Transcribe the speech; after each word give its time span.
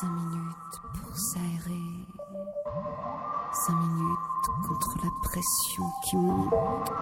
Cinq 0.00 0.10
minutes 0.10 0.80
pour 0.94 1.16
s'aérer. 1.16 1.82
Cinq 3.52 3.74
minutes 3.74 4.68
contre 4.68 4.96
la 5.02 5.10
pression 5.24 5.82
qui 6.04 6.16
monte. 6.16 6.92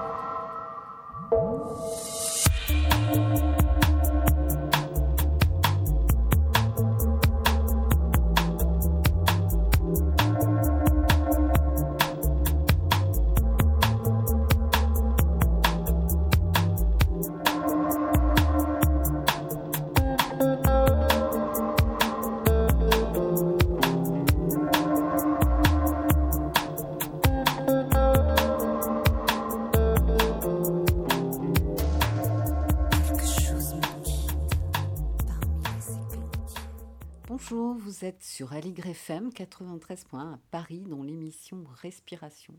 Sur 38.47 38.53
Aligre 38.53 38.87
FM 38.87 39.31
93.1 39.31 40.35
à 40.35 40.39
Paris 40.53 40.85
dans 40.87 41.03
l'émission 41.03 41.65
Respiration. 41.83 42.55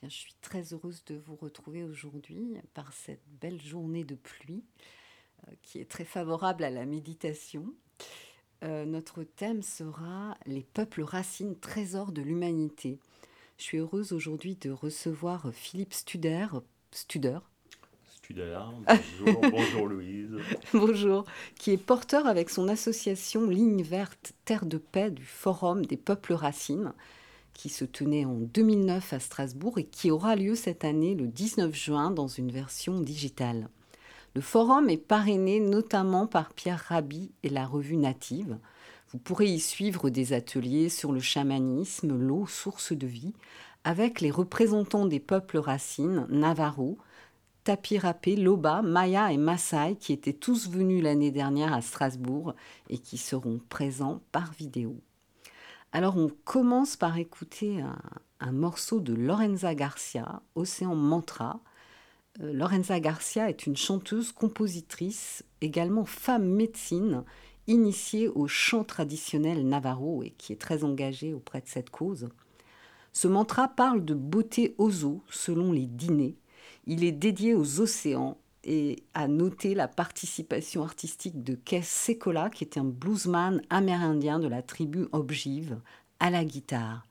Bien, 0.00 0.08
je 0.08 0.14
suis 0.14 0.34
très 0.40 0.72
heureuse 0.72 1.04
de 1.04 1.14
vous 1.14 1.36
retrouver 1.36 1.84
aujourd'hui 1.84 2.56
par 2.72 2.92
cette 2.92 3.22
belle 3.40 3.62
journée 3.62 4.02
de 4.02 4.16
pluie 4.16 4.64
euh, 5.46 5.52
qui 5.62 5.78
est 5.78 5.88
très 5.88 6.04
favorable 6.04 6.64
à 6.64 6.70
la 6.70 6.84
méditation. 6.84 7.66
Euh, 8.64 8.86
notre 8.86 9.22
thème 9.22 9.62
sera 9.62 10.36
les 10.46 10.64
peuples 10.64 11.02
racines, 11.02 11.60
trésors 11.60 12.10
de 12.10 12.22
l'humanité. 12.22 12.98
Je 13.58 13.62
suis 13.62 13.78
heureuse 13.78 14.12
aujourd'hui 14.12 14.56
de 14.56 14.70
recevoir 14.70 15.52
Philippe 15.52 15.94
Studer, 15.94 16.48
Studer 16.90 17.38
Bonjour, 18.30 19.40
bonjour 19.50 19.86
Louise. 19.86 20.36
Bonjour, 20.72 21.24
qui 21.58 21.72
est 21.72 21.76
porteur 21.76 22.26
avec 22.26 22.48
son 22.48 22.68
association 22.68 23.48
Ligne 23.48 23.82
Verte 23.82 24.32
Terre 24.44 24.66
de 24.66 24.78
Paix 24.78 25.10
du 25.10 25.24
Forum 25.24 25.84
des 25.84 25.96
Peuples 25.96 26.32
Racines, 26.32 26.92
qui 27.52 27.68
se 27.68 27.84
tenait 27.84 28.24
en 28.24 28.34
2009 28.34 29.12
à 29.12 29.20
Strasbourg 29.20 29.78
et 29.78 29.84
qui 29.84 30.10
aura 30.10 30.36
lieu 30.36 30.54
cette 30.54 30.84
année 30.84 31.14
le 31.14 31.26
19 31.26 31.74
juin 31.74 32.10
dans 32.10 32.28
une 32.28 32.50
version 32.50 33.00
digitale. 33.00 33.68
Le 34.34 34.40
forum 34.40 34.88
est 34.90 34.96
parrainé 34.96 35.60
notamment 35.60 36.26
par 36.26 36.52
Pierre 36.52 36.84
Rabhi 36.88 37.30
et 37.42 37.50
la 37.50 37.66
revue 37.66 37.96
Native. 37.96 38.58
Vous 39.12 39.18
pourrez 39.18 39.46
y 39.46 39.60
suivre 39.60 40.10
des 40.10 40.32
ateliers 40.32 40.88
sur 40.88 41.12
le 41.12 41.20
chamanisme, 41.20 42.16
l'eau, 42.16 42.46
source 42.46 42.92
de 42.92 43.06
vie, 43.06 43.34
avec 43.84 44.20
les 44.20 44.30
représentants 44.30 45.06
des 45.06 45.20
peuples 45.20 45.58
racines, 45.58 46.26
Navarro, 46.30 46.98
Tapirapé, 47.64 48.36
Loba, 48.36 48.82
Maya 48.82 49.32
et 49.32 49.38
Maasai 49.38 49.96
qui 49.98 50.12
étaient 50.12 50.34
tous 50.34 50.68
venus 50.68 51.02
l'année 51.02 51.30
dernière 51.30 51.72
à 51.72 51.80
Strasbourg 51.80 52.54
et 52.90 52.98
qui 52.98 53.16
seront 53.16 53.58
présents 53.70 54.20
par 54.32 54.52
vidéo. 54.52 55.00
Alors 55.90 56.18
on 56.18 56.30
commence 56.44 56.96
par 56.96 57.16
écouter 57.16 57.82
un, 58.40 58.52
morceau 58.52 59.00
de 59.00 59.14
Lorenza 59.14 59.74
Garcia, 59.74 60.42
Océan 60.54 60.94
Mantra. 60.94 61.60
Euh, 62.42 62.52
Lorenza 62.52 63.00
Garcia 63.00 63.48
est 63.48 63.66
une 63.66 63.76
chanteuse, 63.76 64.30
compositrice, 64.32 65.42
également 65.62 66.04
femme 66.04 66.44
médecine, 66.44 67.24
initiée 67.66 68.28
au 68.28 68.46
chant 68.46 68.84
traditionnel 68.84 69.66
navarro 69.66 70.22
et 70.22 70.34
qui 70.36 70.52
est 70.52 70.60
très 70.60 70.84
engagée 70.84 71.32
auprès 71.32 71.62
de 71.62 71.68
cette 71.68 71.88
cause. 71.88 72.28
Ce 73.14 73.26
mantra 73.26 73.68
parle 73.68 74.04
de 74.04 74.12
beauté 74.12 74.74
eaux 74.76 75.22
selon 75.30 75.72
les 75.72 75.86
dîners 75.86 76.36
il 76.86 77.04
est 77.04 77.12
dédié 77.12 77.54
aux 77.54 77.80
océans 77.80 78.38
et 78.64 79.02
à 79.12 79.28
noter 79.28 79.74
la 79.74 79.88
participation 79.88 80.82
artistique 80.82 81.42
de 81.42 81.54
Kes 81.54 81.82
Sekola, 81.82 82.50
qui 82.50 82.64
est 82.64 82.78
un 82.78 82.84
bluesman 82.84 83.60
amérindien 83.70 84.38
de 84.38 84.48
la 84.48 84.62
tribu 84.62 85.06
Objive, 85.12 85.78
à 86.20 86.30
la 86.30 86.44
guitare. 86.44 87.06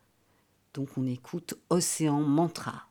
Donc 0.73 0.89
on 0.97 1.05
écoute 1.05 1.55
Océan 1.69 2.21
Mantra. 2.21 2.87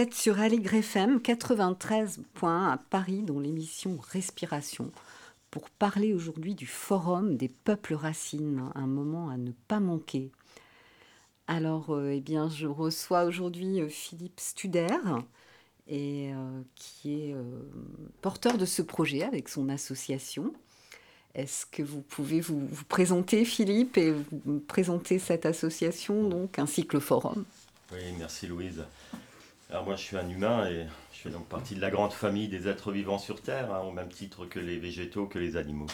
Êtes 0.00 0.14
sur 0.14 0.40
Aligre 0.40 0.72
FM 0.76 1.18
93.1 1.18 2.24
à 2.42 2.78
Paris 2.88 3.20
dans 3.20 3.38
l'émission 3.38 3.98
Respiration 4.00 4.90
pour 5.50 5.68
parler 5.68 6.14
aujourd'hui 6.14 6.54
du 6.54 6.66
Forum 6.66 7.36
des 7.36 7.50
peuples 7.50 7.92
racines, 7.92 8.62
un 8.74 8.86
moment 8.86 9.28
à 9.28 9.36
ne 9.36 9.50
pas 9.68 9.78
manquer. 9.78 10.30
Alors, 11.48 11.90
euh, 11.90 12.12
eh 12.14 12.20
bien, 12.20 12.48
je 12.48 12.66
reçois 12.66 13.24
aujourd'hui 13.24 13.82
euh, 13.82 13.90
Philippe 13.90 14.40
Studer, 14.40 14.86
et, 15.86 16.32
euh, 16.32 16.62
qui 16.76 17.12
est 17.12 17.36
porteur 18.22 18.56
de 18.56 18.64
ce 18.64 18.80
projet 18.80 19.22
avec 19.22 19.50
son 19.50 19.68
association. 19.68 20.54
Est-ce 21.34 21.66
que 21.66 21.82
vous 21.82 22.00
pouvez 22.00 22.40
vous, 22.40 22.66
présenter, 22.88 23.44
Philippe, 23.44 23.98
et 23.98 24.14
vous 24.46 24.60
présenter 24.60 25.18
cette 25.18 25.44
association, 25.44 26.26
donc, 26.26 26.58
ainsi 26.58 26.86
que 26.86 26.96
le 26.96 27.00
forum? 27.00 27.44
Oui, 27.92 27.98
merci 28.18 28.46
Louise. 28.46 28.82
Alors 29.70 29.84
moi, 29.84 29.94
je 29.94 30.02
suis 30.02 30.16
un 30.16 30.28
humain 30.28 30.66
et 30.68 30.86
je 31.12 31.18
fais 31.20 31.30
donc 31.30 31.46
partie 31.46 31.76
de 31.76 31.80
la 31.80 31.90
grande 31.90 32.12
famille 32.12 32.48
des 32.48 32.66
êtres 32.66 32.90
vivants 32.90 33.18
sur 33.18 33.40
Terre, 33.40 33.72
hein, 33.72 33.82
au 33.86 33.92
même 33.92 34.08
titre 34.08 34.44
que 34.46 34.58
les 34.58 34.78
végétaux, 34.78 35.26
que 35.26 35.38
les 35.38 35.56
animaux. 35.56 35.86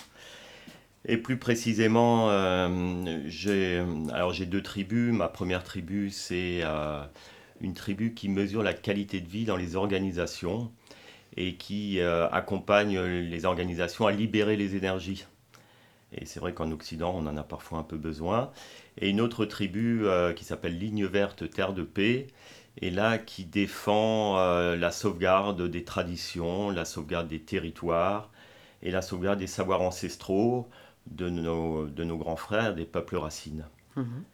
Et 1.05 1.19
plus 1.19 1.37
précisément, 1.37 2.31
euh, 2.31 3.23
j'ai 3.27 4.47
deux 4.47 4.63
tribus. 4.63 5.13
Ma 5.13 5.29
première 5.29 5.63
tribu, 5.63 6.09
c'est 6.11 6.61
euh, 6.63 7.05
une 7.61 7.75
tribu 7.75 8.15
qui 8.15 8.31
mesure 8.31 8.63
la 8.63 8.73
qualité 8.73 9.21
de 9.21 9.29
vie 9.29 9.45
dans 9.45 9.57
les 9.57 9.77
organisations 9.77 10.73
et 11.37 11.57
qui 11.57 12.01
euh, 12.01 12.31
accompagne 12.31 12.99
les 12.99 13.45
organisations 13.45 14.07
à 14.07 14.13
libérer 14.13 14.57
les 14.57 14.75
énergies. 14.75 15.27
Et 16.13 16.25
c'est 16.25 16.41
vrai 16.41 16.55
qu'en 16.55 16.71
Occident, 16.71 17.13
on 17.15 17.27
en 17.27 17.37
a 17.37 17.43
parfois 17.43 17.79
un 17.79 17.83
peu 17.83 17.99
besoin. 17.99 18.51
Et 18.99 19.11
une 19.11 19.21
autre 19.21 19.45
tribu 19.45 20.07
qui 20.35 20.45
s'appelle 20.45 20.79
Ligne 20.79 21.05
verte 21.05 21.51
Terre 21.51 21.75
de 21.75 21.83
paix, 21.83 22.29
et 22.81 22.91
là 22.91 23.19
qui 23.19 23.45
défend 23.45 24.37
la 24.75 24.91
sauvegarde 24.91 25.63
des 25.63 25.85
traditions, 25.85 26.71
la 26.71 26.85
sauvegarde 26.85 27.29
des 27.29 27.41
territoires 27.41 28.31
et 28.83 28.91
la 28.91 29.03
sauvegarde 29.03 29.39
des 29.39 29.47
savoirs 29.47 29.83
ancestraux 29.83 30.69
de 31.11 31.29
nos, 31.31 31.87
de 31.87 32.05
nos 32.05 32.17
grands 32.17 32.37
frères, 32.37 32.75
des 32.75 32.85
peuples 32.85 33.17
racines. 33.17 33.65
Mhm. 33.97 34.25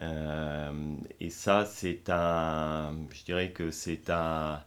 Euh, 0.00 0.72
et 1.20 1.30
ça, 1.30 1.64
c'est 1.66 2.08
un. 2.08 2.94
Je 3.12 3.24
dirais 3.24 3.50
que 3.50 3.70
c'est 3.70 4.10
un. 4.10 4.60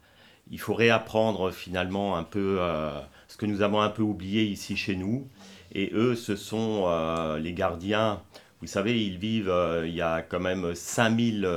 Il 0.52 0.60
faut 0.60 0.74
réapprendre 0.76 1.52
finalement 1.52 2.18
un 2.18 2.24
peu 2.24 2.58
euh, 2.60 2.92
ce 3.28 3.38
que 3.38 3.46
nous 3.46 3.62
avons 3.62 3.82
un 3.82 3.90
peu 3.90 4.04
oublié 4.04 4.44
ici 4.44 4.78
chez 4.78 4.96
nous. 4.96 5.28
Et 5.74 5.92
eux, 5.94 6.16
ce 6.16 6.36
sont 6.36 6.86
euh, 6.88 7.40
les 7.40 7.54
gardiens. 7.54 8.22
Vous 8.62 8.68
savez, 8.68 9.04
ils 9.04 9.18
vivent. 9.18 9.54
il 9.86 9.94
y 9.94 10.02
a 10.02 10.22
quand 10.22 10.40
même 10.40 10.76
5000, 10.76 11.48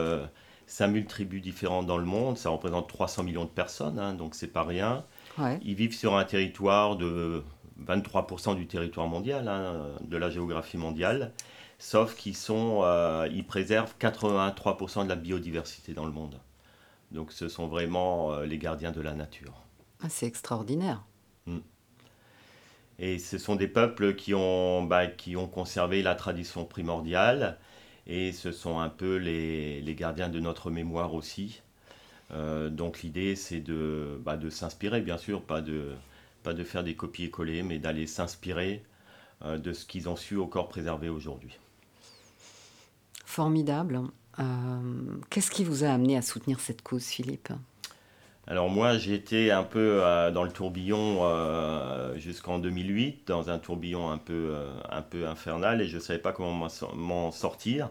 5000 0.69 1.07
tribus 1.07 1.43
différentes 1.43 1.87
dans 1.87 1.99
le 1.99 2.05
monde. 2.05 2.39
Ça 2.39 2.51
représente 2.51 2.89
300 2.89 3.25
millions 3.25 3.45
de 3.45 3.51
personnes, 3.51 3.99
hein, 3.99 4.15
donc 4.15 4.35
c'est 4.35 4.53
pas 4.53 4.65
rien. 4.65 5.05
Ils 5.63 5.75
vivent 5.75 5.95
sur 5.95 6.17
un 6.17 6.25
territoire 6.25 6.97
de 6.97 7.43
23% 7.87 8.57
du 8.57 8.67
territoire 8.67 9.07
mondial, 9.07 9.49
hein, 9.49 9.87
de 10.01 10.17
la 10.17 10.31
géographie 10.31 10.79
mondiale, 10.79 11.33
sauf 11.79 12.17
qu'ils 12.17 12.37
sont, 12.37 12.81
euh, 12.83 13.29
ils 13.33 13.47
préservent 13.47 13.95
83% 14.01 15.05
de 15.05 15.09
la 15.09 15.17
biodiversité 15.17 15.93
dans 15.93 16.05
le 16.05 16.13
monde. 16.13 16.41
Donc 17.13 17.33
ce 17.33 17.49
sont 17.49 17.69
vraiment 17.69 18.33
euh, 18.33 18.47
les 18.47 18.59
gardiens 18.59 18.91
de 18.91 19.01
la 19.01 19.15
nature. 19.15 19.63
Ah, 20.03 20.09
c'est 20.09 20.27
extraordinaire. 20.27 21.05
Mm. 21.47 21.59
Et 22.99 23.19
ce 23.19 23.39
sont 23.39 23.55
des 23.55 23.69
peuples 23.69 24.17
qui 24.17 24.35
ont, 24.35 24.83
bah, 24.83 25.07
qui 25.07 25.37
ont 25.37 25.47
conservé 25.47 26.03
la 26.03 26.17
tradition 26.17 26.65
primordiale, 26.65 27.59
et 28.09 28.33
ce 28.33 28.53
sont 28.53 28.81
un 28.81 28.89
peu 28.89 29.17
les, 29.17 29.95
gardiens 29.95 30.29
de 30.29 30.41
notre 30.41 30.71
mémoire 30.71 31.15
aussi. 31.15 31.61
Euh, 32.33 32.71
donc 32.71 33.03
l'idée, 33.03 33.37
c'est 33.37 33.61
de, 33.61 34.19
bah, 34.25 34.37
de 34.37 34.51
s'inspirer, 34.51 35.01
bien 35.01 35.19
sûr, 35.19 35.43
pas 35.43 35.61
de, 35.61 35.93
pas 36.43 36.55
de 36.55 36.65
faire 36.65 36.83
des 36.83 36.95
copier-coller, 36.95 37.63
mais 37.63 37.79
d'aller 37.79 38.07
s'inspirer 38.07 38.83
euh, 39.45 39.59
de 39.59 39.73
ce 39.73 39.85
qu'ils 39.85 40.09
ont 40.09 40.17
su 40.17 40.39
encore 40.39 40.69
préserver 40.69 41.09
aujourd'hui. 41.09 41.59
Formidable. 43.25 44.01
Euh, 44.39 44.43
qu'est-ce 45.31 45.51
qui 45.51 45.65
vous 45.65 45.85
a 45.85 45.89
amené 45.89 46.17
à 46.17 46.23
soutenir 46.23 46.61
cette 46.61 46.83
cause, 46.83 47.05
Philippe? 47.05 47.53
Alors 48.49 48.69
moi, 48.69 48.99
j'ai 48.99 49.15
été 49.15 49.53
un 49.53 49.63
peu 49.63 50.01
euh, 50.03 50.31
dans 50.31 50.43
le 50.43 50.51
tourbillon 50.51 51.23
jusqu'en 52.17 52.59
2008, 52.59 53.29
dans 53.29 53.51
un 53.51 53.59
tourbillon 53.59 54.11
un 54.11 54.19
peu, 54.19 54.57
un 54.91 55.03
peu 55.03 55.29
infernal, 55.29 55.81
et 55.83 55.87
je 55.87 55.97
ne 55.97 56.01
savais 56.01 56.19
pas 56.19 56.33
comment 56.33 56.69
m'en 56.95 57.31
sortir. 57.31 57.91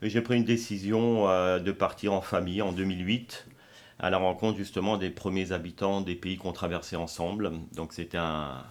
J'ai 0.00 0.20
pris 0.20 0.36
une 0.36 0.44
décision 0.44 1.26
de 1.58 1.72
partir 1.72 2.12
en 2.12 2.20
famille 2.20 2.62
en 2.62 2.72
2008 2.72 3.46
à 4.02 4.10
la 4.10 4.18
rencontre 4.18 4.58
justement 4.58 4.98
des 4.98 5.10
premiers 5.10 5.52
habitants 5.52 6.00
des 6.00 6.16
pays 6.16 6.36
qu'on 6.36 6.52
traversait 6.52 6.96
ensemble. 6.96 7.52
Donc 7.74 7.92
c'était 7.92 8.18
un, 8.18 8.64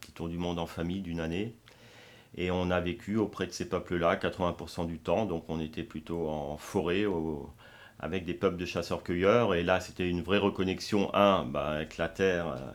petit 0.00 0.12
tour 0.12 0.28
du 0.28 0.38
monde 0.38 0.58
en 0.58 0.66
famille 0.66 1.02
d'une 1.02 1.20
année. 1.20 1.54
Et 2.36 2.50
on 2.50 2.70
a 2.70 2.80
vécu 2.80 3.16
auprès 3.16 3.46
de 3.46 3.52
ces 3.52 3.68
peuples-là 3.68 4.16
80% 4.16 4.86
du 4.86 4.98
temps. 4.98 5.26
Donc 5.26 5.44
on 5.48 5.60
était 5.60 5.82
plutôt 5.82 6.28
en 6.28 6.56
forêt 6.56 7.04
avec 8.00 8.24
des 8.24 8.34
peuples 8.34 8.56
de 8.56 8.66
chasseurs-cueilleurs. 8.66 9.54
Et 9.54 9.62
là 9.62 9.80
c'était 9.80 10.08
une 10.08 10.22
vraie 10.22 10.38
reconnexion, 10.38 11.14
un, 11.14 11.44
bah, 11.44 11.68
avec 11.68 11.96
la 11.98 12.08
terre, 12.08 12.48
euh, 12.48 12.72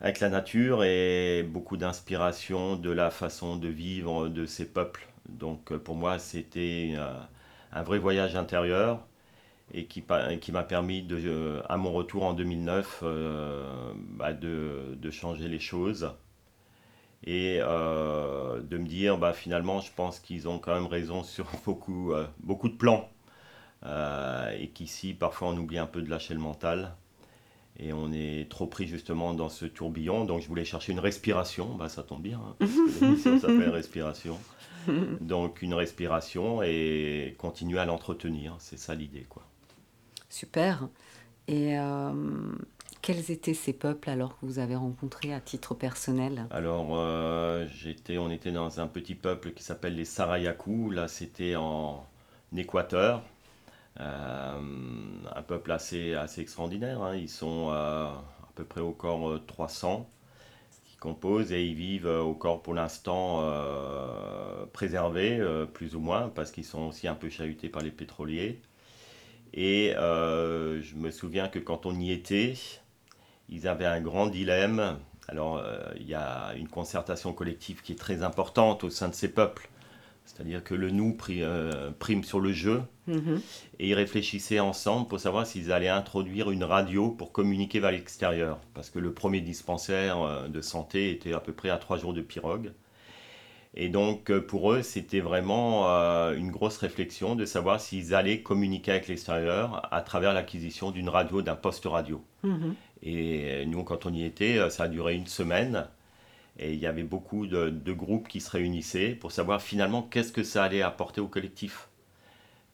avec 0.00 0.20
la 0.20 0.28
nature 0.30 0.84
et 0.84 1.42
beaucoup 1.42 1.76
d'inspiration 1.76 2.76
de 2.76 2.90
la 2.90 3.10
façon 3.10 3.56
de 3.56 3.68
vivre 3.68 4.28
de 4.28 4.46
ces 4.46 4.66
peuples. 4.66 5.06
Donc 5.28 5.74
pour 5.78 5.96
moi 5.96 6.18
c'était 6.18 6.92
euh, 6.96 7.12
un 7.72 7.82
vrai 7.82 7.98
voyage 7.98 8.36
intérieur 8.36 9.06
et 9.72 9.86
qui, 9.86 10.04
qui 10.40 10.52
m'a 10.52 10.62
permis, 10.62 11.02
de, 11.02 11.16
euh, 11.24 11.62
à 11.68 11.76
mon 11.76 11.92
retour 11.92 12.24
en 12.24 12.32
2009, 12.34 13.00
euh, 13.02 13.92
bah 13.94 14.32
de, 14.32 14.96
de, 15.00 15.10
changer 15.10 15.48
les 15.48 15.60
choses 15.60 16.12
et 17.24 17.58
euh, 17.60 18.60
de 18.62 18.78
me 18.78 18.86
dire, 18.86 19.18
bah, 19.18 19.32
finalement, 19.32 19.80
je 19.80 19.92
pense 19.94 20.18
qu'ils 20.20 20.48
ont 20.48 20.58
quand 20.58 20.74
même 20.74 20.86
raison 20.86 21.22
sur 21.22 21.46
beaucoup, 21.64 22.12
beaucoup 22.40 22.68
de 22.68 22.76
plans 22.76 23.08
et 23.84 24.68
qu'ici, 24.74 25.14
parfois, 25.14 25.48
on 25.48 25.56
oublie 25.56 25.78
un 25.78 25.86
peu 25.86 26.02
de 26.02 26.10
lâcher 26.10 26.34
le 26.34 26.40
mental. 26.40 26.94
Et 27.78 27.94
on 27.94 28.12
est 28.12 28.50
trop 28.50 28.66
pris 28.66 28.86
justement 28.86 29.32
dans 29.32 29.48
ce 29.48 29.64
tourbillon. 29.64 30.26
Donc 30.26 30.42
je 30.42 30.48
voulais 30.48 30.66
chercher 30.66 30.92
une 30.92 31.00
respiration. 31.00 31.74
Bah, 31.76 31.88
ça 31.88 32.02
tombe 32.02 32.20
bien. 32.22 32.40
Hein, 32.60 32.66
ça 33.22 33.38
s'appelle 33.38 33.70
respiration. 33.70 34.38
Donc 35.20 35.62
une 35.62 35.72
respiration 35.72 36.62
et 36.62 37.34
continuer 37.38 37.78
à 37.78 37.86
l'entretenir. 37.86 38.56
C'est 38.58 38.78
ça 38.78 38.94
l'idée. 38.94 39.24
quoi. 39.28 39.44
Super. 40.28 40.88
Et 41.48 41.78
euh, 41.78 42.12
quels 43.00 43.30
étaient 43.30 43.54
ces 43.54 43.72
peuples 43.72 44.10
alors 44.10 44.38
que 44.38 44.44
vous 44.44 44.58
avez 44.58 44.76
rencontrés 44.76 45.32
à 45.32 45.40
titre 45.40 45.74
personnel? 45.74 46.46
Alors, 46.50 46.90
euh, 46.92 47.66
j'étais, 47.72 48.18
on 48.18 48.30
était 48.30 48.52
dans 48.52 48.80
un 48.80 48.86
petit 48.88 49.14
peuple 49.14 49.52
qui 49.52 49.62
s'appelle 49.62 49.94
les 49.96 50.04
Sarayaku. 50.04 50.90
Là, 50.90 51.08
c'était 51.08 51.56
en 51.56 52.04
Équateur. 52.54 53.22
Euh, 54.00 54.60
un 55.34 55.42
peuple 55.42 55.72
assez, 55.72 56.14
assez 56.14 56.40
extraordinaire. 56.40 57.02
Hein. 57.02 57.16
Ils 57.16 57.28
sont 57.28 57.70
à 57.70 58.24
peu 58.54 58.64
près 58.64 58.80
au 58.80 58.92
corps 58.92 59.38
300 59.46 60.08
qui 60.84 60.96
composent 60.96 61.52
et 61.52 61.64
ils 61.64 61.74
vivent 61.74 62.06
au 62.06 62.34
corps 62.34 62.62
pour 62.62 62.74
l'instant 62.74 63.44
préservés, 64.72 65.40
plus 65.74 65.94
ou 65.94 66.00
moins, 66.00 66.28
parce 66.28 66.50
qu'ils 66.50 66.64
sont 66.64 66.88
aussi 66.88 67.08
un 67.08 67.14
peu 67.14 67.28
chahutés 67.28 67.68
par 67.68 67.82
les 67.82 67.90
pétroliers. 67.90 68.60
Et 69.52 69.94
euh, 69.96 70.80
je 70.80 70.94
me 70.96 71.10
souviens 71.10 71.48
que 71.48 71.58
quand 71.58 71.86
on 71.86 71.98
y 71.98 72.12
était, 72.12 72.54
ils 73.48 73.66
avaient 73.66 73.86
un 73.86 74.00
grand 74.00 74.26
dilemme. 74.26 74.98
Alors, 75.28 75.58
euh, 75.58 75.78
il 75.96 76.08
y 76.08 76.14
a 76.14 76.52
une 76.56 76.68
concertation 76.68 77.32
collective 77.32 77.82
qui 77.82 77.92
est 77.92 77.98
très 77.98 78.22
importante 78.22 78.84
au 78.84 78.90
sein 78.90 79.08
de 79.08 79.14
ces 79.14 79.32
peuples. 79.32 79.68
C'est-à-dire 80.34 80.62
que 80.62 80.74
le 80.74 80.90
nous 80.90 81.16
euh, 81.30 81.90
prime 81.98 82.24
sur 82.24 82.40
le 82.40 82.52
jeu. 82.52 82.82
Mm-hmm. 83.08 83.40
Et 83.78 83.88
ils 83.88 83.94
réfléchissaient 83.94 84.60
ensemble 84.60 85.08
pour 85.08 85.20
savoir 85.20 85.46
s'ils 85.46 85.72
allaient 85.72 85.88
introduire 85.88 86.50
une 86.50 86.64
radio 86.64 87.10
pour 87.10 87.32
communiquer 87.32 87.80
vers 87.80 87.90
l'extérieur. 87.90 88.58
Parce 88.74 88.90
que 88.90 88.98
le 88.98 89.12
premier 89.12 89.40
dispensaire 89.40 90.48
de 90.48 90.60
santé 90.60 91.10
était 91.10 91.32
à 91.32 91.40
peu 91.40 91.52
près 91.52 91.70
à 91.70 91.76
trois 91.76 91.98
jours 91.98 92.12
de 92.12 92.22
pirogue. 92.22 92.72
Et 93.74 93.88
donc 93.88 94.30
euh, 94.30 94.40
pour 94.40 94.72
eux, 94.72 94.82
c'était 94.82 95.20
vraiment 95.20 95.88
euh, 95.88 96.34
une 96.34 96.50
grosse 96.50 96.78
réflexion 96.78 97.36
de 97.36 97.44
savoir 97.44 97.80
s'ils 97.80 98.14
allaient 98.14 98.42
communiquer 98.42 98.92
avec 98.92 99.08
l'extérieur 99.08 99.88
à 99.92 100.02
travers 100.02 100.32
l'acquisition 100.32 100.90
d'une 100.90 101.08
radio, 101.08 101.40
d'un 101.40 101.54
poste 101.54 101.86
radio. 101.86 102.22
Mhm. 102.42 102.74
Et 103.02 103.64
nous, 103.66 103.84
quand 103.84 104.06
on 104.06 104.12
y 104.12 104.24
était, 104.24 104.58
euh, 104.58 104.70
ça 104.70 104.84
a 104.84 104.88
duré 104.88 105.14
une 105.14 105.26
semaine. 105.26 105.86
Et 106.60 106.74
il 106.74 106.78
y 106.78 106.86
avait 106.86 107.02
beaucoup 107.02 107.46
de, 107.46 107.92
groupes 107.92 108.28
qui 108.28 108.40
se 108.40 108.50
réunissaient 108.50 109.14
pour 109.14 109.32
savoir 109.32 109.60
finalement 109.60 110.02
qu'est-ce 110.02 110.30
que 110.30 110.44
ça 110.44 110.62
allait 110.62 110.82
apporter 110.82 111.20
au 111.20 111.26
collectif. 111.26 111.88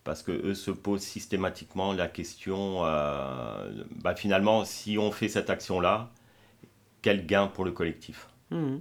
Parce 0.05 0.23
qu'eux 0.23 0.55
se 0.55 0.71
posent 0.71 1.02
systématiquement 1.02 1.93
la 1.93 2.09
question, 2.09 2.83
bah, 2.83 4.14
finalement, 4.16 4.64
si 4.64 4.99
on 4.99 5.11
fait 5.12 5.28
cette 5.28 5.50
action-là, 5.50 6.11
quel 7.00 7.26
gain 7.26 7.47
pour 7.47 7.64
le 7.64 7.71
collectif? 7.71 8.28
Mhm. 8.50 8.81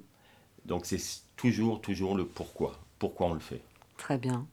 Donc 0.65 0.85
c'est 0.85 1.00
toujours, 1.35 1.81
toujours 1.81 2.15
le 2.15 2.25
pourquoi. 2.25 2.74
Pourquoi 3.00 3.27
on 3.27 3.33
le 3.33 3.39
fait? 3.39 3.62
Très 3.97 4.17
bien. 4.17 4.47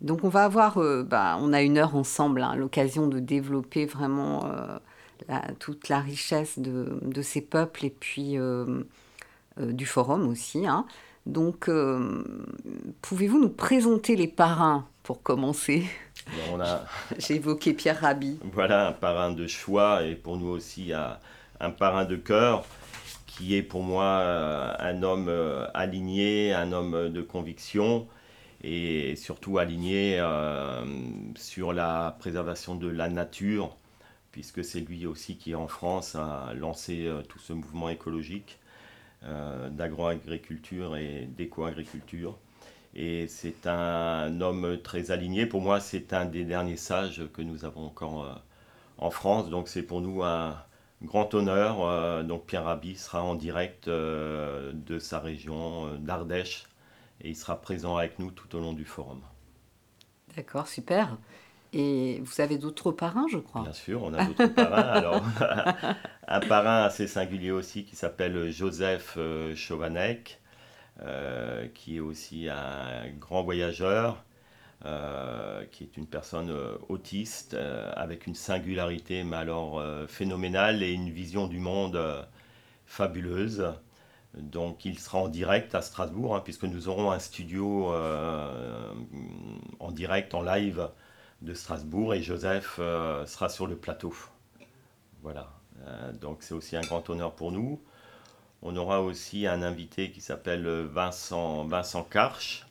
Donc 0.00 0.24
on 0.24 0.28
va 0.28 0.44
avoir, 0.44 0.78
euh, 0.78 1.02
bah, 1.02 1.36
on 1.40 1.52
a 1.52 1.62
une 1.62 1.78
heure 1.78 1.96
ensemble, 1.96 2.42
hein, 2.42 2.54
l'occasion 2.54 3.08
de 3.08 3.18
développer 3.18 3.84
vraiment 3.84 4.46
euh, 4.46 4.78
toute 5.58 5.88
la 5.88 6.00
richesse 6.00 6.58
de, 6.58 7.22
ces 7.22 7.40
peuples 7.40 7.84
et 7.84 7.90
puis 7.90 8.38
euh, 8.38 8.84
du 9.58 9.86
forum 9.86 10.28
aussi. 10.28 10.66
Hein. 10.66 10.86
Donc 11.26 11.70
pouvez-vous 13.02 13.38
nous 13.38 13.50
présenter 13.50 14.16
les 14.16 14.28
parrains 14.28 14.86
pour 15.02 15.22
commencer? 15.22 15.84
J'ai 17.18 17.36
évoqué 17.36 17.74
Pierre 17.74 18.00
Rabhi. 18.00 18.38
Voilà, 18.52 18.88
un 18.88 18.92
parrain 18.92 19.32
de 19.32 19.46
choix 19.46 20.04
et 20.04 20.14
pour 20.14 20.36
nous 20.36 20.48
aussi 20.48 20.92
un 20.92 21.70
parrain 21.70 22.04
de 22.04 22.16
cœur 22.16 22.64
qui 23.26 23.54
est 23.56 23.62
pour 23.62 23.82
moi 23.82 24.24
un 24.80 25.02
homme 25.02 25.30
aligné, 25.74 26.54
un 26.54 26.72
homme 26.72 27.10
de 27.10 27.20
conviction 27.20 28.06
et 28.62 29.16
surtout 29.16 29.58
aligné 29.58 30.18
euh, 30.18 30.84
sur 31.36 31.72
la 31.72 32.16
préservation 32.18 32.74
de 32.74 32.88
la 32.88 33.08
nature, 33.08 33.76
puisque 34.32 34.64
c'est 34.64 34.80
lui 34.80 35.06
aussi 35.06 35.36
qui, 35.36 35.54
en 35.54 35.68
France, 35.68 36.16
a 36.16 36.52
lancé 36.54 37.06
euh, 37.06 37.22
tout 37.22 37.38
ce 37.38 37.52
mouvement 37.52 37.88
écologique 37.88 38.58
euh, 38.58 38.67
d'agroagriculture 39.22 40.96
et 40.96 41.28
d'éco-agriculture. 41.36 42.38
Et 42.94 43.26
c'est 43.28 43.66
un 43.66 44.40
homme 44.40 44.78
très 44.82 45.10
aligné. 45.10 45.46
Pour 45.46 45.60
moi, 45.60 45.80
c'est 45.80 46.12
un 46.12 46.24
des 46.24 46.44
derniers 46.44 46.76
sages 46.76 47.22
que 47.32 47.42
nous 47.42 47.64
avons 47.64 47.86
encore 47.86 48.42
en 48.96 49.10
France. 49.10 49.50
Donc 49.50 49.68
c'est 49.68 49.82
pour 49.82 50.00
nous 50.00 50.22
un 50.22 50.56
grand 51.02 51.34
honneur. 51.34 52.24
donc 52.24 52.46
Pierre 52.46 52.64
Rabhi 52.64 52.96
sera 52.96 53.22
en 53.22 53.34
direct 53.34 53.88
de 53.88 54.98
sa 54.98 55.20
région 55.20 55.94
d'Ardèche 55.96 56.64
et 57.20 57.30
il 57.30 57.36
sera 57.36 57.60
présent 57.60 57.96
avec 57.96 58.18
nous 58.18 58.30
tout 58.30 58.54
au 58.56 58.60
long 58.60 58.72
du 58.72 58.84
forum. 58.84 59.20
D'accord, 60.36 60.68
super. 60.68 61.16
Et 61.72 62.20
vous 62.24 62.40
avez 62.40 62.56
d'autres 62.56 62.92
parrains, 62.92 63.26
je 63.30 63.38
crois. 63.38 63.62
Bien 63.62 63.72
sûr, 63.72 64.02
on 64.02 64.14
a 64.14 64.24
d'autres 64.24 64.46
parrains. 64.54 64.82
Alors, 64.82 65.22
un 66.28 66.40
parrain 66.40 66.82
assez 66.82 67.06
singulier 67.06 67.50
aussi 67.50 67.84
qui 67.84 67.94
s'appelle 67.94 68.50
Joseph 68.50 69.14
euh, 69.18 69.54
Chauvanec, 69.54 70.40
euh, 71.02 71.66
qui 71.74 71.96
est 71.96 72.00
aussi 72.00 72.48
un 72.48 73.08
grand 73.18 73.42
voyageur, 73.42 74.24
euh, 74.86 75.64
qui 75.70 75.84
est 75.84 75.96
une 75.96 76.06
personne 76.06 76.54
autiste 76.88 77.54
avec 77.94 78.26
une 78.26 78.34
singularité, 78.34 79.22
mais 79.24 79.36
alors 79.36 79.82
phénoménale 80.08 80.82
et 80.82 80.92
une 80.92 81.10
vision 81.10 81.48
du 81.48 81.58
monde 81.58 82.00
fabuleuse. 82.86 83.74
Donc 84.34 84.84
il 84.84 84.98
sera 84.98 85.18
en 85.18 85.28
direct 85.28 85.74
à 85.74 85.82
Strasbourg, 85.82 86.36
hein, 86.36 86.40
puisque 86.42 86.64
nous 86.64 86.88
aurons 86.88 87.10
un 87.10 87.18
studio 87.18 87.92
en 89.80 89.92
direct, 89.92 90.34
en 90.34 90.42
live 90.42 90.88
de 91.42 91.54
Strasbourg, 91.54 92.14
et 92.14 92.22
Joseph 92.22 92.76
euh, 92.78 93.26
sera 93.26 93.48
sur 93.48 93.66
le 93.66 93.76
plateau. 93.76 94.14
Voilà, 95.22 95.50
euh, 95.86 96.12
donc 96.12 96.38
c'est 96.40 96.54
aussi 96.54 96.76
un 96.76 96.80
grand 96.80 97.08
honneur 97.10 97.34
pour 97.34 97.52
nous. 97.52 97.80
On 98.62 98.76
aura 98.76 99.02
aussi 99.02 99.46
un 99.46 99.62
invité 99.62 100.10
qui 100.10 100.20
s'appelle 100.20 100.66
Vincent, 100.66 101.64
Vincent 101.64 102.02
Karch. 102.02 102.66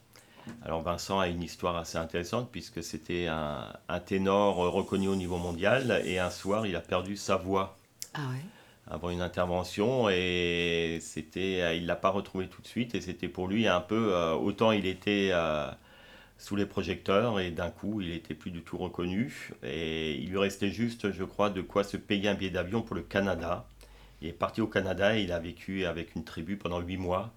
Alors 0.64 0.82
Vincent 0.82 1.20
a 1.20 1.28
une 1.28 1.44
histoire 1.44 1.76
assez 1.78 1.98
intéressante 1.98 2.50
puisque 2.52 2.84
c'était 2.84 3.28
un, 3.28 3.74
un, 3.90 4.00
ténor 4.00 4.56
reconnu 4.56 5.10
au 5.10 5.16
niveau 5.16 5.38
mondial 5.38 6.02
et 6.06 6.20
un 6.20 6.30
soir 6.30 6.66
il 6.66 6.76
a 6.76 6.82
perdu 6.82 7.18
sa 7.18 7.36
voix. 7.36 7.78
Ah 8.14 8.22
ouais? 8.32 8.42
avant 8.90 9.10
une 9.10 9.22
intervention 9.22 10.10
et 10.10 11.00
c'était, 11.02 11.78
il 11.78 11.86
l'a 11.86 11.96
pas 11.96 12.10
retrouvé 12.10 12.48
tout 12.48 12.62
de 12.62 12.68
suite 12.68 12.96
et 12.96 13.02
c'était 13.02 13.28
pour 13.28 13.48
lui 13.48 13.68
un 13.68 13.82
peu, 13.82 14.14
euh, 14.14 14.34
autant 14.34 14.72
il 14.72 14.86
était 14.86 15.30
euh, 15.34 15.70
sous 16.38 16.56
les 16.56 16.66
projecteurs 16.66 17.40
et 17.40 17.52
d'un 17.52 17.70
coup 17.70 18.02
il 18.02 18.12
était 18.12 18.34
plus 18.34 18.52
du 18.52 18.62
tout 18.62 18.78
reconnu 18.78 19.52
et 19.64 20.16
il 20.16 20.30
lui 20.30 20.38
restait 20.38 20.70
juste, 20.70 21.12
je 21.12 21.24
crois, 21.24 21.50
de 21.50 21.62
quoi 21.62 21.84
se 21.84 21.98
payer 21.98 22.30
un 22.30 22.36
billet 22.36 22.52
d'avion 22.52 22.82
pour 22.82 22.96
le 22.96 23.02
Canada. 23.02 23.68
Il 24.22 24.28
est 24.28 24.34
parti 24.34 24.62
au 24.62 24.68
Canada 24.68 25.18
et 25.18 25.24
il 25.24 25.32
a 25.32 25.40
vécu 25.40 25.86
avec 25.86 26.16
une 26.16 26.24
tribu 26.24 26.58
pendant 26.58 26.80
huit 26.80 26.98
mois. 26.98 27.32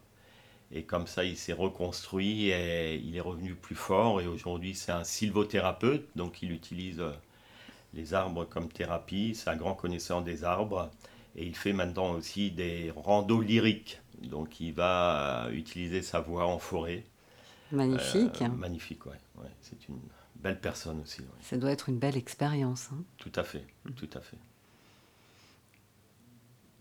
Et 0.72 0.84
comme 0.84 1.06
ça, 1.06 1.24
il 1.24 1.36
s'est 1.36 1.52
reconstruit 1.52 2.50
et 2.50 2.94
il 2.94 3.16
est 3.16 3.20
revenu 3.20 3.54
plus 3.54 3.74
fort. 3.74 4.20
Et 4.20 4.26
aujourd'hui, 4.26 4.74
c'est 4.74 4.92
un 4.92 5.04
sylvothérapeute, 5.04 6.06
donc 6.16 6.42
il 6.42 6.52
utilise 6.52 7.02
les 7.92 8.14
arbres 8.14 8.44
comme 8.44 8.68
thérapie. 8.68 9.34
C'est 9.34 9.50
un 9.50 9.56
grand 9.56 9.74
connaisseur 9.74 10.22
des 10.22 10.44
arbres. 10.44 10.90
Et 11.36 11.44
il 11.44 11.56
fait 11.56 11.72
maintenant 11.72 12.12
aussi 12.12 12.50
des 12.50 12.92
randos 12.94 13.40
lyriques. 13.40 14.00
Donc 14.22 14.60
il 14.60 14.72
va 14.72 15.46
euh, 15.46 15.52
utiliser 15.52 16.02
sa 16.02 16.20
voix 16.20 16.46
en 16.46 16.58
forêt. 16.58 17.04
Magnifique. 17.72 18.42
Euh, 18.42 18.48
magnifique, 18.48 19.06
ouais. 19.06 19.18
C'est 19.60 19.88
une 19.88 19.98
belle 20.36 20.60
personne 20.60 21.00
aussi. 21.00 21.22
Ça 21.40 21.56
doit 21.56 21.70
être 21.70 21.88
une 21.88 21.98
belle 21.98 22.16
expérience. 22.16 22.88
Hein. 22.92 23.02
Tout 23.18 23.32
à 23.34 23.44
fait, 23.44 23.64
tout 23.96 24.10
à 24.14 24.20
fait. 24.20 24.38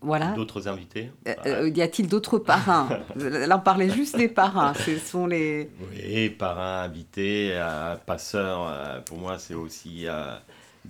Voilà. 0.02 0.32
D'autres 0.32 0.66
invités? 0.66 1.12
Euh, 1.44 1.68
Y 1.68 1.82
a-t-il 1.82 2.08
d'autres 2.08 2.38
parrains? 2.38 2.88
Là, 3.16 3.58
on 3.58 3.60
parlait 3.60 3.90
juste 3.90 4.16
des 4.16 4.28
parrains. 4.28 4.72
Ce 4.74 4.98
sont 4.98 5.26
les. 5.26 5.70
Oui, 5.92 6.30
parrains, 6.30 6.84
invités, 6.84 7.54
passeurs. 8.06 9.04
pour 9.04 9.18
moi, 9.18 9.38
c'est 9.38 9.54
aussi 9.54 10.06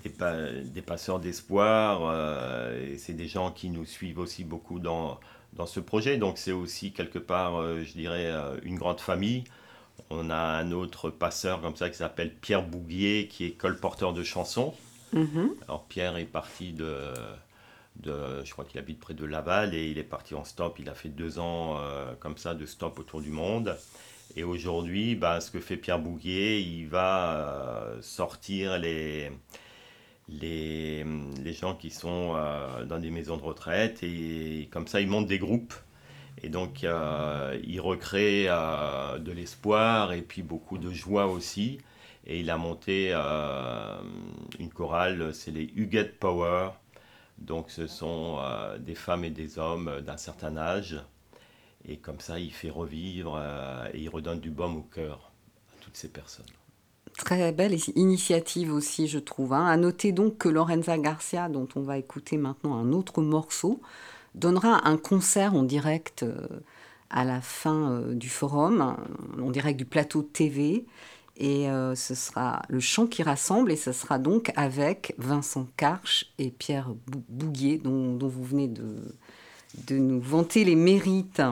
des, 0.05 0.83
passeurs 0.83 1.21
d'espoir. 1.21 2.03
Euh, 2.05 2.93
et 2.93 2.99
c'est 2.99 3.13
des 3.13 3.29
gens 3.29 3.51
qui 3.51 3.71
nous 3.71 3.85
suivent 3.85 4.19
aussi 4.19 4.45
beaucoup 4.45 4.79
dans, 4.79 5.19
dans 5.55 5.67
ce 5.67 5.81
projet. 5.81 6.17
Donc 6.17 6.39
c'est 6.39 6.53
aussi 6.53 6.93
quelque 6.93 7.19
part, 7.19 7.61
euh, 7.61 7.83
je 7.85 7.93
dirais, 7.93 8.27
euh, 8.27 8.57
une 8.63 8.77
grande 8.77 9.01
famille. 9.01 9.45
On 10.11 10.31
a 10.31 10.37
un 10.37 10.73
autre 10.73 11.11
passeur 11.11 11.61
comme 11.61 11.77
ça 11.77 11.89
qui 11.89 11.97
s'appelle 11.97 12.35
Pierre 12.35 12.63
Bouguier, 12.63 13.29
qui 13.29 13.45
est 13.45 13.53
colporteur 13.53 14.13
de 14.13 14.23
chansons. 14.23 14.75
Mm-hmm. 15.15 15.49
Alors 15.65 15.85
Pierre 15.85 16.17
est 16.17 16.25
parti 16.25 16.73
de, 16.73 16.97
de, 17.97 18.45
je 18.45 18.53
crois 18.53 18.65
qu'il 18.65 18.79
habite 18.79 19.01
près 19.01 19.15
de 19.15 19.25
Laval 19.25 19.75
et 19.75 19.89
il 19.89 19.99
est 19.99 20.05
parti 20.05 20.35
en 20.35 20.45
stop. 20.45 20.79
Il 20.79 20.89
a 20.89 20.95
fait 20.95 21.09
deux 21.09 21.39
ans 21.39 21.81
comme 22.19 22.37
ça 22.37 22.55
de 22.55 22.67
stop 22.67 22.99
autour 22.99 23.21
du 23.21 23.31
monde. 23.31 23.77
Et 24.37 24.45
aujourd'hui, 24.45 25.15
bah, 25.15 25.41
ce 25.41 25.51
que 25.51 25.61
fait 25.61 25.77
Pierre 25.77 25.99
Bouguier, 25.99 26.61
il 26.61 26.89
va 26.89 27.85
sortir 28.01 28.79
les, 28.79 29.31
les, 30.31 31.05
les 31.43 31.53
gens 31.53 31.75
qui 31.75 31.91
sont 31.91 32.35
euh, 32.37 32.85
dans 32.85 32.99
des 32.99 33.11
maisons 33.11 33.37
de 33.37 33.43
retraite 33.43 34.03
et 34.03 34.69
comme 34.71 34.87
ça 34.87 35.01
ils 35.01 35.09
montent 35.09 35.27
des 35.27 35.39
groupes 35.39 35.75
et 36.43 36.49
donc 36.49 36.85
euh, 36.85 37.59
ils 37.65 37.81
recréent 37.81 38.49
euh, 38.51 39.19
de 39.19 39.33
l'espoir 39.33 40.13
et 40.13 40.23
puis 40.23 40.43
beaucoup 40.43 40.79
de 40.79 40.91
joie 40.91 41.27
aussi 41.27 41.79
et 42.27 42.41
il 42.41 42.51
a 42.51 42.59
monté 42.59 43.13
une 43.13 44.69
chorale, 44.69 45.35
c'est 45.35 45.51
les 45.51 45.73
Huguette 45.75 46.19
Power 46.19 46.71
donc 47.39 47.71
ce 47.71 47.87
sont 47.87 48.39
des 48.79 48.95
femmes 48.95 49.25
et 49.25 49.31
des 49.31 49.59
hommes 49.59 50.01
d'un 50.03 50.19
certain 50.19 50.57
âge 50.57 51.01
et 51.89 51.97
comme 51.97 52.21
ça 52.21 52.39
il 52.39 52.53
fait 52.53 52.71
revivre 52.71 53.43
et 53.95 53.99
il 53.99 54.09
redonne 54.11 54.41
du 54.41 54.51
baume 54.51 54.77
au 54.77 54.83
cœur 54.83 55.33
à 55.73 55.83
toutes 55.83 55.97
ces 55.97 56.09
personnes. 56.09 56.47
Très 57.19 57.53
belle 57.53 57.77
initiative 57.97 58.73
aussi, 58.73 59.07
je 59.07 59.19
trouve. 59.19 59.53
Hein. 59.53 59.67
À 59.67 59.77
noter 59.77 60.13
donc 60.13 60.39
que 60.39 60.49
Lorenza 60.49 60.97
Garcia, 60.97 61.49
dont 61.49 61.69
on 61.77 61.83
va 61.83 61.99
écouter 61.99 62.39
maintenant 62.39 62.77
un 62.77 62.93
autre 62.93 63.21
morceau, 63.21 63.83
donnera 64.35 64.89
un 64.89 64.97
concert 64.97 65.55
en 65.55 65.63
direct 65.63 66.23
euh, 66.23 66.47
à 67.11 67.25
la 67.25 67.41
fin 67.41 67.91
euh, 67.91 68.15
du 68.15 68.29
forum, 68.29 68.97
en 69.41 69.51
direct 69.51 69.79
du 69.79 69.85
plateau 69.85 70.23
TV. 70.23 70.87
Et 71.37 71.71
euh, 71.71 71.95
ce 71.95 72.15
sera 72.15 72.63
le 72.69 72.81
chant 72.81 73.07
qui 73.07 73.23
rassemble, 73.23 73.73
et 73.73 73.77
ce 73.77 73.93
sera 73.93 74.19
donc 74.19 74.53
avec 74.57 75.15
Vincent 75.17 75.67
Karch 75.77 76.33
et 76.39 76.51
Pierre 76.51 76.91
Bouguier, 77.29 77.79
dont, 77.79 78.19
vous 78.21 78.45
venez 78.45 78.69
de, 78.69 79.97
nous 79.97 80.21
vanter 80.21 80.65
les 80.65 80.77
mérites. 80.77 81.43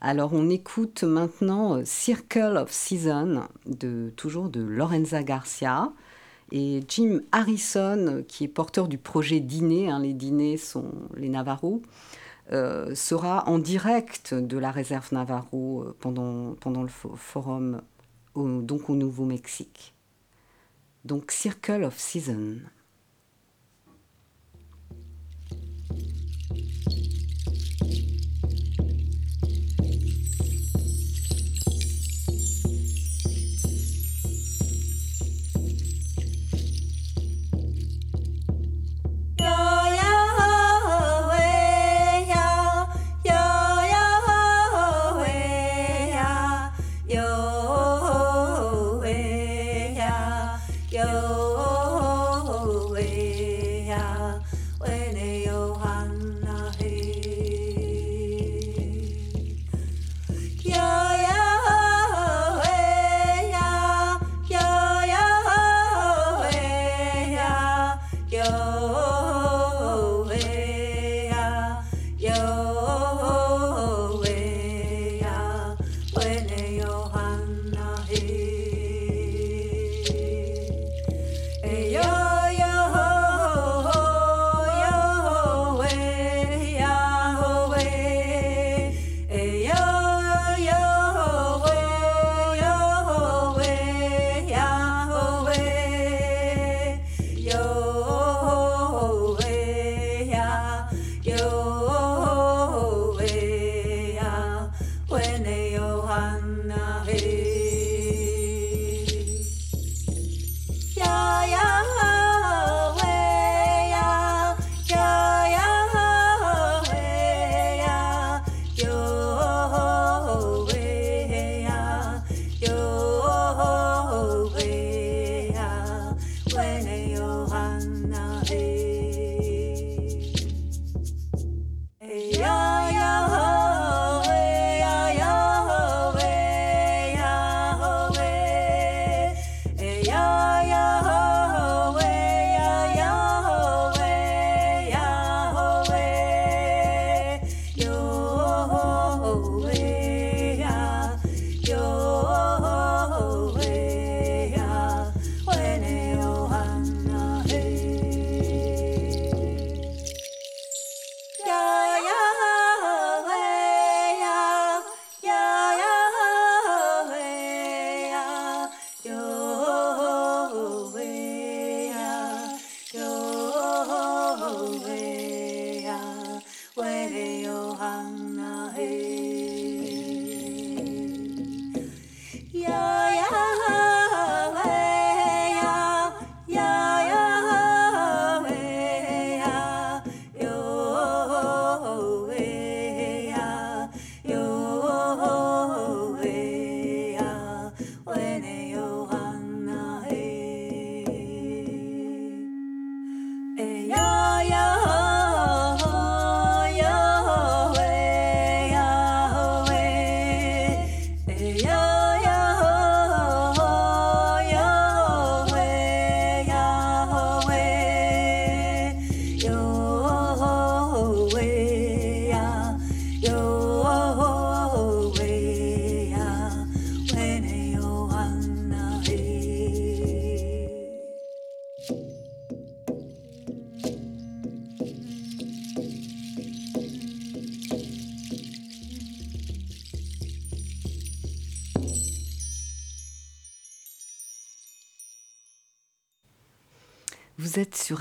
Alors 0.00 0.34
on 0.34 0.50
écoute 0.50 1.02
maintenant 1.02 1.84
Circle 1.84 2.58
of 2.58 2.70
Season, 2.70 3.48
de, 3.66 4.12
toujours 4.16 4.50
de 4.50 4.60
Lorenza 4.60 5.24
Garcia. 5.24 5.92
Et 6.52 6.84
Jim 6.86 7.22
Harrison, 7.32 8.22
qui 8.28 8.44
est 8.44 8.48
porteur 8.48 8.86
du 8.86 8.98
projet 8.98 9.40
Dîner, 9.40 9.90
hein, 9.90 9.98
les 9.98 10.12
dîners 10.12 10.58
sont 10.58 10.92
les 11.16 11.28
Navarros, 11.28 11.82
euh, 12.52 12.94
sera 12.94 13.48
en 13.48 13.58
direct 13.58 14.34
de 14.34 14.58
la 14.58 14.70
réserve 14.70 15.08
Navarro 15.12 15.82
euh, 15.82 15.96
pendant, 15.98 16.54
pendant 16.54 16.82
le 16.82 16.88
forum 16.88 17.80
donc 18.36 18.90
au 18.90 18.94
Nouveau-Mexique. 18.96 19.94
Donc 21.04 21.30
Circle 21.30 21.84
of 21.84 21.98
Season. 21.98 22.58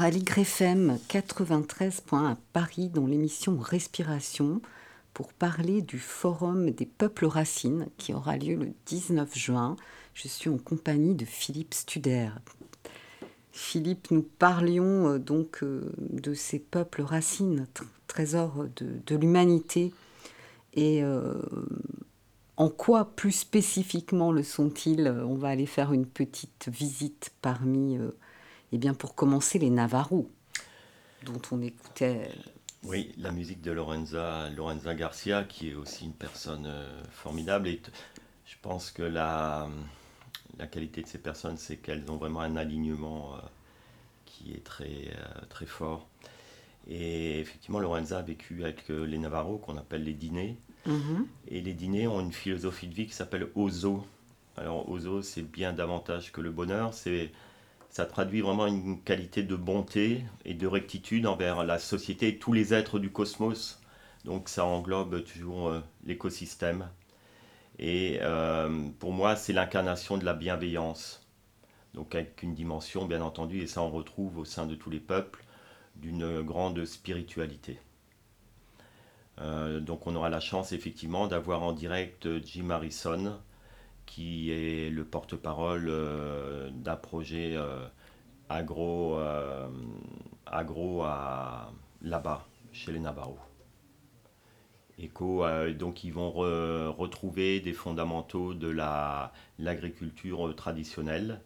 Vous 0.04 0.10
êtes 0.10 0.16
sur 0.16 0.20
Aligre 0.20 0.40
FM 0.40 1.00
93.1 1.08 2.32
à 2.32 2.38
Paris 2.52 2.90
dans 2.90 3.08
l'émission 3.08 3.58
Respiration 3.58 4.62
pour 5.14 5.32
parler 5.32 5.82
du 5.82 5.98
Forum 5.98 6.72
des 6.72 6.86
peuples 6.86 7.26
racines 7.26 7.88
qui 7.98 8.14
aura 8.14 8.36
lieu 8.36 8.56
le 8.56 8.74
19 8.86 9.34
juin. 9.34 9.78
Je 10.14 10.28
suis 10.28 10.50
en 10.50 10.58
compagnie 10.58 11.16
de 11.16 11.24
Philippe 11.24 11.74
Studer. 11.74 12.32
Philippe, 13.54 14.12
nous 14.12 14.24
parlions 14.24 15.08
euh, 15.08 15.20
donc 15.20 15.64
euh, 15.64 15.90
de 15.98 16.34
ces 16.34 16.60
peuples 16.60 17.04
racines, 17.04 17.66
trésors 18.08 18.66
de, 18.76 19.16
l'humanité, 19.16 19.94
et 20.74 21.02
euh, 21.02 21.34
en 22.58 22.68
quoi 22.68 23.16
plus 23.16 23.32
spécifiquement 23.32 24.34
le 24.34 24.44
sont-ils? 24.44 25.08
On 25.26 25.36
va 25.36 25.48
aller 25.48 25.66
faire 25.66 25.94
une 25.94 26.08
petite 26.08 26.68
visite 26.68 27.32
parmi 27.42 27.98
eh 28.74 28.78
bien, 28.80 28.96
pour 28.96 29.14
commencer, 29.14 29.60
les 29.60 29.70
Navarros, 29.70 30.28
dont 31.26 31.42
on 31.52 31.62
écoutait. 31.62 32.32
Oui, 32.84 33.14
la 33.20 33.32
musique 33.32 33.62
de 33.62 33.72
Lorenza, 33.72 34.50
Lorenza 34.50 34.96
Garcia, 34.96 35.44
qui 35.44 35.70
est 35.70 35.76
aussi 35.76 36.06
une 36.06 36.14
personne 36.14 36.66
euh, 36.66 37.04
formidable. 37.12 37.68
Et 37.68 37.80
je 38.48 38.56
pense 38.64 38.90
que 38.90 39.04
la, 39.04 39.70
la 40.58 40.66
qualité 40.66 41.04
de 41.04 41.08
ces 41.08 41.20
personnes, 41.20 41.58
c'est 41.58 41.78
qu'elles 41.78 42.10
ont 42.10 42.18
vraiment 42.18 42.42
un 42.42 42.56
alignement 42.56 43.36
euh, 43.36 43.42
qui 44.26 44.54
est 44.54 44.64
très, 44.64 45.12
euh, 45.16 45.46
très 45.50 45.68
fort. 45.68 46.08
Et 46.88 47.40
effectivement, 47.40 47.80
Lorenza 47.80 48.18
a 48.18 48.22
vécu 48.24 48.64
avec 48.64 48.90
les 48.90 49.20
Navarros, 49.20 49.60
qu'on 49.60 49.78
appelle 49.78 50.04
les 50.04 50.14
dîners. 50.14 50.58
Mm-hmm. 50.88 51.26
Et 51.50 51.62
les 51.62 51.74
dîners 51.74 52.08
ont 52.08 52.20
une 52.20 52.34
philosophie 52.34 52.88
de 52.88 52.94
vie 52.96 53.06
qui 53.06 53.14
s'appelle 53.14 53.48
Ozo. 53.56 54.06
Alors, 54.58 54.90
Ozo, 54.90 55.22
c'est 55.22 55.44
bien 55.44 55.74
davantage 55.74 56.32
que 56.32 56.42
le 56.42 56.52
bonheur. 56.52 56.94
C'est 56.94 57.32
ça 57.94 58.08
traduit 58.08 58.42
vraiment 58.42 58.66
une 58.66 59.04
qualité 59.04 59.44
de 59.44 59.56
bonté 59.56 60.26
et 60.46 60.56
de 60.56 60.66
rectitude 60.66 61.28
envers 61.28 61.64
la 61.64 61.78
société 61.78 62.30
et 62.30 62.40
tous 62.40 62.52
les 62.52 62.74
êtres 62.74 62.98
du 62.98 63.12
cosmos. 63.12 63.80
Donc 64.26 64.50
ça 64.50 64.66
englobe 64.66 65.24
toujours 65.24 65.68
euh, 65.68 65.80
l'écosystème. 66.04 66.90
Et 67.78 68.18
euh, 68.22 68.90
pour 68.98 69.14
moi, 69.14 69.36
c'est 69.36 69.54
l'incarnation 69.54 70.18
de 70.18 70.26
la 70.26 70.34
bienveillance. 70.34 71.24
Donc 71.94 72.16
avec 72.16 72.42
une 72.42 72.56
dimension, 72.56 73.06
bien 73.06 73.22
entendu, 73.22 73.62
et 73.62 73.68
ça 73.68 73.84
on 73.84 73.92
retrouve 73.92 74.40
au 74.40 74.46
sein 74.46 74.66
de 74.66 74.74
tous 74.74 74.90
les 74.90 75.00
peuples, 75.00 75.44
d'une 75.96 76.42
grande 76.42 76.84
spiritualité. 76.86 77.80
Euh, 79.40 79.80
donc 79.80 80.08
on 80.08 80.16
aura 80.16 80.30
la 80.30 80.40
chance 80.40 80.72
effectivement 80.72 81.28
d'avoir 81.28 81.62
en 81.62 81.74
direct 81.74 82.28
Jim 82.44 82.72
Harrison, 82.72 83.40
qui 84.06 84.52
est 84.52 84.90
le 84.90 85.06
porte-parole 85.06 85.88
euh, 85.88 86.70
d'un 86.72 86.96
projet 86.96 87.56
euh, 87.56 87.88
agro, 88.50 89.18
euh, 89.18 89.68
agro 90.46 91.04
là-bas, 92.02 92.46
chez 92.72 92.92
les 92.92 93.00
Navarros. 93.00 93.40
Éco, 95.00 95.44
donc 95.74 96.04
ils 96.04 96.14
vont 96.14 96.30
retrouver 96.30 97.60
des 97.60 97.74
fondamentaux 97.74 98.54
de 98.54 98.68
la, 98.68 99.34
l'agriculture 99.58 100.56
traditionnelle 100.56 101.42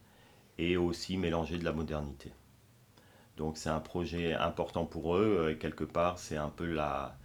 et 0.57 0.75
aussi 0.75 1.15
mélanger 1.15 1.57
de 1.57 1.63
la 1.63 1.71
modernité. 1.71 2.33
Donc 3.37 3.55
c'est 3.55 3.69
un 3.69 3.79
projet 3.79 4.33
important 4.33 4.85
pour 4.85 5.15
eux, 5.15 5.49
et 5.49 5.57
quelque 5.57 5.85
part 5.85 6.19
c'est 6.19 6.35
un 6.35 6.49
peu 6.49 6.65
la, 6.65 7.17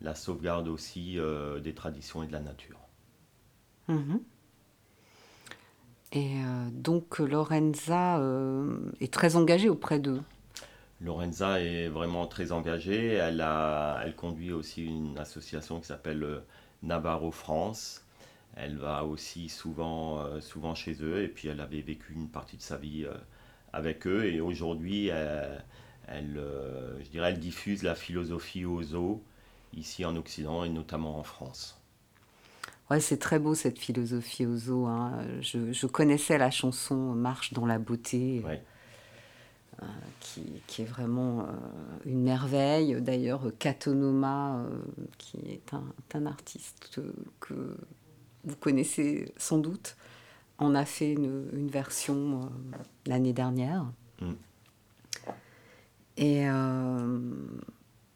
la 0.00 0.14
sauvegarde 0.14 0.68
aussi 0.68 1.18
des 1.62 1.74
traditions 1.74 2.22
et 2.22 2.26
de 2.26 2.32
la 2.32 2.40
nature. 2.40 2.80
Mhm. 3.88 4.20
Et 6.12 6.36
euh, 6.36 6.68
donc 6.72 7.18
Lorenza 7.18 8.18
euh, 8.18 8.78
est 9.00 9.12
très 9.12 9.36
engagée 9.36 9.68
auprès 9.68 9.98
d'eux. 9.98 10.22
Lorenza 11.00 11.60
est 11.60 11.88
vraiment 11.88 12.26
très 12.26 12.52
engagée. 12.52 13.14
Elle, 13.14 13.40
a, 13.40 14.00
elle 14.04 14.14
conduit 14.14 14.52
aussi 14.52 14.84
une 14.84 15.18
association 15.18 15.80
qui 15.80 15.86
s'appelle 15.86 16.42
Navarro 16.82 17.30
France. 17.30 18.04
Elle 18.54 18.78
va 18.78 19.04
aussi 19.04 19.50
souvent, 19.50 20.40
souvent 20.40 20.74
chez 20.74 20.96
eux 21.02 21.22
et 21.22 21.28
puis 21.28 21.48
elle 21.48 21.60
avait 21.60 21.82
vécu 21.82 22.14
une 22.14 22.30
partie 22.30 22.56
de 22.56 22.62
sa 22.62 22.78
vie 22.78 23.04
avec 23.74 24.06
eux 24.06 24.24
et 24.24 24.40
aujourd'hui 24.40 25.08
elle, 25.08 25.62
je 26.08 27.10
dirais, 27.10 27.32
elle 27.32 27.38
diffuse 27.38 27.82
la 27.82 27.94
philosophie 27.94 28.64
aux 28.64 28.82
zoos 28.82 29.22
ici 29.74 30.06
en 30.06 30.16
Occident 30.16 30.64
et 30.64 30.70
notamment 30.70 31.18
en 31.18 31.22
France. 31.22 31.78
Ouais, 32.90 33.00
c'est 33.00 33.16
très 33.16 33.38
beau 33.38 33.54
cette 33.54 33.78
philosophie 33.78 34.46
aux 34.46 34.70
eaux. 34.70 34.86
Hein. 34.86 35.18
Je, 35.40 35.86
connaissais 35.86 36.38
la 36.38 36.50
chanson 36.50 36.96
Marche 37.14 37.52
dans 37.52 37.66
la 37.66 37.78
beauté, 37.78 38.44
euh, 39.82 39.86
qui, 40.20 40.82
est 40.82 40.86
vraiment 40.86 41.40
euh, 41.40 41.44
une 42.04 42.22
merveille. 42.22 43.00
D'ailleurs, 43.00 43.42
Katonoma, 43.58 44.58
euh, 44.58 44.78
qui 45.18 45.38
est 45.50 45.74
un, 46.14 46.26
artiste 46.26 47.00
que 47.40 47.76
vous 48.44 48.56
connaissez 48.56 49.32
sans 49.36 49.58
doute, 49.58 49.96
en 50.58 50.76
a 50.76 50.84
fait 50.84 51.12
une, 51.12 51.68
version 51.68 52.50
l'année 53.04 53.32
dernière. 53.32 53.84
Mm. 54.20 54.32
Et 56.18 56.46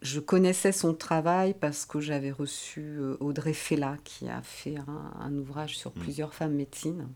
je 0.01 0.19
connaissais 0.19 0.71
son 0.71 0.93
travail 0.93 1.53
parce 1.53 1.85
que 1.85 1.99
j'avais 1.99 2.31
reçu 2.31 2.81
euh, 2.81 3.17
Audrey 3.19 3.53
Fella 3.53 3.97
qui 4.03 4.27
a 4.27 4.41
fait 4.41 4.75
un, 4.77 5.33
ouvrage 5.35 5.77
sur 5.77 5.91
mm. 5.91 5.99
plusieurs 5.99 6.33
femmes 6.33 6.55
médecines. 6.55 7.07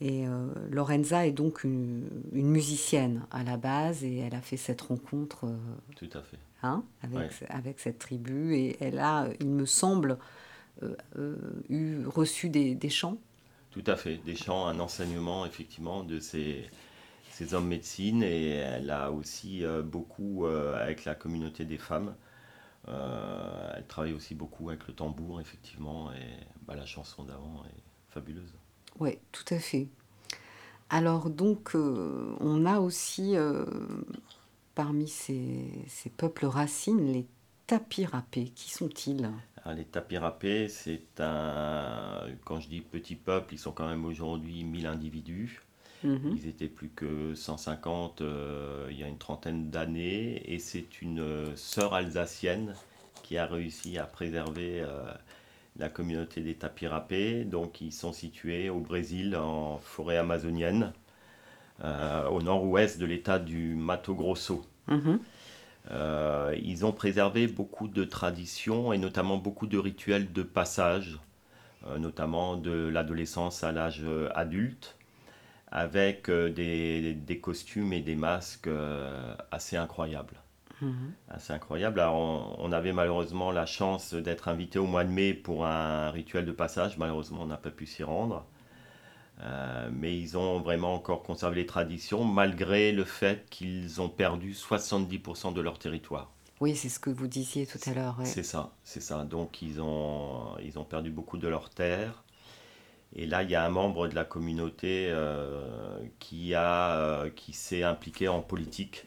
Et 0.00 0.26
euh, 0.26 0.48
Lorenza 0.70 1.26
est 1.26 1.32
donc 1.32 1.62
une, 1.62 2.08
musicienne 2.32 3.24
à 3.30 3.44
la 3.44 3.56
base 3.56 4.02
et 4.02 4.16
elle 4.18 4.34
a 4.34 4.40
fait 4.40 4.56
cette 4.56 4.80
rencontre 4.80 5.44
euh, 5.44 5.56
Tout 5.94 6.10
à 6.14 6.22
fait. 6.22 6.38
Hein, 6.64 6.84
avec, 7.02 7.30
avec, 7.48 7.80
cette 7.80 7.98
tribu 7.98 8.54
et 8.54 8.76
elle 8.80 8.98
a, 8.98 9.28
il 9.40 9.48
me 9.48 9.66
semble, 9.66 10.16
eu 11.68 12.06
reçu 12.06 12.48
des, 12.48 12.76
des 12.76 12.88
chants. 12.88 13.18
Tout 13.72 13.82
à 13.86 13.96
fait, 13.96 14.18
des 14.18 14.36
chants, 14.36 14.66
un 14.66 14.78
enseignement 14.78 15.44
effectivement 15.44 16.04
de 16.04 16.20
ces, 16.20 16.64
ces 17.32 17.54
hommes 17.54 17.68
médecine 17.68 18.22
et 18.22 18.48
elle 18.50 18.90
a 18.90 19.10
aussi 19.10 19.64
euh, 19.64 19.82
beaucoup 19.82 20.44
euh, 20.44 20.80
avec 20.80 21.04
la 21.04 21.14
communauté 21.14 21.64
des 21.64 21.78
femmes. 21.78 22.14
Euh, 22.88 23.72
elle 23.74 23.86
travaille 23.86 24.12
aussi 24.12 24.34
beaucoup 24.34 24.68
avec 24.68 24.86
le 24.86 24.94
tambour, 24.94 25.40
effectivement, 25.40 26.12
et 26.12 26.46
bah, 26.66 26.74
la 26.76 26.84
chanson 26.84 27.24
d'avant 27.24 27.64
est 27.64 28.12
fabuleuse. 28.12 28.54
Oui, 29.00 29.18
tout 29.30 29.54
à 29.54 29.58
fait. 29.58 29.88
Alors 30.90 31.30
donc, 31.30 31.74
on 31.74 32.66
a 32.66 32.80
aussi 32.80 33.34
parmi 34.74 35.08
ces, 35.08 35.70
ces, 35.88 36.10
peuples 36.10 36.44
racines 36.44 37.10
les 37.10 37.26
tapirapés. 37.66 38.50
Qui 38.54 38.70
sont-ils? 38.70 39.30
Les 39.74 39.86
tapirapés, 39.86 40.68
c'est 40.68 41.18
un... 41.18 42.26
Quand 42.44 42.60
je 42.60 42.68
dis 42.68 42.82
petit 42.82 43.14
peuple, 43.14 43.54
ils 43.54 43.58
sont 43.58 43.72
quand 43.72 43.88
même 43.88 44.04
aujourd'hui 44.04 44.64
1000 44.64 44.86
individus. 44.86 45.62
Mhm. 46.04 46.36
Ils 46.36 46.48
étaient 46.48 46.68
plus 46.68 46.88
que 46.88 47.34
150 47.34 48.20
euh, 48.20 48.88
il 48.90 48.98
y 48.98 49.02
a 49.02 49.08
une 49.08 49.18
trentaine 49.18 49.70
d'années. 49.70 50.42
Et 50.52 50.58
c'est 50.58 51.00
une 51.02 51.20
euh, 51.20 51.56
sœur 51.56 51.94
alsacienne 51.94 52.74
qui 53.22 53.38
a 53.38 53.46
réussi 53.46 53.98
à 53.98 54.04
préserver 54.04 54.80
euh, 54.80 55.04
la 55.78 55.88
communauté 55.88 56.40
des 56.40 56.54
tapirapés. 56.54 57.44
Donc 57.44 57.80
ils 57.80 57.92
sont 57.92 58.12
situés 58.12 58.68
au 58.68 58.80
Brésil, 58.80 59.36
en 59.36 59.78
forêt 59.78 60.16
amazonienne, 60.16 60.92
au 62.30 62.42
nord-ouest 62.42 63.00
de 63.00 63.06
l'état 63.06 63.38
du 63.40 63.74
Mato 63.74 64.14
Grosso. 64.14 64.64
Mhm. 64.86 65.18
ils 66.62 66.84
ont 66.84 66.92
préservé 66.92 67.48
beaucoup 67.48 67.88
de 67.88 68.04
traditions 68.04 68.92
et 68.92 68.98
notamment 68.98 69.36
beaucoup 69.36 69.66
de 69.66 69.78
rituels 69.78 70.32
de 70.32 70.42
passage, 70.42 71.18
notamment 71.98 72.56
de 72.56 72.88
l'adolescence 72.88 73.64
à 73.64 73.72
l'âge 73.72 74.04
adulte 74.34 74.96
avec 75.72 76.28
euh, 76.28 76.50
des, 76.50 77.14
des, 77.14 77.40
costumes 77.40 77.94
et 77.94 78.02
des 78.02 78.14
masques 78.14 78.68
euh, 78.68 79.34
assez 79.50 79.76
incroyables. 79.76 80.36
Mhm. 80.82 81.14
Assez 81.28 81.54
incroyables. 81.54 81.98
Alors, 81.98 82.60
on, 82.60 82.72
avait 82.72 82.92
malheureusement 82.92 83.50
la 83.50 83.64
chance 83.64 84.12
d'être 84.12 84.48
invité 84.48 84.78
au 84.78 84.86
mois 84.86 85.04
de 85.04 85.10
mai 85.10 85.32
pour 85.32 85.64
un 85.64 86.10
rituel 86.10 86.44
de 86.44 86.52
passage. 86.52 86.98
Malheureusement, 86.98 87.42
on 87.42 87.46
n'a 87.46 87.56
pas 87.56 87.70
pu 87.70 87.86
s'y 87.86 88.02
rendre. 88.02 88.44
Euh, 89.40 89.88
mais 89.90 90.16
ils 90.16 90.36
ont 90.36 90.60
vraiment 90.60 90.94
encore 90.94 91.22
conservé 91.22 91.56
les 91.56 91.66
traditions 91.66 92.22
malgré 92.22 92.92
le 92.92 93.04
fait 93.04 93.48
qu'ils 93.48 94.00
ont 94.02 94.10
perdu 94.10 94.52
70% 94.52 95.54
de 95.54 95.60
leur 95.62 95.78
territoire. 95.78 96.32
Oui, 96.60 96.76
c'est 96.76 96.90
ce 96.90 97.00
que 97.00 97.10
vous 97.10 97.26
disiez 97.26 97.66
tout 97.66 97.78
à 97.86 97.94
l'heure. 97.94 98.18
C'est 98.24 98.42
ça, 98.42 98.72
c'est 98.84 99.00
ça. 99.00 99.24
Donc 99.24 99.62
ils 99.62 99.80
ont, 99.80 100.56
ils 100.62 100.78
ont 100.78 100.84
perdu 100.84 101.10
beaucoup 101.10 101.38
de 101.38 101.48
leurs 101.48 101.70
terres. 101.70 102.22
Et 103.14 103.26
là, 103.26 103.42
il 103.42 103.50
y 103.50 103.54
a 103.54 103.64
un 103.64 103.70
membre 103.70 104.08
de 104.08 104.14
la 104.14 104.24
communauté 104.24 105.08
euh, 105.10 105.98
qui, 106.18 106.54
a, 106.54 106.96
euh, 106.96 107.30
qui 107.30 107.52
s'est 107.52 107.82
impliqué 107.82 108.28
en 108.28 108.40
politique 108.40 109.06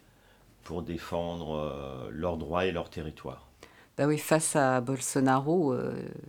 pour 0.63 0.83
défendre 0.83 1.55
euh, 1.55 2.09
leurs 2.11 2.37
droits 2.37 2.65
et 2.65 2.71
leur 2.71 2.89
territoire. 2.89 3.47
Bah 3.97 4.05
oui, 4.05 4.17
face 4.17 4.55
à 4.55 4.81
Bolsonaro, 4.81 5.73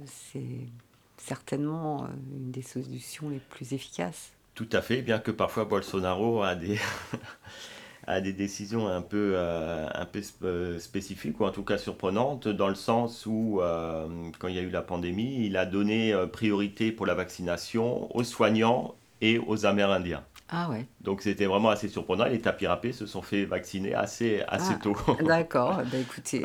c'est 0.04 0.68
certainement 1.16 2.06
une 2.32 2.52
des 2.52 2.62
solutions 2.62 3.28
les 3.28 3.40
plus 3.40 3.72
efficaces. 3.72 4.32
Tout 4.54 4.68
à 4.72 4.80
fait, 4.80 5.02
bien 5.02 5.18
que 5.18 5.32
parfois 5.32 5.64
Bolsonaro 5.64 6.42
a 6.42 6.54
des, 6.54 6.78
à 8.06 8.20
des 8.20 8.32
décisions 8.32 8.86
un 8.86 9.02
peu, 9.02 9.32
euh, 9.34 9.86
un 9.92 10.04
peu 10.04 10.20
euh, 10.44 10.78
spécifiques, 10.78 11.40
ou 11.40 11.44
en 11.44 11.50
tout 11.50 11.64
cas 11.64 11.76
surprenantes, 11.76 12.46
dans 12.46 12.68
le 12.68 12.76
sens 12.76 13.26
où, 13.26 13.60
euh, 13.60 14.06
quand 14.38 14.48
il 14.48 14.54
y 14.54 14.58
a 14.58 14.62
eu 14.62 14.70
la 14.70 14.82
pandémie, 14.82 15.46
il 15.46 15.56
a 15.56 15.66
donné 15.66 16.14
priorité 16.32 16.92
pour 16.92 17.06
la 17.06 17.14
vaccination 17.14 18.14
aux 18.16 18.24
soignants 18.24 18.94
et 19.20 19.38
aux 19.38 19.66
Amérindiens. 19.66 20.24
Ah 20.48 20.70
ouais. 20.70 20.86
Donc 21.00 21.22
c'était 21.22 21.46
vraiment 21.46 21.70
assez 21.70 21.88
surprenant. 21.88 22.26
Les 22.26 22.40
tapirapés 22.40 22.92
se 22.92 23.06
sont 23.06 23.22
fait 23.22 23.44
vacciner 23.44 23.94
assez, 23.94 24.42
assez 24.46 24.74
ah, 24.76 24.80
tôt. 24.80 24.96
D'accord. 25.22 25.78
Bah, 25.78 25.98
écoutez, 25.98 26.42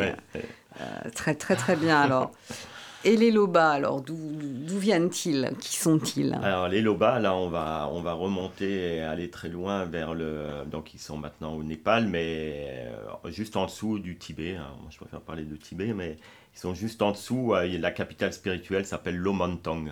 très 1.16 1.36
très 1.36 1.56
très 1.56 1.76
bien 1.76 2.02
alors. 2.02 2.32
Et 3.04 3.18
les 3.18 3.32
Lobas, 3.32 3.72
alors, 3.72 4.02
d'où 4.02 4.78
viennent-ils? 4.78 5.52
Qui 5.60 5.76
sont-ils? 5.76 6.38
Alors, 6.44 6.68
les 6.68 6.82
Lobas, 6.82 7.20
là, 7.20 7.36
on 7.36 7.50
va, 7.50 7.90
on 7.92 8.02
va 8.02 8.14
remonter 8.14 8.98
et 8.98 9.02
aller 9.02 9.32
très 9.32 9.50
loin 9.50 9.86
vers 9.86 10.14
le. 10.14 10.66
Donc, 10.70 10.94
ils 10.94 11.00
sont 11.00 11.18
maintenant 11.18 11.54
au 11.54 11.64
Népal, 11.64 12.08
mais 12.08 12.86
euh, 13.26 13.32
juste 13.32 13.58
en 13.58 13.66
dessous 13.66 13.98
du 13.98 14.18
Tibet. 14.18 14.56
Hein. 14.56 14.68
Moi, 14.82 14.90
je 14.92 14.98
préfère 14.98 15.22
parler 15.22 15.44
de 15.44 15.56
Tibet, 15.56 15.94
mais 15.94 16.18
ils 16.56 16.60
sont 16.60 16.76
juste 16.76 17.02
en 17.02 17.12
dessous. 17.12 17.56
Euh, 17.56 17.66
la 17.80 17.90
capitale 17.90 18.34
spirituelle 18.34 18.86
s'appelle 18.86 19.18
Lomantang. 19.18 19.86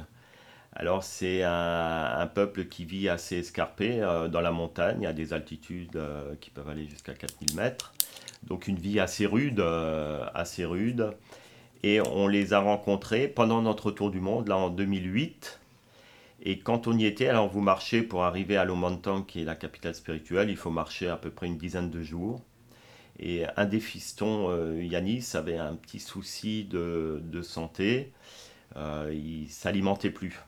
Alors, 0.74 1.04
c'est 1.04 1.42
un, 1.44 2.30
peuple 2.36 2.66
qui 2.66 2.86
vit 2.86 3.10
assez 3.10 3.38
escarpé 3.38 4.04
euh, 4.04 4.28
dans 4.28 4.42
la 4.42 4.52
montagne, 4.52 5.08
à 5.08 5.14
des 5.14 5.34
altitudes 5.34 6.00
qui 6.40 6.52
peuvent 6.52 6.70
aller 6.70 6.86
jusqu'à 6.86 7.14
4000 7.14 7.56
mètres. 7.56 7.92
Donc, 8.44 8.68
une 8.68 8.78
vie 8.78 9.00
assez 9.00 9.26
rude, 9.26 9.64
assez 10.36 10.64
rude. 10.64 11.12
Et 11.84 12.02
on 12.02 12.28
les 12.28 12.54
a 12.54 12.60
rencontrés 12.60 13.28
pendant 13.28 13.62
notre 13.62 13.92
tour 13.92 14.12
du 14.12 14.20
monde, 14.20 14.48
là 14.48 14.58
en 14.58 14.70
2008. 14.70 15.60
Et 16.42 16.60
quand 16.60 16.88
on 16.88 16.98
y 16.98 17.06
était, 17.06 17.28
alors 17.28 17.50
vous 17.50 17.62
marchez 17.62 18.02
pour 18.02 18.24
arriver 18.24 18.58
à 18.58 18.66
Lomantang, 18.66 19.24
qui 19.24 19.42
est 19.42 19.46
la 19.46 19.56
capitale 19.56 19.96
spirituelle, 19.96 20.50
il 20.50 20.58
faut 20.58 20.72
marcher 20.72 21.08
à 21.10 21.18
peu 21.18 21.30
près 21.30 21.48
une 21.48 21.58
dizaine 21.58 21.90
de 21.90 22.02
jours. 22.02 22.42
Et 23.20 23.44
un 23.58 23.66
des 23.66 23.82
fistons, 23.82 24.50
euh, 24.50 24.82
Yanis, 24.82 25.32
avait 25.34 25.58
un 25.58 25.76
petit 25.76 26.00
souci 26.00 26.64
de, 26.64 27.42
santé. 27.42 28.14
Euh, 28.78 29.14
il 29.14 29.50
s'alimentait 29.50 30.12
plus. 30.12 30.40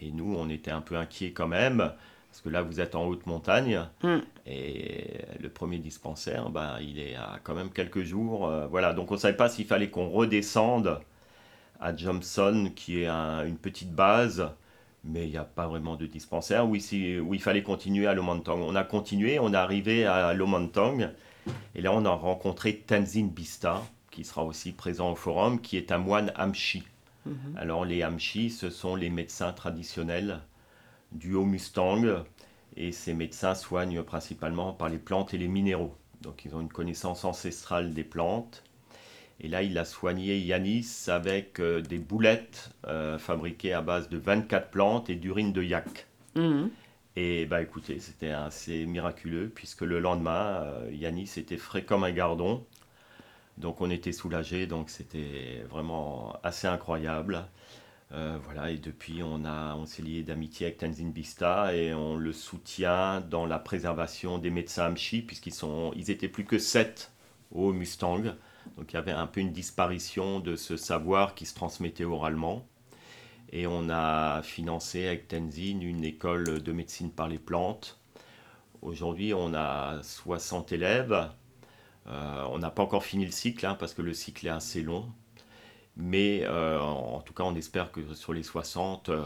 Et 0.00 0.10
nous, 0.10 0.34
on 0.34 0.48
était 0.48 0.70
un 0.70 0.80
peu 0.80 0.96
inquiets 0.96 1.32
quand 1.32 1.48
même. 1.48 1.92
Parce 2.36 2.42
que 2.42 2.50
là, 2.50 2.60
vous 2.60 2.82
êtes 2.82 2.94
en 2.94 3.06
haute 3.06 3.24
montagne 3.24 3.80
hmm. 4.02 4.18
et 4.44 5.22
le 5.40 5.48
premier 5.48 5.78
dispensaire, 5.78 6.50
bah, 6.50 6.76
il 6.82 6.98
est 6.98 7.14
à 7.14 7.40
quand 7.42 7.54
même 7.54 7.70
quelques 7.70 8.02
jours. 8.02 8.46
Euh, 8.46 8.66
voilà, 8.66 8.92
donc 8.92 9.10
on 9.10 9.14
ne 9.14 9.18
savait 9.18 9.38
pas 9.38 9.48
s'il 9.48 9.64
fallait 9.64 9.88
qu'on 9.88 10.10
redescende 10.10 11.00
à 11.80 11.96
Johnson, 11.96 12.70
qui 12.76 13.00
est 13.00 13.08
une 13.08 13.56
petite 13.56 13.90
base, 13.90 14.50
mais 15.02 15.24
il 15.24 15.30
n'y 15.30 15.38
a 15.38 15.44
pas 15.44 15.66
vraiment 15.66 15.96
de 15.96 16.04
dispensaire, 16.04 16.68
où, 16.68 16.74
ici, 16.74 17.18
où 17.18 17.32
il 17.32 17.40
fallait 17.40 17.62
continuer 17.62 18.06
à 18.06 18.12
Lomantang. 18.12 18.58
On 18.60 18.74
a 18.74 18.84
continué, 18.84 19.38
on 19.38 19.54
est 19.54 19.56
arrivé 19.56 20.04
à 20.04 20.34
Lomantang, 20.34 21.08
et 21.74 21.80
là 21.80 21.90
on 21.94 22.04
a 22.04 22.10
rencontré 22.10 22.76
Tenzin 22.86 23.28
Bista, 23.34 23.82
qui 24.10 24.24
sera 24.24 24.44
aussi 24.44 24.72
présent 24.72 25.12
au 25.12 25.14
forum, 25.14 25.58
qui 25.58 25.78
est 25.78 25.90
un 25.90 25.98
moine 25.98 26.32
Amchi. 26.36 26.82
Mhm. 27.24 27.56
Alors 27.56 27.86
les 27.86 28.02
Amchi, 28.02 28.50
ce 28.50 28.68
sont 28.68 28.94
les 28.94 29.08
médecins 29.08 29.52
traditionnels 29.52 30.42
du 31.16 31.34
Haut 31.34 31.44
Mustang 31.44 32.24
Et 32.76 32.92
ces 32.92 33.14
médecins 33.14 33.54
soignent 33.54 34.02
principalement 34.02 34.72
par 34.72 34.88
les 34.88 34.98
plantes 34.98 35.34
et 35.34 35.38
les 35.38 35.48
minéraux. 35.48 35.94
Donc 36.22 36.44
ils 36.44 36.54
ont 36.54 36.60
une 36.60 36.72
connaissance 36.72 37.24
ancestrale 37.24 37.92
des 37.94 38.04
plantes. 38.04 38.62
Et 39.40 39.48
là, 39.48 39.62
il 39.62 39.76
a 39.76 39.84
soigné 39.84 40.38
Yanis 40.38 41.06
avec 41.08 41.60
euh, 41.60 41.82
des 41.82 41.98
boulettes 41.98 42.70
euh, 42.86 43.18
fabriquées 43.18 43.74
à 43.74 43.82
base 43.82 44.08
de 44.08 44.16
24 44.16 44.70
plantes 44.70 45.10
et 45.10 45.14
d'urine 45.14 45.52
de 45.52 45.62
yak. 45.62 46.06
Mhm. 46.34 46.70
Et 47.16 47.46
bah 47.46 47.62
écoutez, 47.62 47.98
c'était 47.98 48.30
assez 48.30 48.84
miraculeux 48.86 49.50
puisque 49.54 49.82
le 49.82 50.00
lendemain, 50.00 50.62
euh, 50.62 50.90
Yanis 50.92 51.32
était 51.36 51.56
frais 51.56 51.82
comme 51.82 52.04
un 52.04 52.12
gardon. 52.12 52.64
Donc 53.58 53.80
on 53.80 53.90
était 53.90 54.12
soulagés, 54.12 54.66
donc 54.66 54.90
c'était 54.90 55.64
vraiment 55.70 56.38
assez 56.42 56.66
incroyable. 56.66 57.46
Euh, 58.12 58.38
voilà, 58.44 58.70
et 58.70 58.78
depuis 58.78 59.22
on, 59.22 59.44
a, 59.44 59.74
on 59.74 59.84
s'est 59.84 60.02
lié 60.02 60.22
d'amitié 60.22 60.66
avec 60.66 60.78
Tenzin 60.78 61.08
Bista 61.08 61.74
et 61.74 61.92
on 61.92 62.16
le 62.16 62.32
soutient 62.32 63.20
dans 63.20 63.46
la 63.46 63.58
préservation 63.58 64.38
des 64.38 64.50
médecins 64.50 64.86
Amchi 64.86 65.22
puisqu'ils 65.22 65.54
sont, 65.54 65.92
ils 65.96 66.10
étaient 66.10 66.28
plus 66.28 66.44
que 66.44 66.58
sept 66.58 67.12
au 67.50 67.72
Mustang. 67.72 68.22
Donc 68.76 68.92
il 68.92 68.94
y 68.94 68.96
avait 68.96 69.12
un 69.12 69.26
peu 69.26 69.40
une 69.40 69.52
disparition 69.52 70.40
de 70.40 70.56
ce 70.56 70.76
savoir 70.76 71.34
qui 71.34 71.46
se 71.46 71.54
transmettait 71.54 72.04
oralement. 72.04 72.66
Et 73.52 73.66
on 73.66 73.88
a 73.90 74.42
financé 74.42 75.06
avec 75.06 75.28
Tenzin 75.28 75.80
une 75.80 76.04
école 76.04 76.62
de 76.62 76.72
médecine 76.72 77.10
par 77.10 77.28
les 77.28 77.38
plantes. 77.38 77.98
Aujourd'hui, 78.82 79.34
on 79.34 79.54
a 79.54 80.00
60 80.02 80.72
élèves. 80.72 81.28
Euh, 82.08 82.44
on 82.50 82.58
n'a 82.58 82.70
pas 82.70 82.82
encore 82.82 83.04
fini 83.04 83.24
le 83.24 83.32
cycle 83.32 83.66
hein, 83.66 83.76
parce 83.78 83.94
que 83.94 84.02
le 84.02 84.14
cycle 84.14 84.46
est 84.46 84.50
assez 84.50 84.82
long. 84.82 85.12
Mais 85.96 86.42
euh, 86.44 86.78
en 86.80 87.20
tout 87.20 87.32
cas, 87.32 87.44
on 87.44 87.54
espère 87.54 87.90
que 87.92 88.14
sur 88.14 88.32
les 88.32 88.42
60, 88.42 89.08
euh, 89.08 89.24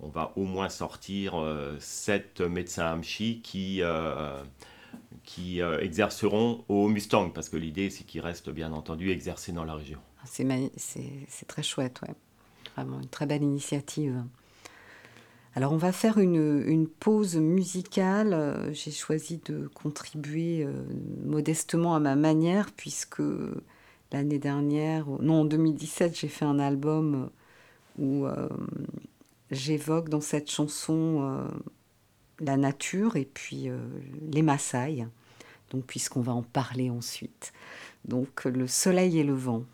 on 0.00 0.08
va 0.08 0.32
au 0.36 0.44
moins 0.44 0.68
sortir 0.68 1.34
7 1.80 2.40
médecins 2.42 2.86
Amchi 2.86 3.40
qui, 3.42 3.80
qui 5.24 5.60
exerceront 5.60 6.64
au 6.68 6.88
Mustang. 6.88 7.30
Parce 7.30 7.48
que 7.48 7.56
l'idée, 7.56 7.90
c'est 7.90 8.04
qu'ils 8.04 8.20
restent 8.20 8.50
bien 8.50 8.72
entendu 8.72 9.10
exercés 9.10 9.52
dans 9.52 9.64
la 9.64 9.74
région. 9.74 9.98
C'est, 10.24 10.44
mani- 10.44 10.72
c'est, 10.76 11.10
c'est 11.28 11.46
très 11.46 11.62
chouette, 11.62 12.00
ouais. 12.02 12.14
Vraiment 12.76 13.00
une 13.00 13.08
très 13.08 13.26
belle 13.26 13.42
initiative. 13.42 14.22
Alors 15.54 15.72
on 15.72 15.78
va 15.78 15.92
faire 15.92 16.18
une, 16.18 16.62
une 16.66 16.86
pause 16.86 17.36
musicale. 17.36 18.34
Euh, 18.34 18.72
J'ai 18.74 18.90
choisi 18.90 19.38
de 19.46 19.68
contribuer 19.68 20.64
euh, 20.64 20.72
modestement 21.24 21.94
à 21.94 22.00
ma 22.00 22.14
manière 22.16 22.70
puisque 22.76 23.22
l'année 24.12 24.38
dernière, 24.38 25.06
non 25.20 25.42
en 25.42 25.44
2017, 25.44 26.18
j'ai 26.18 26.28
fait 26.28 26.44
un 26.44 26.58
album 26.58 27.30
où 27.98 28.26
euh, 28.26 28.48
j'évoque 29.50 30.08
dans 30.08 30.20
cette 30.20 30.50
chanson 30.50 31.20
euh, 31.22 31.48
la 32.40 32.56
nature 32.56 33.16
et 33.16 33.24
puis 33.24 33.68
euh, 33.68 33.78
les 34.30 34.42
Maasai. 34.42 35.06
Donc 35.70 35.84
puisqu'on 35.84 36.20
va 36.20 36.32
en 36.32 36.42
parler 36.42 36.90
ensuite. 36.90 37.52
Donc 38.04 38.44
le 38.44 38.66
soleil 38.66 39.18
et 39.18 39.24
le 39.24 39.34
vent. 39.34 39.64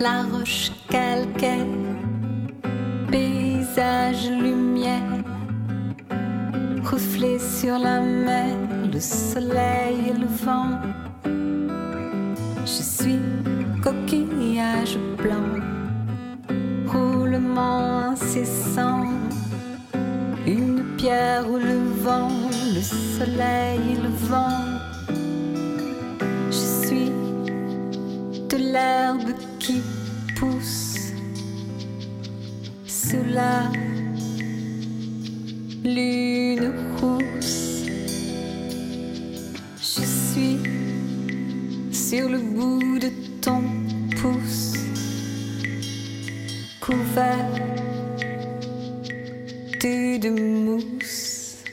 La 0.00 0.22
roche 0.22 0.70
calcaire, 0.88 1.66
paysage 3.10 4.30
lumière, 4.30 5.24
reflet 6.84 7.38
sur 7.38 7.78
la 7.78 8.00
mer, 8.00 8.56
le 8.92 9.00
soleil 9.00 10.10
et 10.10 10.18
le 10.18 10.26
vent. 10.26 10.78
Je 12.64 12.82
suis 12.82 13.18
coquillage 13.82 14.98
blanc, 15.16 15.50
roulement 16.86 18.10
incessant, 18.10 19.06
une 20.46 20.84
pierre 20.96 21.50
où 21.50 21.56
le 21.56 21.78
vent, 22.02 22.30
le 22.74 22.82
soleil 22.82 23.80
et 23.92 24.00
le 24.00 24.10
vent. 24.28 24.64
Je 26.50 26.86
suis 26.86 27.10
de 28.48 28.56
l'herbe 28.56 29.47
lune 35.84 36.72
rousse. 37.00 37.86
Je 39.76 40.04
suis 40.04 40.58
sur 41.92 42.28
le 42.28 42.38
bout 42.38 42.98
de 42.98 43.10
ton 43.40 43.62
pouce, 44.20 44.74
couvert 46.80 47.50
de, 49.80 50.30
mousse. 50.30 51.64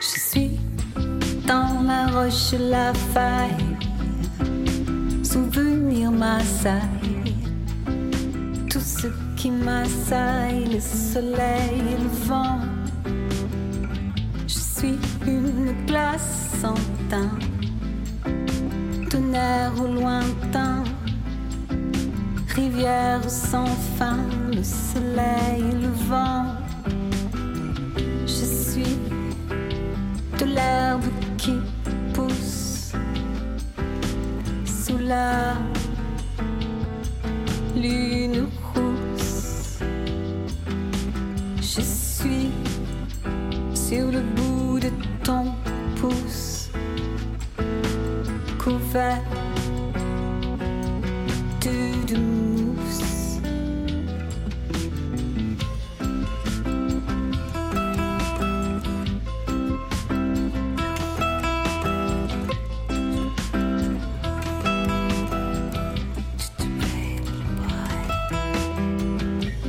Je 0.00 0.20
suis 0.30 0.60
dans 1.46 1.82
la 1.82 2.06
roche, 2.06 2.54
la 2.58 2.92
faille 2.94 3.72
souvenir 5.22 6.10
m'assaille. 6.10 6.80
Tout 6.80 6.80
ce 6.80 7.01
qui 9.42 9.50
m'assaille, 9.50 10.66
le 10.72 10.78
soleil 10.78 11.80
et 11.94 12.00
le 12.00 12.10
vent. 12.28 12.60
Je 14.46 14.60
suis 14.74 14.98
une 15.26 15.74
glace 15.84 16.58
sans 16.60 16.80
teint, 17.10 17.36
tonnerre 19.10 19.72
au 19.82 19.88
lointain, 19.88 20.84
rivière 22.54 23.28
sans 23.28 23.66
fin, 23.98 24.20
le 24.48 24.62
soleil 24.62 25.64
et 25.72 25.78
le 25.86 25.92
vent. 26.08 26.44
Je 28.26 28.46
suis 28.60 28.96
de 30.38 30.44
l'herbe 30.44 31.10
qui 31.36 31.54
pousse 32.14 32.92
sous 34.64 34.98
la 34.98 35.54
lune 37.74 38.31
mousse. 52.18 53.40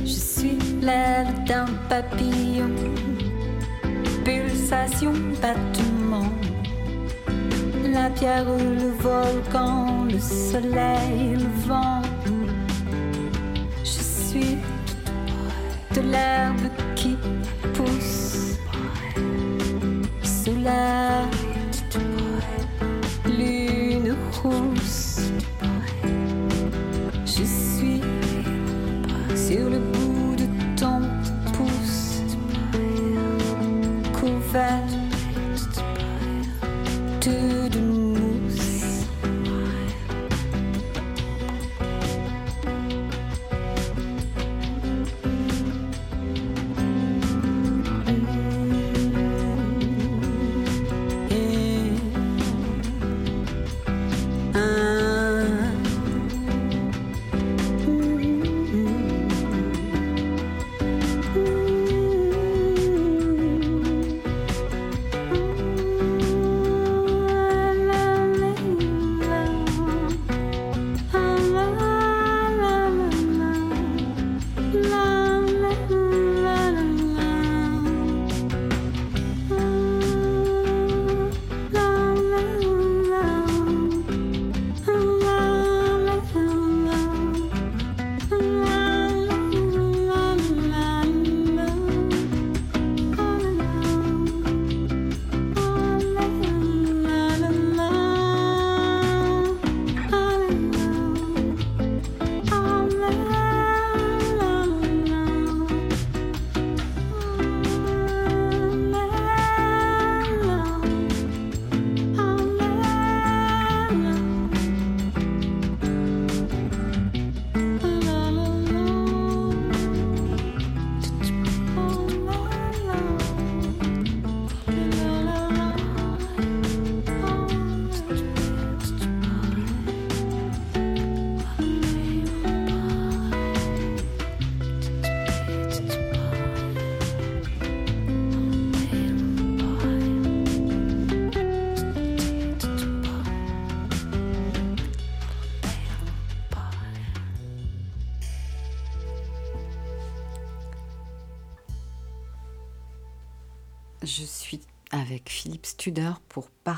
Je 0.04 0.10
suis 0.10 0.58
l'aile 0.82 1.26
d'un 1.46 1.64
papillon, 1.88 2.70
pulsation, 4.24 5.12
battement. 5.40 5.93
La 7.94 8.10
pierre, 8.10 8.44
le 8.44 8.90
volcan, 9.00 10.04
le 10.10 10.18
soleil, 10.18 11.36
le 11.36 11.68
vent. 11.68 12.02
Je 13.84 14.02
suis 14.02 14.58
de 15.94 16.00
l'herbe 16.00 16.66
qui 16.96 17.16
pousse 17.72 18.58
sous 20.24 20.56
la 20.64 21.22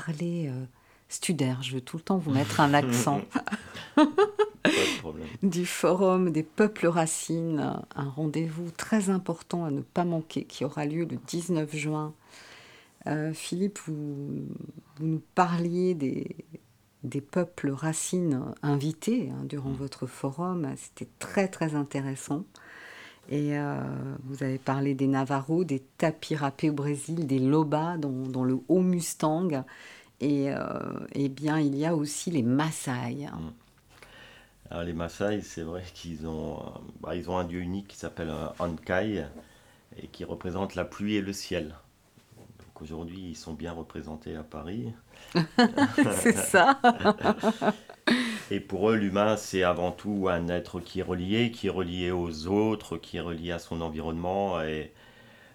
parler. 0.07 0.47
Euh, 0.47 0.65
Studer, 1.09 1.53
je 1.61 1.73
veux 1.73 1.81
tout 1.81 1.95
le 1.95 2.03
temps 2.03 2.17
vous 2.17 2.31
mettre 2.31 2.59
un 2.59 2.73
accent. 2.73 3.21
du 5.43 5.65
Forum 5.65 6.31
des 6.31 6.43
peuples 6.43 6.87
racines, 6.87 7.79
un 7.95 8.09
rendez-vous 8.09 8.71
très 8.71 9.09
important 9.09 9.63
à 9.63 9.71
ne 9.71 9.79
pas 9.79 10.03
manquer 10.03 10.43
qui 10.43 10.65
aura 10.65 10.85
lieu 10.85 11.07
le 11.09 11.17
19 11.27 11.73
juin. 11.73 12.13
Euh, 13.07 13.31
Philippe, 13.33 13.79
vous, 13.85 14.47
nous 14.99 15.21
parliez 15.33 15.93
des, 15.93 16.35
des 17.03 17.21
peuples 17.21 17.69
racines 17.69 18.43
invités 18.61 19.29
hein, 19.31 19.45
durant 19.45 19.69
mm. 19.69 19.75
votre 19.75 20.07
forum. 20.07 20.67
C'était 20.75 21.09
très 21.19 21.47
très 21.47 21.73
intéressant. 21.73 22.43
Et 23.29 23.57
euh, 23.57 23.81
vous 24.23 24.43
avez 24.43 24.57
parlé 24.57 24.93
des 24.93 25.07
Navarros, 25.07 25.65
des 25.65 25.79
Tapirapé 25.97 26.69
au 26.69 26.73
Brésil, 26.73 27.27
des 27.27 27.39
Lobas 27.39 27.97
dans, 27.97 28.43
le 28.43 28.59
Haut 28.69 28.81
Mustang. 30.21 30.27
Et, 30.27 30.51
euh, 30.51 30.59
eh 31.13 31.29
bien, 31.29 31.59
il 31.59 31.75
y 31.75 31.85
a 31.85 31.95
aussi 31.95 32.31
les 32.31 32.43
Maasai. 32.43 33.27
Mm. 33.27 33.51
Alors, 34.69 34.83
les 34.83 34.93
Maasai, 34.93 35.41
c'est 35.41 35.63
vrai 35.63 35.83
qu'ils 35.93 36.27
ont, 36.27 36.61
bah, 37.01 37.15
ils 37.15 37.29
ont 37.29 37.37
un 37.37 37.45
dieu 37.45 37.59
unique 37.59 37.87
qui 37.87 37.97
s'appelle 37.97 38.33
Ankai 38.59 39.25
et 40.01 40.07
qui 40.07 40.25
représente 40.25 40.75
la 40.75 40.85
pluie 40.85 41.15
et 41.15 41.21
le 41.21 41.33
ciel. 41.33 41.75
Donc 42.59 42.81
aujourd'hui, 42.81 43.29
ils 43.29 43.35
sont 43.35 43.53
bien 43.53 43.71
représentés 43.71 44.35
à 44.35 44.43
Paris. 44.43 44.93
c'est 46.21 46.35
ça. 46.35 46.79
et 48.51 48.59
pour 48.59 48.89
eux, 48.91 48.95
l'humain, 48.95 49.37
c'est 49.37 49.63
avant 49.63 49.91
tout 49.91 50.27
un 50.29 50.49
être 50.49 50.79
qui 50.79 50.99
est 50.99 51.03
relié, 51.03 51.51
qui 51.51 51.67
est 51.67 51.71
relié 51.71 52.11
aux 52.11 52.47
autres, 52.47 52.97
qui 52.97 53.17
est 53.17 53.21
relié 53.21 53.51
à 53.51 53.59
son 53.59 53.81
environnement 53.81 54.61
et 54.61 54.91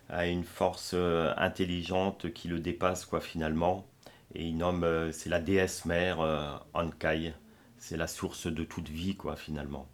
à 0.09 0.27
une 0.27 0.45
force 0.45 0.93
euh, 0.95 1.33
intelligente 1.37 2.33
qui 2.33 2.49
le 2.49 2.61
dépasse, 2.61 3.05
quoi, 3.05 3.21
finalement. 3.21 3.87
Et 4.35 4.47
ils 4.47 4.57
nomment, 4.57 4.85
euh, 4.85 5.13
c'est 5.13 5.29
la 5.29 5.41
déesse 5.41 5.85
mère 5.85 6.21
euh, 6.21 6.57
Ankai 6.75 7.35
c'est 7.79 7.97
la 7.97 8.07
source 8.07 8.47
de 8.47 8.63
toute 8.63 8.89
vie, 8.89 9.17
quoi, 9.17 9.35
finalement. 9.35 9.89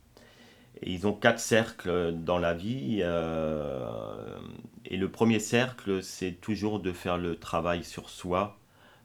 Et 0.82 0.92
ils 0.92 1.06
ont 1.06 1.14
quatre 1.14 1.40
cercles 1.40 2.12
dans 2.12 2.38
la 2.38 2.52
vie. 2.52 2.98
Euh, 3.00 4.38
et 4.84 4.98
le 4.98 5.10
premier 5.10 5.38
cercle, 5.38 6.02
c'est 6.02 6.32
toujours 6.32 6.80
de 6.80 6.92
faire 6.92 7.16
le 7.16 7.36
travail 7.36 7.84
sur 7.84 8.10
soi, 8.10 8.58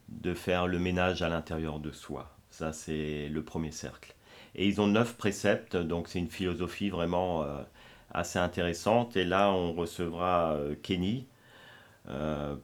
de 0.09 0.33
faire 0.33 0.67
le 0.67 0.79
ménage 0.79 1.21
à 1.21 1.29
l'intérieur 1.29 1.79
de 1.79 1.91
soi. 1.91 2.35
Ça, 2.49 2.73
c'est 2.73 3.29
le 3.29 3.41
premier 3.41 3.71
cercle. 3.71 4.15
Et 4.55 4.67
ils 4.67 4.81
ont 4.81 4.87
neuf 4.87 5.15
préceptes, 5.15 5.77
donc 5.77 6.09
c'est 6.09 6.19
une 6.19 6.29
philosophie 6.29 6.89
vraiment 6.89 7.47
assez 8.11 8.37
intéressante. 8.37 9.15
Et 9.15 9.23
là, 9.23 9.49
on 9.49 9.71
recevra 9.71 10.57
Kenny 10.83 11.25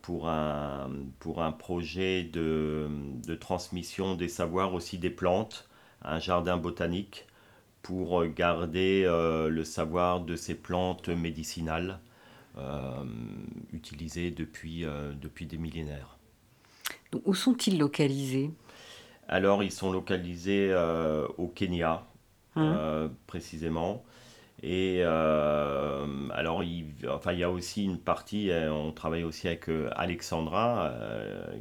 pour, 0.02 0.30
un, 0.30 0.90
pour 1.20 1.42
un 1.42 1.52
projet 1.52 2.24
de, 2.24 2.88
de 3.26 3.36
transmission 3.36 4.16
des 4.16 4.28
savoirs 4.28 4.74
aussi 4.74 4.98
des 4.98 5.10
plantes 5.10 5.68
un 6.02 6.20
jardin 6.20 6.58
botanique 6.58 7.28
pour 7.84 8.26
garder 8.28 9.04
euh, 9.06 9.50
le 9.50 9.64
savoir 9.64 10.22
de 10.22 10.36
ces 10.36 10.56
plantes 10.56 11.10
médicinales 11.10 12.00
euh, 12.58 13.04
utilisées 13.74 14.32
depuis, 14.32 14.86
euh, 14.86 15.14
depuis 15.14 15.46
des 15.46 15.58
millénaires. 15.58 16.18
où 17.26 17.34
sont-ils 17.34 17.78
localisés? 17.78 18.52
Alors, 19.28 19.64
ils 19.64 19.72
sont 19.72 19.92
localisés 19.92 20.74
au 21.38 21.48
Kenya, 21.48 22.04
hein? 22.56 23.10
précisément. 23.28 24.04
Et 24.64 25.04
alors, 25.04 26.64
il, 26.64 26.86
enfin, 27.10 27.34
il 27.34 27.40
y 27.40 27.44
a 27.44 27.52
aussi 27.52 27.86
une 27.86 27.98
partie, 28.00 28.52
on 28.70 28.92
travaille 28.92 29.24
aussi 29.24 29.48
avec 29.48 29.68
Alexandra, 29.96 30.92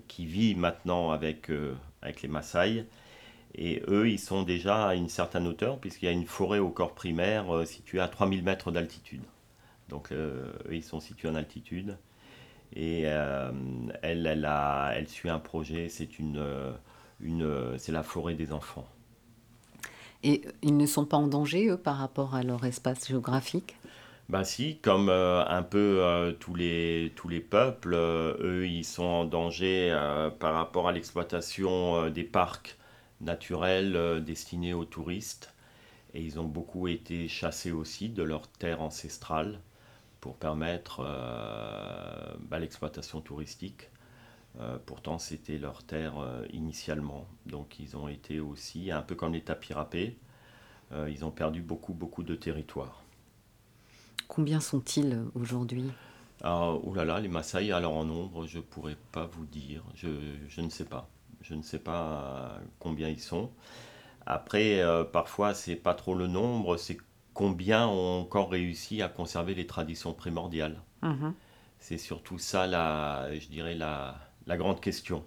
qui 0.09 0.27
vit 0.27 0.55
maintenant 0.55 1.11
avec, 1.11 1.51
avec 2.03 2.23
les 2.23 2.29
Maasai 2.29 2.87
et 3.55 3.83
eux, 3.89 4.09
ils 4.09 4.19
sont 4.19 4.43
déjà 4.43 4.89
à 4.89 4.95
une 4.95 5.09
certaine 5.09 5.47
hauteur, 5.47 5.79
puisqu'il 5.79 6.07
y 6.07 6.09
a 6.09 6.13
une 6.13 6.27
forêt 6.27 6.59
au 6.59 6.71
corps 6.71 6.95
primaire 6.95 7.55
euh, 7.55 7.65
située 7.65 8.01
à 8.01 8.09
3000 8.09 8.43
mètres 8.43 8.71
d'altitude. 8.71 9.23
Donc, 9.89 10.13
euh, 10.13 10.53
eux, 10.69 10.75
ils 10.77 10.85
sont 10.85 11.01
situés 11.01 11.29
en 11.29 11.35
altitude. 11.35 11.97
Et 12.75 13.05
euh, 13.07 13.51
elle, 14.03 14.27
elle, 14.27 14.45
a, 14.45 14.93
elle 14.95 15.09
suit 15.09 15.31
un 15.31 15.39
projet, 15.39 15.89
c'est 15.89 16.19
une, 16.19 16.41
une, 17.21 17.79
c'est 17.79 17.93
la 17.93 18.03
forêt 18.03 18.35
des 18.35 18.53
enfants. 18.53 18.87
Et 20.23 20.43
ils 20.63 20.77
ne 20.77 20.87
sont 20.87 21.05
pas 21.05 21.17
en 21.17 21.29
danger, 21.29 21.69
eux, 21.69 21.77
par 21.77 21.97
rapport 21.97 22.35
à 22.35 22.43
leur 22.43 22.65
espace 22.65 23.07
géographique? 23.07 23.77
Ben 24.29 24.45
si, 24.45 24.77
comme 24.79 25.09
un 25.09 25.63
peu 25.63 26.37
tous, 26.39 26.55
les, 26.55 27.13
tous 27.17 27.29
les 27.29 27.41
peuples, 27.41 27.95
eux, 27.95 28.67
ils 28.69 28.85
sont 28.85 29.03
en 29.03 29.25
danger 29.25 29.97
par 30.39 30.53
rapport 30.53 30.87
à 30.87 30.93
l'exploitation 30.93 32.11
des 32.11 32.25
parcs 32.25 32.77
naturels 33.21 33.97
euh, 33.97 34.21
destinés 34.21 34.75
aux 34.75 34.85
touristes. 34.85 35.55
Et 36.15 36.23
ils 36.23 36.41
ont 36.41 36.45
beaucoup 36.45 36.89
été 36.89 37.29
chassés 37.29 37.73
aussi 37.73 38.09
de 38.09 38.23
leur 38.23 38.49
terre 38.49 38.81
ancestrale 38.81 39.61
pour 40.21 40.37
permettre 40.37 41.01
euh, 41.05 42.35
bah, 42.41 42.59
l'exploitation 42.59 43.21
touristique. 43.21 43.91
Euh, 44.61 44.79
pourtant, 44.85 45.19
c'était 45.19 45.59
leur 45.59 45.83
terre 45.85 46.15
initialement. 46.53 47.27
Donc, 47.47 47.79
ils 47.79 47.97
ont 47.97 48.09
été 48.09 48.41
aussi, 48.41 48.91
un 48.91 49.03
peu 49.03 49.15
comme 49.15 49.33
les 49.33 49.43
tapirapés, 49.43 50.19
ils 51.09 51.25
ont 51.25 51.31
perdu 51.31 51.61
beaucoup, 51.61 51.93
beaucoup 51.93 52.23
de 52.23 52.35
territoire. 52.35 53.03
Combien 54.27 54.59
sont-ils 54.61 55.23
aujourd'hui? 55.35 55.91
Ah, 56.43 56.71
Oh 56.71 56.95
là 56.95 57.05
là, 57.05 57.21
les 57.21 57.29
Maasai, 57.29 57.73
alors 57.73 57.97
en 57.97 58.05
nombre, 58.05 58.47
je 58.47 58.59
ne 58.59 58.63
pourrais 58.63 58.97
pas 59.13 59.27
vous 59.27 59.45
dire. 59.47 59.83
Je, 59.95 60.09
je 60.49 60.61
ne 60.61 60.71
sais 60.71 60.85
pas. 60.85 61.09
Je 61.43 61.55
ne 61.55 61.63
sais 61.63 61.79
pas 61.79 62.59
combien 62.79 63.09
ils 63.09 63.21
sont. 63.21 63.51
Après, 64.27 64.81
euh, 64.81 65.05
parfois, 65.05 65.55
c'est 65.55 65.77
pas 65.77 65.95
trop 65.95 66.15
le 66.15 66.27
nombre, 66.27 66.77
c'est 66.77 66.99
combien 67.35 67.87
ont 67.89 68.21
encore 68.21 68.51
réussi 68.51 69.03
à 69.03 69.09
conserver 69.09 69.55
les 69.55 69.67
traditions 69.67 70.13
primordiales. 70.13 70.81
Mhm. 71.03 71.35
C'est 71.81 71.99
surtout 71.99 72.39
ça, 72.39 72.67
la, 72.67 73.29
je 73.39 73.49
dirais, 73.49 73.75
la, 73.75 74.17
la 74.49 74.57
grande 74.57 74.81
question. 74.81 75.23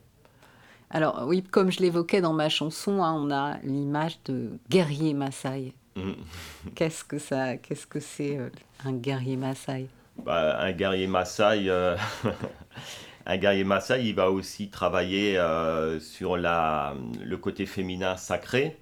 Alors 0.89 1.23
oui, 1.25 1.41
comme 1.43 1.71
je 1.71 1.79
l'évoquais 1.79 2.19
dans 2.19 2.33
ma 2.33 2.49
chanson, 2.49 3.01
hein, 3.01 3.13
on 3.13 3.31
a 3.31 3.59
l'image 3.63 4.19
de 4.25 4.49
guerrier 4.69 5.13
Maasai. 5.13 5.73
Mhm. 5.95 6.15
Qu'est-ce 6.75 7.05
que 7.05 7.19
ça, 7.19 7.55
qu'est-ce 7.57 7.87
que 7.87 7.99
c'est 7.99 8.37
euh, 8.37 8.49
un 8.83 8.93
guerrier 8.93 9.37
Maasai? 9.37 9.87
Bah, 10.25 10.59
Un 10.59 10.71
guerrier 10.73 11.07
Maasai, 11.07 11.69
euh, 11.69 11.95
un 13.25 13.37
guerrier 13.37 13.63
Maasai, 13.63 14.05
il 14.05 14.15
va 14.15 14.29
aussi 14.29 14.69
travailler 14.69 15.37
euh, 15.37 15.99
sur 15.99 16.35
la, 16.35 16.93
le 17.23 17.37
côté 17.37 17.65
féminin 17.65 18.17
sacré 18.17 18.77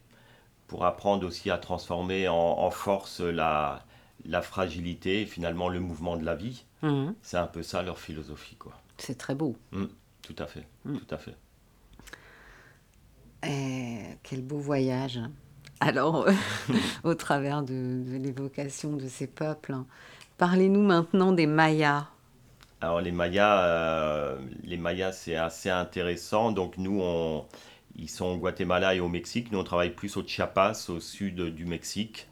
pour 0.68 0.86
apprendre 0.86 1.28
aussi 1.28 1.50
à 1.52 1.58
transformer 1.58 2.28
en, 2.28 2.70
force 2.70 3.22
la, 3.22 3.84
la, 4.26 4.42
fragilité 4.42 5.22
et 5.24 5.26
finalement 5.26 5.68
le 5.68 5.80
mouvement 5.80 6.16
de 6.16 6.24
la 6.24 6.36
vie. 6.36 6.64
Mhm. 6.84 7.16
C'est 7.22 7.38
un 7.38 7.48
peu 7.48 7.64
ça 7.64 7.82
leur 7.82 8.00
philosophie. 8.00 8.56
quoi. 8.56 8.74
C'est 8.98 9.18
très 9.18 9.34
beau. 9.34 9.56
Mmh, 9.72 9.86
tout 10.30 10.44
à 10.44 10.48
fait, 10.48 10.66
mmh. 10.86 10.98
tout 10.98 11.16
à 11.16 11.18
fait. 11.18 11.36
Eh, 13.48 14.18
quel 14.22 14.44
beau 14.44 14.60
voyage. 14.60 15.20
Alors, 15.80 16.28
au 17.04 17.16
travers 17.16 17.64
de, 17.64 18.04
de 18.06 18.18
l'évocation 18.18 18.96
de 18.96 19.08
ces 19.08 19.28
peuples, 19.28 19.76
parlez-nous 20.38 20.84
maintenant 20.84 21.32
des 21.32 21.48
Mayas. 21.48 22.08
Alors 22.82 23.02
les 23.02 23.12
Mayas, 23.12 23.66
euh, 23.66 24.38
les 24.64 24.78
Mayas 24.78 25.14
c'est 25.14 25.36
assez 25.36 25.70
intéressant. 25.70 26.52
Donc 26.52 26.78
nous, 26.78 27.02
on, 27.02 27.46
ils 27.98 28.10
sont 28.10 28.26
au 28.26 28.38
Guatemala 28.38 28.94
et 28.94 29.00
au 29.00 29.10
Mexique. 29.10 29.52
Nous, 29.52 29.60
on 29.60 29.64
travaille 29.64 29.92
plus 29.92 30.16
au 30.16 30.24
Chiapas, 30.26 30.86
au 30.90 31.00
sud 31.00 31.42
du 31.56 31.66
Mexique. 31.66 32.28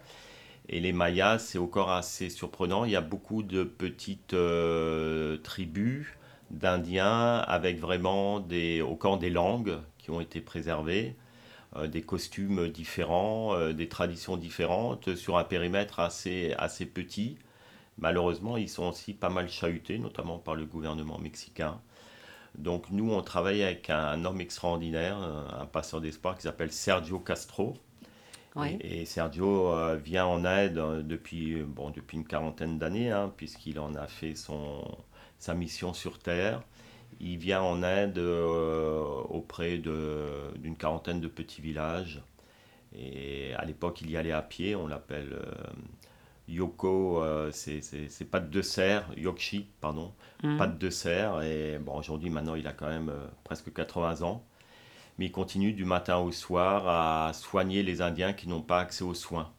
Et 0.70 0.80
les 0.80 0.94
Mayas, 0.94 1.40
c'est 1.40 1.58
encore 1.58 1.92
assez 1.92 2.30
surprenant. 2.30 2.86
Il 2.86 2.92
y 2.92 2.96
a 2.96 3.02
beaucoup 3.02 3.42
de 3.42 3.64
petites 3.64 4.34
euh, 4.34 5.38
tribus 5.38 6.08
d'Indiens 6.52 7.38
avec 7.40 7.80
vraiment 7.80 8.40
des, 8.40 8.82
au 8.82 8.98
des 9.18 9.30
langues 9.30 9.78
qui 9.98 10.12
ont 10.12 10.22
été 10.22 10.42
préservées, 10.42 11.16
euh, 11.76 11.88
des 11.88 12.02
costumes 12.02 12.70
différents, 12.70 13.72
des 13.72 13.90
traditions 13.90 14.38
différentes 14.38 15.16
sur 15.16 15.38
un 15.38 15.44
périmètre 15.44 16.00
assez, 16.00 16.54
assez 16.58 16.86
petit. 16.86 17.38
Malheureusement, 18.00 18.58
ils 18.58 18.70
sont 18.70 18.90
aussi 18.90 19.14
pas 19.14 19.30
mal 19.30 19.50
chahutés, 19.50 20.00
notamment 20.00 20.38
par 20.38 20.56
le 20.56 20.66
gouvernement 20.66 21.18
mexicain. 21.18 21.80
Donc 22.58 22.90
nous, 22.92 23.12
on 23.12 23.22
travaille 23.22 23.64
avec 23.64 23.90
un 23.90 24.24
homme 24.26 24.42
extraordinaire, 24.42 25.18
un 25.18 25.66
passeur 25.66 26.02
d'espoir 26.02 26.36
qui 26.36 26.44
s'appelle 26.44 26.72
Sergio 26.72 27.20
Castro. 27.20 27.76
Et, 28.82 29.06
Sergio 29.06 29.72
euh, 29.72 29.98
vient 29.98 30.26
en 30.26 30.44
aide 30.44 30.78
euh, 30.78 31.02
depuis, 31.04 31.62
bon, 31.62 31.92
depuis 31.92 32.18
une 32.18 32.26
quarantaine 32.26 32.80
d'années, 32.80 33.12
hein, 33.12 33.32
puisqu'il 33.36 33.80
en 33.80 33.94
a 33.96 34.08
fait 34.08 34.36
son, 34.36 34.84
sa 35.40 35.54
mission 35.54 35.94
sur 35.94 36.20
Terre. 36.20 36.62
Il 37.20 37.38
vient 37.38 37.62
en 37.62 37.84
aide 37.84 38.18
euh, 38.18 39.00
auprès 39.30 39.78
d'une 39.78 40.76
quarantaine 40.78 41.22
de 41.22 41.28
petits 41.28 41.62
villages. 41.62 42.22
Et 42.94 43.54
à 43.56 43.66
l'époque, 43.66 44.02
il 44.02 44.12
y 44.12 44.18
allait 44.18 44.32
à 44.32 44.42
pied, 44.42 44.76
on 44.76 44.88
l'appelle 44.88 45.38
Yoko, 46.48 47.24
c'est 47.52 48.30
pâte 48.30 48.50
de 48.50 48.62
serre, 48.62 49.10
Yokshi, 49.18 49.68
pardon, 49.82 50.14
mm. 50.44 50.58
pâte 50.58 50.78
de 50.78 50.90
serre. 50.90 51.42
Et 51.42 51.80
bon, 51.80 51.98
aujourd'hui, 51.98 52.30
maintenant, 52.30 52.56
il 52.56 52.68
a 52.68 52.74
quand 52.74 52.88
même 52.88 53.12
presque 53.44 53.74
80 53.74 54.22
ans. 54.22 54.44
Mais 55.18 55.26
il 55.26 55.32
continue 55.32 55.74
du 55.74 55.86
matin 55.86 56.18
au 56.18 56.32
soir 56.32 56.88
à 56.88 57.34
soigner 57.34 57.84
les 57.84 58.02
Indiens 58.02 58.34
qui 58.34 58.48
n'ont 58.48 58.62
pas 58.62 58.80
accès 58.80 59.04
aux 59.04 59.16
soins. 59.16 59.52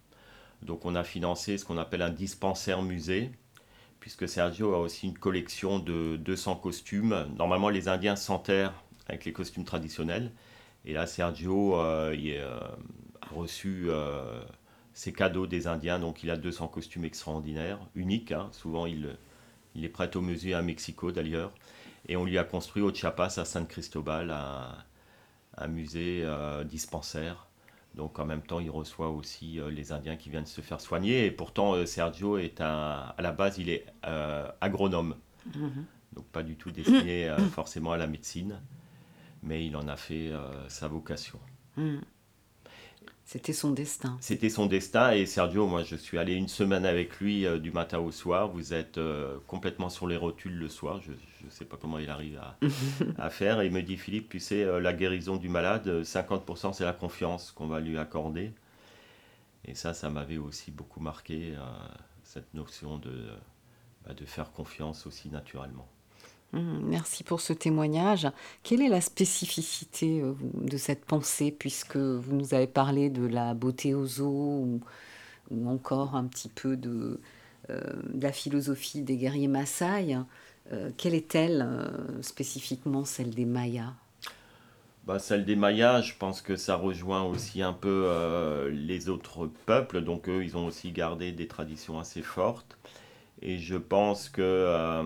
Donc 0.63 0.85
on 0.85 0.95
a 0.95 1.05
financé 1.05 1.59
ce 1.59 1.65
qu'on 1.65 1.79
appelle 1.79 2.03
un 2.03 2.11
dispensaire 2.11 2.83
musée, 2.83 3.33
puisque 4.01 4.29
Sergio 4.29 4.75
a 4.75 4.79
aussi 4.79 5.07
une 5.07 5.19
collection 5.19 5.79
de 5.79 6.17
200 6.17 6.57
costumes. 6.57 7.27
Normalement, 7.37 7.69
les 7.69 7.89
Indiens 7.89 8.17
s'enterrent 8.17 8.85
avec 9.09 9.25
les 9.25 9.33
costumes 9.33 9.65
traditionnels. 9.65 10.33
Et 10.85 10.93
là, 10.93 11.07
Sergio 11.07 11.79
euh, 11.81 12.17
euh, 12.17 12.61
a 13.21 13.35
reçu 13.35 13.87
euh, 13.89 14.43
ses 14.95 15.13
cadeaux 15.13 15.47
des 15.47 15.67
Indiens, 15.67 15.99
donc 15.99 16.23
il 16.23 16.31
a 16.31 16.37
200 16.37 16.69
costumes 16.69 17.05
extraordinaires, 17.05 17.81
uniques. 17.95 18.33
Hein. 18.33 18.49
Souvent, 18.53 18.87
il, 18.87 19.17
il 19.75 19.83
les 19.83 19.89
prête 19.89 20.17
au 20.17 20.21
musée 20.21 20.55
à 20.55 20.63
Mexico 20.63 21.13
d'ailleurs. 21.13 21.53
Et 22.09 22.17
on 22.17 22.25
lui 22.25 22.39
a 22.39 22.45
construit 22.45 22.83
au 22.83 22.95
Chiapas, 22.95 23.39
à 23.39 23.45
San 23.45 23.67
Cristobal, 23.67 24.31
un, 24.31 24.75
un 25.59 25.69
musée 25.69 26.25
dispensaire 26.65 27.48
donc 27.99 28.21
en 28.21 28.25
même 28.25 28.43
temps, 28.43 28.61
il 28.61 28.71
reçoit 28.71 29.11
aussi 29.11 29.59
euh, 29.59 29.71
les 29.71 29.91
Indiens 29.91 30.17
qui 30.17 30.31
viennent 30.31 30.47
se 30.47 30.61
faire 30.61 30.81
soigner. 30.81 31.27
Et 31.27 31.33
pourtant, 31.33 31.75
euh, 31.75 31.85
Sergio 31.85 32.39
est 32.39 32.61
un, 32.61 33.13
à 33.19 33.21
la 33.21 33.33
base, 33.33 33.59
il 33.59 33.69
est 33.69 33.87
euh, 34.07 34.49
agronome. 34.61 35.17
Mhm. 35.53 35.85
Donc 36.13 36.25
pas 36.27 36.45
du 36.45 36.55
tout 36.57 36.71
destiné 36.71 37.35
forcément 37.53 37.91
à 37.91 37.97
la 37.97 38.07
médecine, 38.07 38.61
mais 39.43 39.67
il 39.67 39.77
en 39.77 39.89
a 39.89 39.97
fait 39.97 40.33
sa 40.69 40.89
vocation. 40.89 41.39
Mhm. 41.77 42.01
C'était 43.29 43.53
son 43.53 43.73
destin. 43.73 44.17
C'était 44.23 44.49
son 44.49 44.65
destin. 44.65 45.13
Et 45.13 45.27
Sergio, 45.27 45.67
moi, 45.67 45.83
je 45.83 45.97
suis 45.97 46.17
allé 46.17 46.33
une 46.33 46.49
semaine 46.49 46.87
avec 46.87 47.21
lui 47.21 47.45
euh, 47.45 47.59
du 47.59 47.71
matin 47.71 47.99
au 47.99 48.11
soir. 48.11 48.49
Vous 48.49 48.73
êtes 48.73 48.97
euh, 48.97 49.37
complètement 49.47 49.91
sur 49.91 50.07
les 50.07 50.17
rotules 50.17 50.57
le 50.57 50.71
soir. 50.71 51.03
Je 51.03 51.11
ne 51.11 51.51
sais 51.51 51.67
pas 51.67 51.77
comment 51.79 51.99
il 51.99 52.09
arrive 52.09 52.39
à, 52.39 52.57
à, 53.23 53.29
faire. 53.29 53.61
Et 53.61 53.67
il 53.67 53.73
me 53.73 53.83
dit, 53.83 53.99
Philippe, 53.99 54.31
tu 54.31 54.41
sais, 54.41 54.65
euh, 54.65 54.81
la 54.81 54.95
guérison 54.95 55.37
du 55.37 55.51
malade, 55.51 55.87
50% 56.05 56.73
c'est 56.73 56.85
la 56.85 56.95
confiance 56.95 57.53
qu'on 57.53 57.67
va 57.67 57.81
lui 57.81 57.99
accorder. 57.99 58.51
Et 59.67 59.75
ça, 59.75 59.93
ça 59.93 60.09
m'avait 60.09 60.39
aussi 60.39 60.71
beaucoup 60.71 61.01
marqué, 61.01 61.53
cette 62.23 62.55
notion 62.55 62.97
de, 62.97 63.27
bah, 64.07 64.15
de 64.15 64.25
faire 64.25 64.53
confiance 64.53 65.07
aussi 65.07 65.29
naturellement. 65.29 65.87
Mmh, 66.53 66.81
merci 66.85 67.25
pour 67.25 67.41
ce 67.41 67.53
témoignage. 67.53 68.27
Quelle 68.63 68.81
est 68.81 68.89
la 68.89 69.03
spécificité 69.03 70.23
euh, 70.23 70.33
de 70.55 70.77
cette 70.79 71.05
pensée, 71.05 71.51
puisque 71.51 71.97
vous 71.97 72.35
nous 72.35 72.55
avez 72.55 72.67
parlé 72.67 73.11
de 73.11 73.27
la 73.27 73.53
beauté 73.53 73.95
aux 73.95 74.21
eaux 74.21 74.81
ou, 75.51 75.69
encore 75.69 76.15
un 76.15 76.25
petit 76.25 76.49
peu 76.49 76.77
de, 76.77 77.21
euh, 77.71 77.81
la 78.19 78.33
philosophie 78.33 79.03
des 79.03 79.17
guerriers 79.17 79.49
Maasai 79.49 80.17
euh, 80.73 80.91
Quelle 80.97 81.15
est-elle 81.15 81.67
spécifiquement, 82.23 83.05
celle 83.05 83.31
des 83.31 83.47
Mayas? 83.47 83.93
Bah, 85.07 85.19
Celle 85.19 85.45
des 85.45 85.57
Mayas, 85.57 86.03
je 86.03 86.15
pense 86.19 86.43
que 86.43 86.57
ça 86.57 86.77
rejoint 86.77 87.23
aussi 87.23 87.63
un 87.63 87.73
peu 87.73 88.69
les 88.71 89.09
autres 89.09 89.51
peuples. 89.65 90.03
Donc 90.03 90.29
eux, 90.29 90.45
ils 90.45 90.57
ont 90.57 90.67
aussi 90.67 90.93
gardé 90.93 91.33
des 91.33 91.47
traditions 91.47 91.99
assez 91.99 92.21
fortes. 92.21 92.77
Et 93.41 93.59
je 93.59 93.77
pense 93.77 94.29
que 94.29 95.03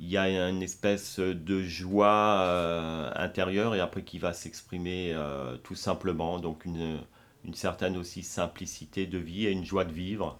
il 0.00 0.08
y 0.08 0.16
a 0.16 0.48
une 0.48 0.62
espèce 0.62 1.20
de 1.20 1.62
joie 1.62 2.40
euh, 2.40 3.12
intérieure 3.16 3.74
et 3.74 3.80
après 3.80 4.02
qui 4.02 4.18
va 4.18 4.32
s'exprimer 4.32 5.12
euh, 5.12 5.58
tout 5.58 5.74
simplement. 5.74 6.38
Donc 6.38 6.64
une, 6.64 7.00
une, 7.44 7.54
certaine 7.54 7.98
aussi 7.98 8.22
simplicité 8.22 9.06
de 9.06 9.18
vie 9.18 9.46
et 9.46 9.50
une 9.50 9.64
joie 9.64 9.84
de 9.84 9.92
vivre. 9.92 10.38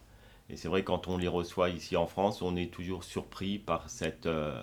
Et 0.49 0.57
c'est 0.57 0.69
vrai 0.69 0.83
quand 0.83 1.09
on 1.09 1.19
les 1.19 1.29
reçoit 1.29 1.69
ici 1.69 1.95
en 1.97 2.07
France, 2.07 2.41
on 2.41 2.57
est 2.57 2.73
toujours 2.73 3.05
surpris 3.05 3.59
par 3.59 3.91
cette, 3.91 4.25
euh, 4.25 4.63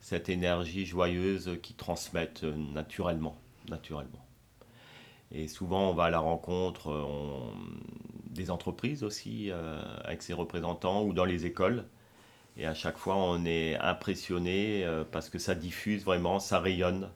cette 0.00 0.28
énergie 0.28 0.84
joyeuse 0.84 1.58
qu'ils 1.62 1.76
transmettent 1.76 2.44
naturellement, 2.44 3.38
naturellement. 3.70 4.26
Et 5.32 5.48
souvent 5.48 5.90
on 5.90 5.94
va 5.94 6.04
à 6.04 6.10
la 6.10 6.20
rencontre 6.20 7.52
des 8.26 8.50
entreprises 8.50 9.02
aussi 9.02 9.50
avec 10.04 10.22
ses 10.22 10.34
représentants 10.34 11.02
ou 11.02 11.12
dans 11.12 11.24
les 11.24 11.46
écoles 11.46 11.84
et 12.56 12.66
à 12.66 12.74
chaque 12.74 12.96
fois, 12.96 13.16
on 13.16 13.44
est 13.44 13.76
impressionné 13.76 14.84
euh, 14.84 15.04
parce 15.10 15.28
que 15.28 15.38
ça 15.38 15.54
diffuse 15.54 16.04
vraiment, 16.04 16.38
ça 16.38 16.58
rayonne. 16.58 17.10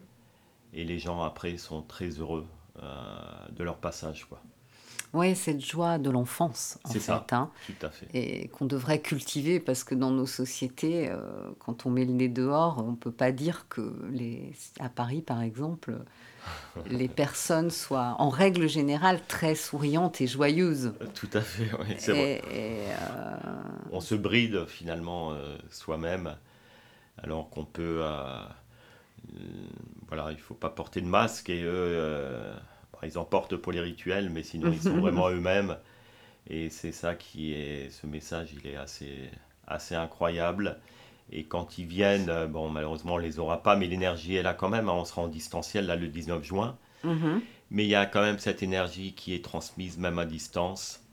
Et 0.75 0.85
les 0.85 0.99
gens, 0.99 1.23
après, 1.23 1.57
sont 1.57 1.83
très 1.83 2.09
heureux 2.09 2.47
euh, 2.83 3.49
de 3.51 3.65
leur 3.65 3.79
passage. 3.79 4.27
Oui, 5.13 5.35
cette 5.35 5.65
joie 5.65 5.99
de 5.99 6.09
l'enfance, 6.09 6.79
en 6.85 6.91
fait. 6.91 7.01
Ça, 7.01 7.27
hein, 7.33 7.51
tout 7.67 7.87
à 7.87 7.91
fait. 7.91 8.07
Et 8.15 8.49
qu'on 8.49 8.65
devrait 8.65 9.01
cultiver 9.01 9.59
parce 9.59 9.83
que 9.83 9.97
dans 9.97 10.11
nos 10.11 10.27
sociétés, 10.27 11.11
euh, 11.11 11.51
quand 11.59 11.85
on 11.85 11.91
met 11.91 12.05
le 12.05 12.13
nez 12.13 12.29
dehors, 12.29 12.85
on 12.87 12.93
ne 12.93 12.97
peut 12.97 13.11
pas 13.11 13.33
dire 13.33 13.67
que, 13.69 13.93
les... 14.11 14.53
à 14.79 14.89
Paris 14.89 15.21
par 15.21 15.43
exemple, 15.43 15.97
les 16.87 17.09
personnes 17.09 17.71
soient 17.71 18.15
en 18.19 18.29
règle 18.29 18.69
générale 18.69 19.21
très 19.27 19.57
souriantes 19.57 20.21
et 20.21 20.29
joyeuses. 20.29 20.93
Tout 21.15 21.31
à 21.33 21.41
fait, 21.41 21.71
oui, 21.81 21.97
c'est 21.99 22.13
vrai. 22.13 22.43
Euh, 22.53 23.37
on 23.91 24.01
se 24.01 24.15
bride 24.15 24.67
finalement 24.67 25.33
euh, 25.33 25.57
soi-même 25.71 26.37
alors 27.19 27.51
qu'on 27.51 27.65
peut... 27.65 28.01
voilà, 30.07 30.31
il 30.31 30.37
ne 30.37 30.41
faut 30.41 30.55
pas 30.55 30.71
porter 30.71 31.01
de 31.01 31.07
masque 31.07 31.51
et 31.51 31.63
eux 31.65 32.55
ils 33.07 33.19
en 33.19 33.25
portent 33.25 33.57
pour 33.57 33.73
les 33.73 33.81
rituels, 33.81 34.31
mais 34.31 34.43
sinon 34.43 34.73
ils 34.73 34.83
sont 34.83 34.97
vraiment 35.01 35.29
eux-mêmes. 35.31 35.77
Et 36.49 36.71
c'est 36.71 36.93
ça 36.93 37.15
qui 37.15 37.53
est, 37.53 37.91
ce 37.91 38.07
message, 38.07 38.51
il 38.53 38.71
est 38.71 38.77
assez, 38.77 39.31
assez 39.67 39.95
incroyable. 39.95 40.79
Et 41.33 41.45
quand 41.45 41.79
ils 41.79 41.87
viennent, 41.87 42.29
euh, 42.29 42.47
bon, 42.47 42.69
malheureusement, 42.69 43.15
on 43.15 43.19
les 43.19 43.39
aura 43.39 43.63
pas, 43.63 43.77
mais 43.77 43.87
l'énergie 43.87 44.35
est 44.35 44.43
là 44.43 44.55
quand 44.55 44.69
même. 44.69 44.89
Hein. 44.89 44.95
on 44.95 45.05
sera 45.05 45.23
en 45.23 45.29
distanciel 45.29 45.87
là 45.87 45.97
le 45.97 46.09
19 46.09 46.43
juin. 46.43 46.77
Mm-hmm. 47.05 47.41
Mais 47.71 47.85
il 47.85 47.89
y 47.89 47.95
a 47.95 48.07
quand 48.07 48.21
même 48.21 48.39
cette 48.39 48.63
énergie 48.63 49.13
qui 49.15 49.33
est 49.35 49.45
transmise 49.45 49.97
même 49.97 50.19
à 50.19 50.25
distance. 50.25 51.05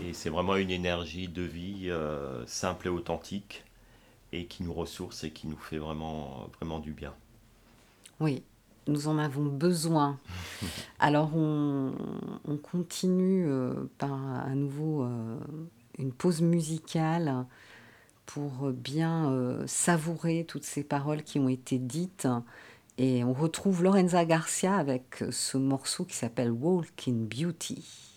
Et 0.00 0.12
c'est 0.12 0.30
vraiment 0.30 0.54
une 0.54 0.70
énergie 0.70 1.26
de 1.26 1.42
vie 1.42 1.90
euh, 1.90 2.46
simple 2.46 2.86
et 2.86 2.90
authentique 2.90 3.64
et 4.32 4.46
qui 4.46 4.62
nous 4.62 4.72
ressource 4.72 5.24
et 5.24 5.30
qui 5.32 5.48
nous 5.48 5.56
fait 5.56 5.78
vraiment, 5.78 6.48
vraiment 6.58 6.78
du 6.78 6.92
bien. 6.92 7.12
Oui, 8.20 8.44
nous 8.86 9.08
en 9.08 9.18
avons 9.18 9.44
besoin. 9.46 10.18
Alors 10.98 11.36
on, 11.36 11.92
continue 12.62 13.46
euh, 13.48 13.74
par 13.98 14.12
à 14.46 14.54
nouveau 14.54 15.02
euh, 15.02 15.38
une 15.98 16.12
pause 16.12 16.42
musicale 16.42 17.46
pour 18.26 18.70
bien 18.70 19.30
euh, 19.30 19.64
savourer 19.66 20.44
toutes 20.46 20.64
ces 20.64 20.84
paroles 20.84 21.22
qui 21.22 21.38
ont 21.38 21.48
été 21.48 21.78
dites. 21.78 22.28
Et 22.98 23.24
on 23.24 23.32
retrouve 23.32 23.82
Lorenza 23.82 24.24
Garcia 24.24 24.74
avec 24.74 25.24
ce 25.30 25.56
morceau 25.56 26.04
qui 26.04 26.16
s'appelle 26.16 26.50
Walk 26.50 27.08
in 27.08 27.26
Beauty. 27.28 28.10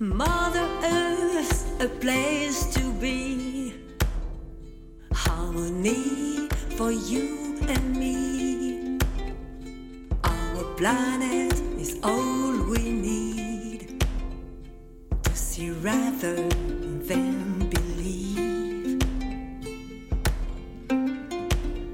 Mother 0.00 0.68
Earth, 0.82 1.64
a 1.80 1.88
place 2.00 2.68
to 2.74 2.92
be. 3.00 3.53
Harmony 5.54 6.48
for 6.76 6.90
you 6.90 7.56
and 7.68 7.96
me. 7.96 8.98
Our 10.24 10.64
planet 10.76 11.52
is 11.78 11.98
all 12.02 12.52
we 12.70 12.90
need 12.90 14.04
to 15.22 15.36
see 15.36 15.70
rather 15.70 16.48
than 17.08 17.70
believe. 17.70 19.02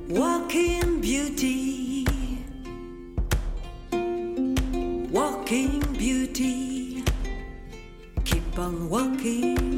Walking 0.08 1.00
beauty, 1.00 2.06
walking 5.10 5.80
beauty, 5.98 7.04
keep 8.24 8.58
on 8.58 8.88
walking 8.88 9.69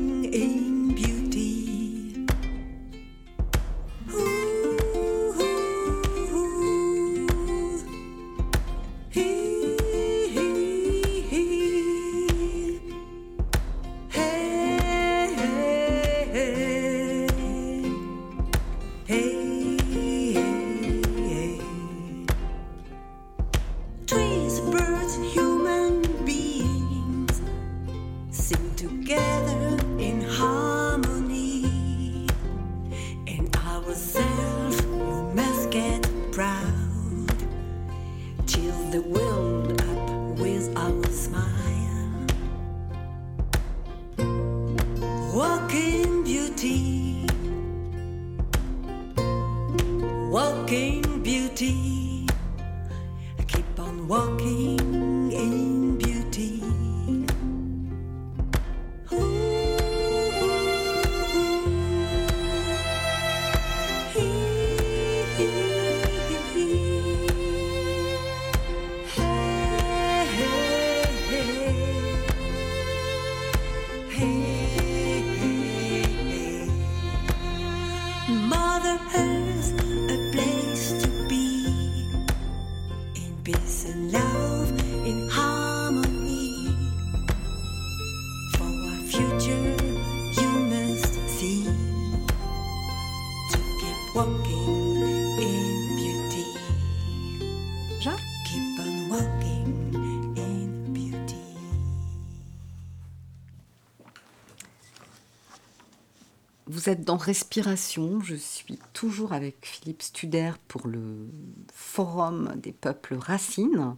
Vous 106.83 106.89
êtes 106.89 107.05
dans 107.05 107.17
Respiration. 107.17 108.21
Je 108.23 108.35
suis 108.35 108.77
toujours 108.93 109.33
avec 109.33 109.55
Philippe 109.63 110.03
Studer 110.03 110.51
pour 110.67 110.89
le 110.89 111.29
Forum 111.73 112.55
des 112.57 112.73
peuples 112.73 113.15
racines 113.15 113.95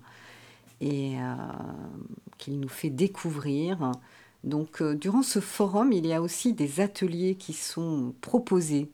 et 0.82 1.18
euh, 1.18 1.35
qu'il 2.37 2.61
nous 2.61 2.68
fait 2.68 2.91
découvrir. 2.91 3.93
Donc, 4.43 4.82
euh, 4.82 4.95
durant 4.95 5.22
ce 5.22 5.41
forum, 5.41 5.93
il 5.93 6.05
y 6.05 6.12
a 6.12 6.20
aussi 6.20 6.53
des 6.53 6.80
ateliers 6.80 7.37
qui 7.37 7.55
sont 7.55 8.14
proposés. 8.20 8.91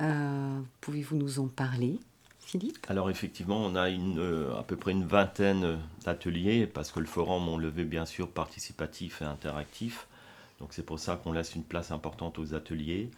Euh, 0.00 0.60
Pouvez-vous 0.80 1.16
nous 1.16 1.40
en 1.40 1.48
parler, 1.48 1.98
Philippe? 2.38 2.86
Alors 2.88 3.10
effectivement, 3.10 3.58
on 3.58 3.74
a 3.74 3.88
une, 3.88 4.48
à 4.56 4.62
peu 4.62 4.76
près 4.76 4.92
une 4.92 5.06
vingtaine 5.06 5.80
d'ateliers, 6.04 6.68
parce 6.68 6.92
que 6.92 7.00
le 7.00 7.06
forum, 7.06 7.48
on 7.48 7.58
le 7.58 7.68
veut 7.68 7.82
bien 7.82 8.06
sûr 8.06 8.30
participatif 8.30 9.22
et 9.22 9.24
interactif. 9.24 10.06
Donc 10.60 10.74
c'est 10.74 10.84
pour 10.84 10.98
ça 10.98 11.16
qu'on 11.16 11.32
laisse 11.32 11.54
une 11.54 11.64
place 11.64 11.90
importante 11.90 12.38
aux 12.38 12.54
ateliers. 12.54 13.10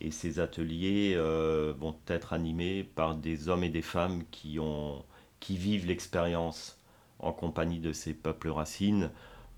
Et 0.00 0.10
ces 0.10 0.40
ateliers 0.40 1.14
euh, 1.16 1.72
vont 1.78 1.96
être 2.08 2.32
animés 2.32 2.82
par 2.82 3.14
des 3.14 3.48
hommes 3.48 3.64
et 3.64 3.68
des 3.68 3.82
femmes 3.82 4.24
qui, 4.30 4.58
ont, 4.58 5.04
qui 5.40 5.56
vivent 5.56 5.86
l'expérience 5.86 6.78
en 7.18 7.32
compagnie 7.32 7.78
de 7.78 7.92
ces 7.92 8.14
peuples 8.14 8.48
racines. 8.48 9.10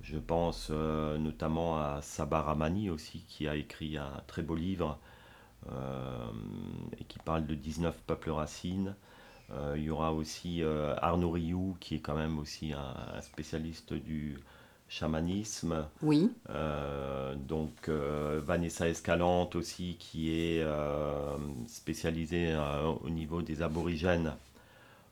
Je 0.03 0.19
pense 0.19 0.69
euh, 0.71 1.17
notamment 1.17 1.79
à 1.79 2.01
Sabah 2.03 2.43
Ramani 2.43 2.91
aussi, 2.91 3.25
qui 3.27 3.49
a 3.49 3.57
écrit 3.57 3.97
un 3.97 4.23
très 4.27 4.43
beau 4.43 4.55
livre 4.55 4.99
euh, 5.71 6.31
et 6.99 7.05
qui 7.05 7.19
parle 7.21 7.47
de 7.47 7.55
19 7.55 7.97
peuples 8.07 8.31
racines. 8.31 8.95
Il 9.77 9.83
y 9.83 9.91
aura 9.91 10.13
aussi 10.13 10.63
Arnaud 11.01 11.31
Rioux, 11.31 11.77
qui 11.79 11.95
est 11.95 12.01
quand 12.01 12.17
même 12.17 12.39
aussi 12.41 12.73
un 12.73 13.21
spécialiste 13.21 13.93
du 13.93 14.39
chamanisme. 14.99 15.87
Oui, 16.03 16.31
Euh, 16.51 17.35
donc 17.37 17.89
euh, 17.89 18.41
Vanessa 18.45 18.89
Escalante 18.89 19.57
aussi, 19.57 19.97
qui 19.99 20.31
est 20.31 20.61
euh, 20.63 21.37
spécialisée 21.67 22.55
au 23.03 23.11
niveau 23.11 23.43
des 23.43 23.63
aborigènes 23.63 24.33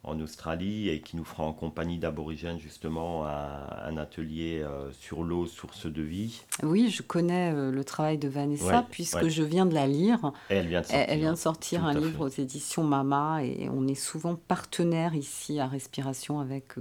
en 0.04 0.18
Australie 0.20 0.88
et 0.88 1.00
qui 1.00 1.16
nous 1.16 1.24
fera 1.24 1.44
en 1.44 1.52
compagnie 1.52 1.98
d'aborigènes 1.98 2.58
justement 2.58 3.24
un, 3.26 3.66
un 3.86 3.96
atelier 3.96 4.64
sur 4.98 5.22
l'eau, 5.22 5.46
source 5.46 5.86
de 5.86 6.02
vie. 6.02 6.42
oui, 6.64 6.90
je 6.90 7.02
connais 7.02 7.52
le 7.52 7.84
travail 7.84 8.18
de 8.18 8.28
Vanessa 8.28 8.64
Ouais, 8.80 8.84
puisque 8.90 9.22
ouais. 9.22 9.30
je 9.30 9.44
viens 9.44 9.64
de 9.66 9.74
la 9.74 9.86
lire. 9.86 10.32
Et 10.50 10.54
elle 10.54 10.66
vient 10.66 10.80
de 10.80 10.86
sortir. 10.86 11.04
Elle, 11.06 11.10
elle 11.14 11.20
vient 11.20 11.32
de 11.32 11.38
sortir 11.38 11.80
Tout 11.82 11.86
un 11.86 11.94
livre 11.94 12.28
fait. 12.28 12.40
aux 12.40 12.44
éditions 12.44 12.82
Mama 12.82 13.44
et 13.44 13.68
on 13.68 13.86
est 13.86 13.94
souvent 13.94 14.34
partenaire 14.34 15.14
ici 15.14 15.60
à 15.60 15.68
Respiration 15.68 16.40
avec 16.40 16.72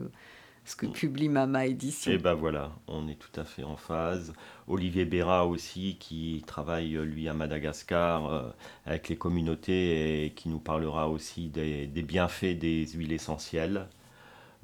ce 0.66 0.76
que 0.76 0.86
publie 0.86 1.30
Mama 1.30 1.66
Édition. 1.66 2.12
Et 2.12 2.18
ben 2.18 2.34
voilà, 2.34 2.72
on 2.88 3.08
est 3.08 3.16
tout 3.16 3.40
à 3.40 3.44
fait 3.44 3.64
en 3.64 3.76
phase. 3.76 4.34
Olivier 4.68 5.06
Béra 5.06 5.46
aussi, 5.48 5.98
qui 6.00 6.44
travaille 6.46 6.92
lui 6.92 7.28
à 7.28 7.34
Madagascar 7.34 8.32
euh, 8.32 8.50
avec 8.86 9.10
les 9.10 9.16
communautés 9.16 10.26
et 10.26 10.30
qui 10.32 10.50
nous 10.50 10.60
parlera 10.60 11.10
aussi 11.10 11.50
des, 11.50 11.88
des 11.88 12.02
bienfaits 12.04 12.58
des 12.58 12.86
huiles 12.88 13.12
essentielles. 13.12 13.88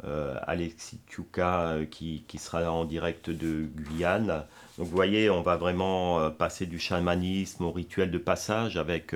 Euh, 0.03 0.35
Alexis 0.43 0.99
Tchouka 1.09 1.69
euh, 1.69 1.85
qui, 1.85 2.23
qui 2.27 2.37
sera 2.37 2.71
en 2.71 2.85
direct 2.85 3.31
de 3.31 3.67
Guyane. 3.75 4.45
Donc 4.77 4.87
vous 4.87 4.95
voyez, 4.95 5.31
on 5.31 5.41
va 5.41 5.57
vraiment 5.57 6.29
passer 6.29 6.67
du 6.67 6.77
chamanisme 6.77 7.63
au 7.65 7.71
rituel 7.71 8.11
de 8.11 8.19
passage 8.19 8.77
avec, 8.77 9.15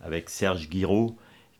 avec 0.00 0.30
Serge 0.30 0.68
Guiraud, 0.68 1.16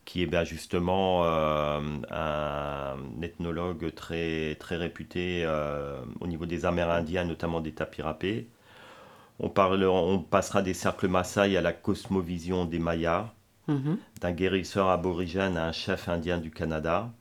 qui 0.07 0.23
est 0.23 0.27
ben, 0.27 0.45
justement 0.45 1.25
euh, 1.25 1.81
un 2.11 2.97
ethnologue 3.21 3.93
très, 3.93 4.55
très 4.55 4.77
réputé 4.77 5.43
euh, 5.45 6.01
au 6.21 6.27
niveau 6.27 6.47
des 6.47 6.65
Amérindiens, 6.65 7.25
notamment 7.25 7.61
des 7.61 7.73
Tapirapés. 7.73 8.49
On, 9.39 9.49
parle, 9.49 9.83
on 9.85 10.19
passera 10.19 10.61
des 10.61 10.73
cercles 10.73 11.07
Maasai 11.09 11.57
à 11.57 11.61
la 11.61 11.73
cosmovision 11.73 12.65
des 12.65 12.79
Mayas, 12.79 13.33
Mhm. 13.67 13.97
d'un 14.21 14.31
guérisseur 14.31 14.87
aborigène 14.89 15.57
à 15.57 15.67
un 15.67 15.71
chef 15.73 16.07
indien 16.09 16.37
du 16.37 16.51
Canada. 16.51 17.11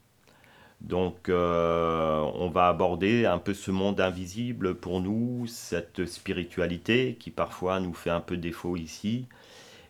Donc 0.81 1.29
euh, 1.29 2.21
on 2.35 2.51
va 2.51 2.69
aborder 2.69 3.27
un 3.27 3.39
peu 3.39 3.55
ce 3.55 3.71
monde 3.71 4.01
invisible 4.01 4.77
pour 4.77 5.01
nous, 5.01 5.47
cette 5.49 6.07
spiritualité 6.07 7.17
qui 7.19 7.31
parfois 7.31 7.81
nous 7.81 7.95
fait 7.95 8.11
un 8.11 8.21
peu 8.21 8.37
défaut 8.37 8.77
ici, 8.77 9.27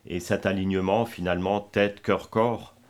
et 0.07 0.19
cet 0.19 0.45
alignement 0.45 1.05
finalement 1.05 1.61
tête, 1.61 2.01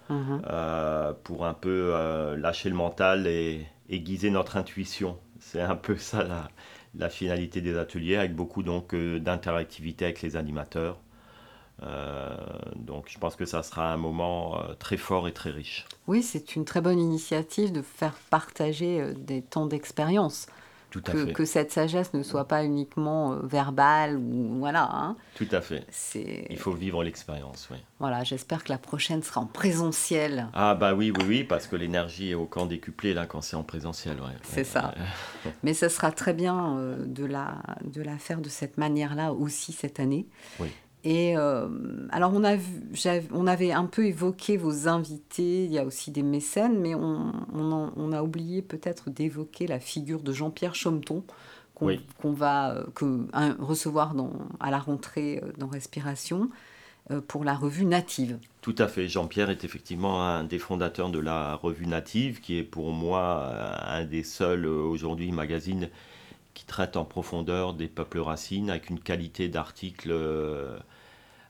Mhm. 0.10 0.41
euh, 0.49 1.14
pour 1.24 1.45
un 1.45 1.53
peu 1.53 1.91
euh, 1.93 2.38
lâcher 2.38 2.70
le 2.70 2.76
mental 2.76 3.28
et 3.28 3.66
aiguiser 3.89 4.30
notre 4.30 4.58
intuition. 4.58 5.18
C'est 5.39 5.62
un 5.62 5.76
peu 5.76 5.97
ça 5.97 6.24
la, 6.24 6.47
la 6.95 7.10
finalité 7.10 7.62
des 7.62 7.78
ateliers, 7.78 8.16
avec 8.16 8.36
beaucoup 8.36 8.64
donc 8.64 8.93
euh, 8.93 9.20
d'interactivité 9.20 10.05
avec 10.05 10.22
les 10.22 10.36
animateurs. 10.36 10.97
Euh, 11.84 12.36
donc 12.76 13.05
je 13.08 13.20
pense 13.20 13.36
que 13.36 13.45
ça 13.45 13.62
sera 13.62 13.93
un 13.93 13.97
moment 13.97 14.60
euh, 14.60 14.74
très 14.74 14.97
fort 14.97 15.28
et 15.28 15.34
très 15.34 15.51
riche. 15.51 15.86
Oui, 16.08 16.24
c'est 16.24 16.55
une 16.55 16.66
très 16.66 16.82
bonne 16.82 16.99
initiative 16.99 17.72
de 17.72 17.84
faire 17.84 18.16
partager 18.32 18.99
euh, 18.99 19.14
des 19.14 19.43
temps 19.43 19.68
d'expérience. 19.68 20.47
Tout 20.89 21.03
à 21.07 21.11
Que, 21.11 21.25
fait. 21.25 21.33
que 21.33 21.45
cette 21.45 21.71
sagesse 21.71 22.13
ne 22.13 22.23
soit 22.23 22.47
pas 22.47 22.63
uniquement 22.63 23.33
euh, 23.33 23.39
verbale 23.43 24.15
ou 24.17 24.55
voilà. 24.59 24.89
hein. 24.91 25.15
Tout 25.35 25.47
à 25.51 25.59
fait. 25.61 25.85
Il 26.49 26.57
faut 26.57 26.71
vivre 26.71 27.03
l'expérience, 27.03 27.67
oui. 27.71 27.77
voilà. 27.99 28.23
J'espère 28.23 28.63
que 28.63 28.69
la 28.69 28.77
prochaine 28.77 29.21
sera 29.21 29.41
en 29.41 29.45
présentiel. 29.47 30.47
Ah 30.53 30.75
bah 30.75 30.93
oui, 30.93 31.11
oui, 31.17 31.23
oui, 31.27 31.43
parce 31.43 31.67
que 31.67 31.75
l'énergie 31.75 32.31
est 32.31 32.35
au 32.35 32.45
camp 32.45 32.65
décuplé 32.65 33.13
là 33.13 33.25
quand 33.25 33.41
c'est 33.41 33.55
en 33.57 33.63
présentiel. 33.63 34.15
ouais. 34.21 34.35
C'est 34.43 34.63
ça. 34.63 34.93
Mais 35.63 35.73
ce 35.73 35.89
sera 35.89 36.11
très 36.11 36.33
bien 36.33 36.77
euh, 36.77 37.05
de, 37.05 37.25
la, 37.25 37.55
de 37.83 38.01
la 38.01 38.17
faire 38.17 38.39
de 38.39 38.49
cette 38.49 38.77
manière-là 38.77 39.33
aussi 39.33 39.73
cette 39.73 39.99
année. 39.99 40.25
Oui. 40.59 40.69
Et 41.10 41.38
euh, 41.38 41.70
alors, 42.12 42.34
on, 42.34 42.43
a 42.43 42.58
vu, 42.58 42.82
on 43.32 43.47
avait 43.47 43.72
un 43.72 43.86
peu 43.86 44.05
évoqué 44.08 44.58
vos 44.58 44.89
invités, 44.89 45.64
il 45.64 45.72
y 45.72 45.80
a 45.80 45.86
aussi 45.86 46.12
des 46.12 46.22
mécènes, 46.22 46.78
mais 46.82 46.95
on, 46.95 47.32
on, 47.53 47.72
en- 47.72 47.93
on 47.95 48.12
a 48.12 48.22
oublié 48.22 48.62
peut-être 48.62 49.10
d'évoquer 49.10 49.68
la 49.68 49.80
figure 49.80 50.22
de 50.22 50.34
Jean-Pierre 50.34 50.76
Chaumeton, 50.76 51.24
qu'on 51.76 51.86
Oui. 51.86 52.01
va 52.26 52.72
euh, 52.76 52.84
que, 52.93 53.26
un- 53.32 53.55
recevoir 53.58 54.16
dans, 54.16 54.34
à 54.60 54.70
la 54.70 54.80
rentrée 54.80 55.39
euh, 55.41 55.53
dans 55.58 55.68
Respiration 55.68 56.49
euh, 57.12 57.22
pour 57.26 57.45
la 57.45 57.53
revue 57.53 57.86
Native. 57.86 58.38
Tout 58.62 58.76
à 58.78 58.89
fait. 58.89 59.08
Jean-Pierre 59.08 59.49
est 59.49 59.64
effectivement 59.64 60.22
un 60.28 60.43
des 60.43 60.60
fondateurs 60.60 61.10
de 61.10 61.20
la 61.20 61.55
revue 61.55 61.88
Native, 61.88 62.41
qui 62.41 62.58
est 62.58 62.64
pour 62.64 62.91
moi 62.91 63.53
un 63.88 64.03
des 64.03 64.24
seuls 64.24 64.66
aujourd'hui 64.66 65.32
magazines 65.32 65.88
qui 66.53 66.66
traite 66.66 66.97
en 66.97 67.05
profondeur 67.05 67.74
des 67.76 67.88
peuples 67.88 68.20
racines 68.20 68.70
avec 68.72 68.89
une 68.89 68.99
qualité 68.99 69.47
d'articles 69.47 70.10
euh, 70.12 70.76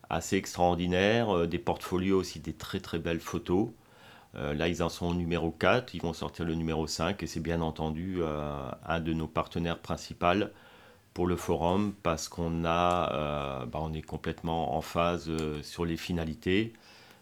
assez 0.10 0.38
extraordinaire, 0.38 1.36
euh, 1.36 1.48
des 1.48 1.60
portfolios 1.60 2.20
aussi, 2.20 2.40
des 2.40 2.54
très 2.54 2.80
très 2.80 3.00
belles 3.00 3.20
photos. 3.20 3.70
Euh, 4.36 4.54
là, 4.54 4.68
ils 4.68 4.84
en 4.84 4.90
sont 4.90 5.08
au 5.08 5.14
numéro 5.14 5.52
4, 5.52 5.94
ils 5.96 6.02
vont 6.02 6.14
sortir 6.14 6.46
le 6.46 6.56
numéro 6.56 6.88
5 6.88 7.24
et 7.24 7.28
c'est 7.28 7.40
bien 7.40 7.62
entendu 7.62 8.18
euh, 8.20 8.70
un 8.86 9.00
de 9.00 9.14
nos 9.14 9.28
partenaires 9.28 9.80
principaux 9.80 10.46
pour 11.14 11.28
le 11.28 11.36
forum 11.36 11.94
parce 12.04 12.30
qu'on 12.30 12.64
a, 12.66 13.66
bah, 13.66 13.80
on 13.82 13.94
est 13.94 14.04
complètement 14.04 14.76
en 14.76 14.82
phase 14.82 15.32
sur 15.64 15.84
les 15.86 15.98
finalités. 15.98 16.74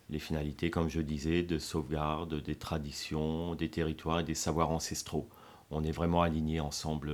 Les 0.09 0.19
finalités, 0.19 0.69
comme 0.69 0.89
je 0.89 0.99
disais, 1.01 1.43
de 1.43 1.57
sauvegarde 1.59 2.41
des 2.43 2.55
traditions, 2.55 3.55
des 3.55 3.69
territoires 3.69 4.19
et 4.19 4.23
des 4.23 4.35
savoirs 4.35 4.69
ancestraux. 4.71 5.29
On 5.71 5.83
est 5.83 5.91
vraiment 5.93 6.21
alignés 6.21 6.59
ensemble 6.59 7.13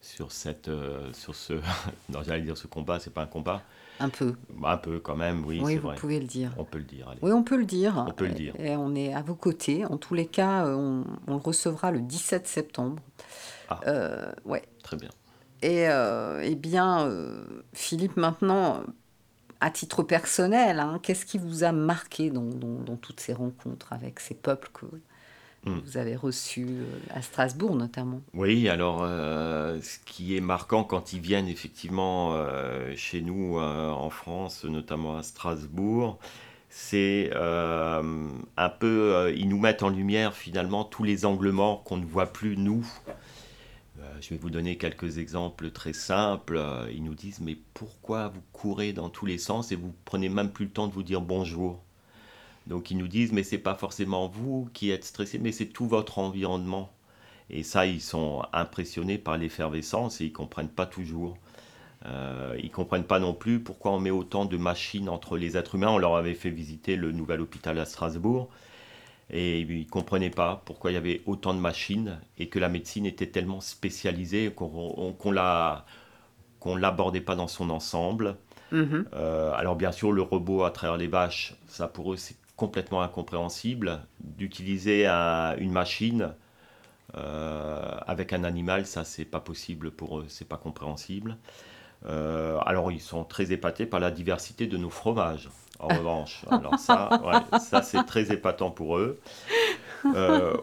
sur, 0.00 0.32
cette, 0.32 0.70
sur 1.12 1.36
ce. 1.36 1.52
non, 2.08 2.22
j'allais 2.24 2.42
dire 2.42 2.56
ce 2.58 2.66
combat, 2.66 2.98
c'est 2.98 3.14
pas 3.14 3.22
un 3.22 3.26
combat. 3.26 3.62
Un 4.00 4.08
peu. 4.08 4.34
Un 4.64 4.76
peu 4.78 4.98
quand 4.98 5.14
même, 5.16 5.44
oui. 5.44 5.60
Oui, 5.62 5.76
vous 5.76 5.88
vrai. 5.88 5.96
pouvez 5.96 6.18
le 6.18 6.26
dire. 6.26 6.52
On 6.58 6.64
peut 6.64 6.78
le 6.78 6.84
dire. 6.84 7.08
Allez. 7.08 7.18
Oui, 7.22 7.32
on 7.32 7.42
peut 7.42 7.56
le 7.56 7.64
dire. 7.66 8.04
On 8.08 8.12
peut 8.12 8.26
le 8.26 8.32
dire. 8.32 8.54
Et 8.58 8.74
on 8.76 8.94
est 8.94 9.12
à 9.14 9.22
vos 9.22 9.34
côtés. 9.34 9.84
En 9.84 9.98
tous 9.98 10.14
les 10.14 10.26
cas, 10.26 10.66
euh, 10.66 10.74
on, 10.74 11.04
on 11.26 11.34
le 11.36 11.40
recevra 11.40 11.90
le 11.92 12.00
17 12.00 12.46
septembre. 12.48 13.02
Ah. 13.68 13.80
Euh, 13.86 14.32
ouais. 14.44 14.62
Très 14.82 14.96
bien. 14.96 15.10
Et 15.62 15.88
euh, 15.88 16.40
eh 16.42 16.54
bien, 16.54 17.06
euh, 17.06 17.44
Philippe, 17.74 18.16
maintenant, 18.16 18.80
à 19.60 19.70
titre 19.70 20.02
personnel, 20.02 20.80
hein, 20.80 20.98
qu'est-ce 21.02 21.26
qui 21.26 21.36
vous 21.36 21.62
a 21.64 21.72
marqué 21.72 22.30
dans, 22.30 22.42
dans- 22.42 22.80
dans 22.82 22.96
toutes 22.96 23.20
ces 23.20 23.34
rencontres 23.34 23.92
avec 23.92 24.18
ces 24.20 24.34
peuples 24.34 24.70
que. 24.72 24.86
Vous 25.64 25.96
avez 25.98 26.16
reçus 26.16 26.66
euh, 26.68 26.84
à 27.10 27.20
Strasbourg 27.22 27.76
notamment 27.76 28.20
Oui, 28.32 28.68
alors 28.68 29.00
euh, 29.02 29.78
ce 29.82 29.98
qui 30.06 30.36
est 30.36 30.40
marquant 30.40 30.84
quand 30.84 31.12
ils 31.12 31.20
viennent 31.20 31.48
effectivement 31.48 32.32
euh, 32.34 32.94
chez 32.96 33.20
nous 33.20 33.58
euh, 33.58 33.90
en 33.90 34.08
France, 34.10 34.64
notamment 34.64 35.18
à 35.18 35.22
Strasbourg, 35.22 36.18
c'est 36.70 37.30
un 37.34 38.68
peu, 38.78 39.34
ils 39.36 39.48
nous 39.48 39.58
mettent 39.58 39.82
en 39.82 39.88
lumière 39.88 40.34
finalement 40.34 40.84
tous 40.84 41.02
les 41.02 41.24
angles 41.24 41.50
morts 41.50 41.82
qu'on 41.82 41.96
ne 41.96 42.04
voit 42.04 42.32
plus 42.32 42.56
nous. 42.56 42.86
Je 44.20 44.30
vais 44.30 44.36
vous 44.36 44.50
donner 44.50 44.76
quelques 44.76 45.18
exemples 45.18 45.72
très 45.72 45.92
simples. 45.92 46.62
Ils 46.92 47.02
nous 47.02 47.16
disent 47.16 47.40
mais 47.40 47.56
pourquoi 47.74 48.28
vous 48.28 48.42
courez 48.52 48.92
dans 48.92 49.08
tous 49.08 49.26
les 49.26 49.38
sens 49.38 49.72
et 49.72 49.76
vous 49.76 49.92
prenez 50.04 50.28
même 50.28 50.52
plus 50.52 50.66
le 50.66 50.70
temps 50.70 50.86
de 50.86 50.92
vous 50.92 51.02
dire 51.02 51.20
bonjour? 51.20 51.82
Donc 52.70 52.90
ils 52.90 52.96
nous 52.96 53.08
disent 53.08 53.32
mais 53.32 53.42
c'est 53.42 53.58
pas 53.58 53.74
forcément 53.74 54.28
vous 54.28 54.70
qui 54.72 54.90
êtes 54.90 55.04
stressé, 55.04 55.38
mais 55.38 55.52
c'est 55.52 55.66
tout 55.66 55.86
votre 55.86 56.18
environnement. 56.18 56.90
Et 57.50 57.64
ça, 57.64 57.84
ils 57.84 58.00
sont 58.00 58.44
impressionnés 58.52 59.18
par 59.18 59.36
l'effervescence 59.36 60.20
et 60.20 60.26
ils 60.26 60.32
comprennent 60.32 60.68
pas 60.68 60.86
toujours. 60.86 61.36
Euh, 62.06 62.56
ils 62.62 62.70
comprennent 62.70 63.04
pas 63.04 63.18
non 63.18 63.34
plus 63.34 63.60
pourquoi 63.60 63.90
on 63.90 63.98
met 63.98 64.10
autant 64.10 64.46
de 64.46 64.56
machines 64.56 65.08
entre 65.08 65.36
les 65.36 65.56
êtres 65.56 65.74
humains. 65.74 65.90
On 65.90 65.98
leur 65.98 66.14
avait 66.14 66.34
fait 66.34 66.50
visiter 66.50 66.94
le 66.94 67.10
nouvel 67.10 67.40
hôpital 67.40 67.78
à 67.78 67.84
Strasbourg 67.84 68.48
et 69.32 69.60
ils 69.60 69.86
comprenaient 69.86 70.30
pas 70.30 70.62
pourquoi 70.64 70.92
il 70.92 70.94
y 70.94 70.96
avait 70.96 71.22
autant 71.26 71.54
de 71.54 71.58
machines 71.58 72.20
et 72.38 72.48
que 72.48 72.58
la 72.60 72.68
médecine 72.68 73.04
était 73.04 73.26
tellement 73.26 73.60
spécialisée 73.60 74.52
qu'on 74.54 75.12
qu'on 75.12 75.32
la 75.32 75.84
qu'on 76.60 76.76
l'abordait 76.76 77.20
pas 77.20 77.36
dans 77.36 77.48
son 77.48 77.70
ensemble. 77.70 78.36
Mhm. 78.70 79.06
Euh, 79.14 79.52
alors 79.54 79.76
bien 79.76 79.92
sûr, 79.92 80.12
le 80.12 80.22
robot 80.22 80.64
à 80.64 80.70
travers 80.70 80.96
les 80.96 81.08
vaches, 81.08 81.54
ça 81.66 81.88
pour 81.88 82.12
eux 82.12 82.16
c'est 82.16 82.36
complètement 82.60 83.02
incompréhensible. 83.02 84.02
D'utiliser 84.20 85.06
un- 85.06 85.56
une 85.58 85.72
machine 85.72 86.34
euh, 87.16 87.98
avec 88.06 88.32
un 88.32 88.44
animal, 88.44 88.86
ça 88.86 89.04
c'est 89.04 89.24
pas 89.26 89.40
possible 89.40 89.90
pour 89.90 90.20
eux, 90.20 90.26
c'est 90.28 90.48
pas 90.48 90.58
compréhensible. 90.58 91.36
Euh, 92.06 92.58
alors 92.66 92.92
ils 92.92 93.00
sont 93.00 93.24
très 93.24 93.52
épatés 93.52 93.86
par 93.86 94.00
la 94.00 94.10
diversité 94.12 94.66
de 94.68 94.76
nos 94.78 94.90
fromages. 94.90 95.50
En 95.80 95.90
revanche, 95.94 96.44
alors 96.48 96.78
ça, 96.78 97.16
ouais, 97.22 97.44
ça 97.56 97.82
c'est 97.82 98.04
très 98.06 98.32
épatant 98.32 98.70
pour 98.70 98.98
eux. 98.98 99.20
Euh, 100.04 100.56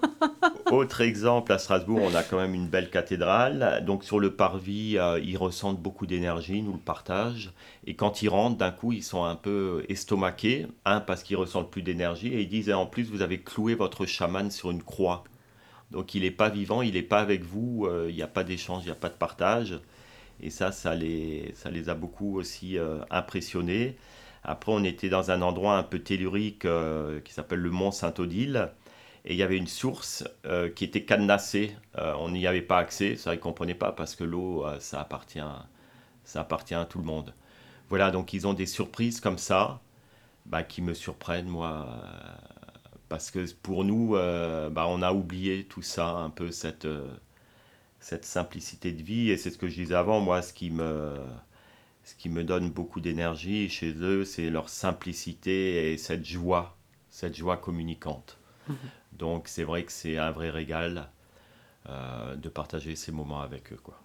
autre 0.72 1.02
exemple, 1.02 1.52
à 1.52 1.58
Strasbourg, 1.58 2.00
on 2.02 2.16
a 2.16 2.24
quand 2.24 2.38
même 2.38 2.54
une 2.54 2.68
belle 2.68 2.90
cathédrale. 2.90 3.84
Donc 3.86 4.04
sur 4.04 4.20
le 4.20 4.34
parvis, 4.34 4.98
euh, 4.98 5.20
ils 5.24 5.38
ressentent 5.38 5.80
beaucoup 5.80 6.06
d'énergie, 6.06 6.62
nous 6.62 6.74
le 6.74 6.80
partagent. 6.80 7.52
Et 7.86 7.96
quand 7.96 8.22
ils 8.22 8.30
rentrent, 8.30 8.58
d'un 8.58 8.72
coup, 8.72 8.92
ils 8.94 9.04
sont 9.04 9.24
un 9.24 9.36
peu 9.36 9.84
estomaqués. 9.90 10.68
Un, 10.86 11.00
parce 11.00 11.24
qu'ils 11.24 11.38
ressentent 11.38 11.72
plus 11.72 11.82
d'énergie. 11.82 12.30
Et 12.30 12.42
ils 12.42 12.50
disent, 12.50 12.70
et 12.70 12.74
en 12.74 12.86
plus, 12.86 13.10
vous 13.10 13.22
avez 13.22 13.40
cloué 13.40 13.76
votre 13.76 14.06
chaman 14.06 14.52
sur 14.52 14.72
une 14.72 14.84
croix. 14.84 15.24
Donc 15.92 16.16
il 16.16 16.24
n'est 16.24 16.32
pas 16.32 16.50
vivant, 16.50 16.82
il 16.82 16.96
n'est 16.96 17.02
pas 17.02 17.20
avec 17.20 17.44
vous, 17.44 17.86
euh, 17.86 18.08
il 18.10 18.16
n'y 18.16 18.22
a 18.22 18.28
pas 18.28 18.44
d'échange, 18.44 18.84
il 18.84 18.88
n'y 18.88 18.92
a 18.92 18.96
pas 18.96 19.10
de 19.10 19.14
partage. 19.14 19.80
Et 20.42 20.50
ça, 20.50 20.72
ça 20.72 20.94
les, 20.94 21.54
ça 21.56 21.72
les 21.72 21.90
a 21.90 21.96
beaucoup 21.96 22.38
aussi 22.38 22.78
impressionnés. 23.10 23.98
Après, 24.44 24.72
on 24.72 24.84
était 24.84 25.10
dans 25.10 25.32
un 25.32 25.42
endroit 25.42 25.78
un 25.78 25.84
peu 25.84 25.98
tellurique 25.98 26.68
qui 27.24 27.34
s'appelle 27.34 27.60
le 27.60 27.72
Mont 27.72 27.90
Saint-Odile. 27.90 28.70
Et 29.30 29.34
il 29.34 29.38
y 29.38 29.44
avait 29.44 29.58
une 29.58 29.68
source 29.68 30.24
euh, 30.46 30.70
qui 30.70 30.86
était 30.86 31.04
cadenassée. 31.04 31.76
Euh, 31.98 32.14
on 32.18 32.30
n'y 32.30 32.48
avait 32.48 32.62
pas 32.62 32.78
accès. 32.78 33.18
Ça, 33.18 33.32
ne 33.32 33.36
comprenaient 33.36 33.76
pas 33.76 33.92
parce 33.92 34.16
que 34.16 34.24
l'eau, 34.24 34.66
euh, 34.66 34.80
ça, 34.80 35.02
appartient, 35.02 35.42
ça 36.24 36.40
appartient 36.40 36.74
à 36.74 36.86
tout 36.86 36.98
le 37.00 37.04
monde. 37.04 37.34
Voilà, 37.90 38.10
donc 38.10 38.32
ils 38.32 38.48
ont 38.48 38.54
des 38.54 38.66
surprises 38.66 39.20
comme 39.20 39.38
ça 39.38 39.82
bah, 40.46 40.64
qui 40.64 40.82
me 40.82 40.94
surprennent, 40.94 41.50
moi. 41.50 41.88
parce 43.10 43.30
que 43.30 43.52
pour 43.56 43.84
nous, 43.84 44.12
bah, 44.14 44.86
on 44.88 45.02
a 45.02 45.12
oublié 45.12 45.66
tout 45.66 45.82
ça, 45.82 46.08
un 46.10 46.30
peu 46.30 46.52
cette, 46.52 46.88
cette 48.00 48.26
simplicité 48.26 48.94
de 48.94 49.04
vie. 49.04 49.30
Et 49.32 49.38
c'est 49.38 49.52
ce 49.52 49.58
que 49.58 49.68
je 49.68 49.76
disais 49.76 49.96
avant, 49.96 50.22
moi, 50.22 50.42
ce 50.42 50.54
qui 50.54 50.70
me, 50.70 51.18
ce 52.04 52.16
qui 52.16 52.30
me 52.30 52.46
donne 52.46 52.72
beaucoup 52.72 53.02
d'énergie 53.02 53.68
chez 53.70 53.94
eux, 53.94 54.24
c'est 54.24 54.50
leur 54.50 54.70
simplicité 54.70 55.92
et 55.92 55.98
cette 55.98 56.26
joie, 56.26 56.78
cette 57.10 57.36
joie 57.36 57.58
communicante. 57.58 58.38
Donc 59.18 59.48
c'est 59.48 59.64
vrai 59.64 59.84
que 59.84 59.92
c'est 59.92 60.18
un 60.18 60.32
vrai 60.32 60.50
régal 60.50 61.10
euh, 61.90 62.36
de 62.36 62.50
partager 62.50 62.96
ces 62.96 63.12
moments 63.12 63.42
avec 63.42 63.72
eux. 63.72 63.80
Quoi. 63.82 63.96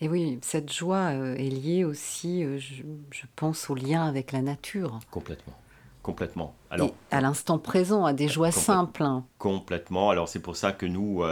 Et 0.00 0.08
oui, 0.08 0.38
cette 0.42 0.72
joie 0.72 1.12
euh, 1.12 1.34
est 1.36 1.50
liée 1.50 1.84
aussi, 1.84 2.42
euh, 2.42 2.58
je, 2.58 2.82
je 3.10 3.22
pense, 3.36 3.70
au 3.70 3.74
lien 3.74 4.06
avec 4.06 4.32
la 4.32 4.42
nature. 4.42 4.98
Complètement. 5.10 5.54
Complètement. 6.02 6.54
Alors, 6.70 6.88
Et 6.88 6.92
à 7.10 7.20
l'instant 7.20 7.58
présent, 7.58 8.04
à 8.04 8.12
des 8.12 8.28
joies 8.28 8.50
simples. 8.52 9.02
hein. 9.02 9.24
Complètement. 9.38 10.10
Alors 10.10 10.28
c'est 10.28 10.40
pour 10.40 10.56
ça 10.56 10.72
que 10.72 10.84
nous, 10.84 11.22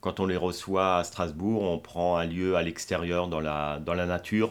quand 0.00 0.18
on 0.18 0.26
les 0.26 0.36
reçoit 0.36 0.96
à 0.96 1.04
Strasbourg, 1.04 1.62
on 1.62 1.78
prend 1.78 2.16
un 2.16 2.26
lieu 2.26 2.56
à 2.56 2.62
l'extérieur, 2.62 3.28
dans 3.28 3.38
la, 3.38 3.78
dans 3.78 3.94
la 3.94 4.06
nature, 4.06 4.50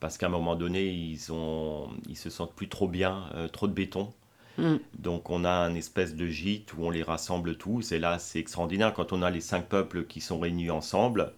parce 0.00 0.18
qu'à 0.18 0.26
un 0.26 0.30
moment 0.30 0.56
donné, 0.56 0.86
ils, 0.88 1.32
ont, 1.32 1.90
ils 2.08 2.16
se 2.16 2.30
sentent 2.30 2.54
plus 2.54 2.68
trop 2.68 2.88
bien, 2.88 3.30
trop 3.52 3.68
de 3.68 3.72
béton. 3.72 4.12
Mm. 4.60 4.76
Donc 4.98 5.30
on 5.30 5.44
a 5.44 5.50
un 5.50 5.74
espèce 5.74 6.14
de 6.14 6.26
gîte 6.26 6.74
où 6.74 6.84
on 6.84 6.90
les 6.90 7.02
rassemble 7.02 7.56
tous, 7.56 7.92
et 7.92 7.98
là 7.98 8.18
c'est 8.18 8.38
extraordinaire 8.38 8.92
quand 8.92 9.12
on 9.12 9.22
a 9.22 9.30
les 9.30 9.40
cinq 9.40 9.66
peuples 9.66 10.04
qui 10.04 10.20
sont 10.20 10.38
réunis 10.38 10.70
ensemble. 10.70 11.32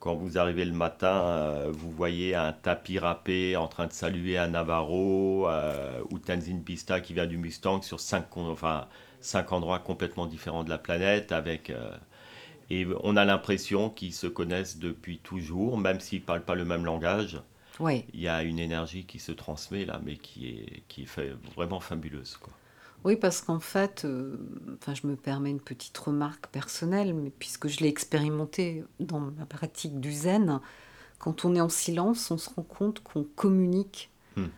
Quand 0.00 0.14
vous 0.14 0.38
arrivez 0.38 0.64
le 0.64 0.72
matin, 0.72 1.22
euh, 1.26 1.70
vous 1.72 1.90
voyez 1.90 2.34
un 2.34 2.52
tapis 2.52 2.98
râpé 2.98 3.56
en 3.56 3.68
train 3.68 3.86
de 3.86 3.92
saluer 3.92 4.38
un 4.38 4.48
Navarro 4.48 5.48
euh, 5.48 6.00
ou 6.10 6.18
Tenzin 6.18 6.60
Pista 6.64 7.00
qui 7.00 7.14
vient 7.14 7.26
du 7.26 7.38
Mustang 7.38 7.82
sur 7.82 8.00
cinq, 8.00 8.26
cinq 9.20 9.52
endroits 9.52 9.78
complètement 9.78 10.26
différents 10.26 10.64
de 10.64 10.70
la 10.70 10.78
planète. 10.78 11.32
Euh, 11.32 11.96
et 12.70 12.86
on 13.02 13.16
a 13.16 13.24
l'impression 13.24 13.90
qu'ils 13.90 14.12
se 14.12 14.26
connaissent 14.26 14.78
depuis 14.78 15.18
toujours, 15.18 15.78
même 15.78 16.00
s'ils 16.00 16.20
ne 16.20 16.24
parlent 16.26 16.44
pas 16.44 16.54
le 16.54 16.64
même 16.64 16.84
langage. 16.84 17.40
Oui. 17.80 18.04
Il 18.14 18.20
y 18.20 18.28
a 18.28 18.42
une 18.42 18.58
énergie 18.58 19.04
qui 19.04 19.18
se 19.18 19.32
transmet 19.32 19.84
là, 19.84 20.00
mais 20.04 20.16
qui 20.16 20.48
est, 20.48 20.82
qui 20.88 21.02
est 21.02 21.06
fait- 21.06 21.34
vraiment 21.54 21.80
fabuleuse. 21.80 22.36
Quoi. 22.36 22.52
Oui, 23.04 23.16
parce 23.16 23.40
qu'en 23.42 23.60
fait, 23.60 24.04
euh, 24.04 24.36
enfin, 24.80 24.94
je 24.94 25.06
me 25.06 25.14
permets 25.16 25.50
une 25.50 25.60
petite 25.60 25.96
remarque 25.98 26.46
personnelle, 26.48 27.14
mais 27.14 27.30
puisque 27.30 27.68
je 27.68 27.80
l'ai 27.80 27.88
expérimenté 27.88 28.82
dans 29.00 29.20
ma 29.20 29.46
pratique 29.46 30.00
du 30.00 30.12
zen, 30.12 30.60
quand 31.18 31.44
on 31.44 31.54
est 31.54 31.60
en 31.60 31.68
silence, 31.68 32.30
on 32.30 32.38
se 32.38 32.50
rend 32.50 32.62
compte 32.62 33.00
qu'on 33.00 33.24
communique 33.24 34.10
Hmm. 34.36 34.48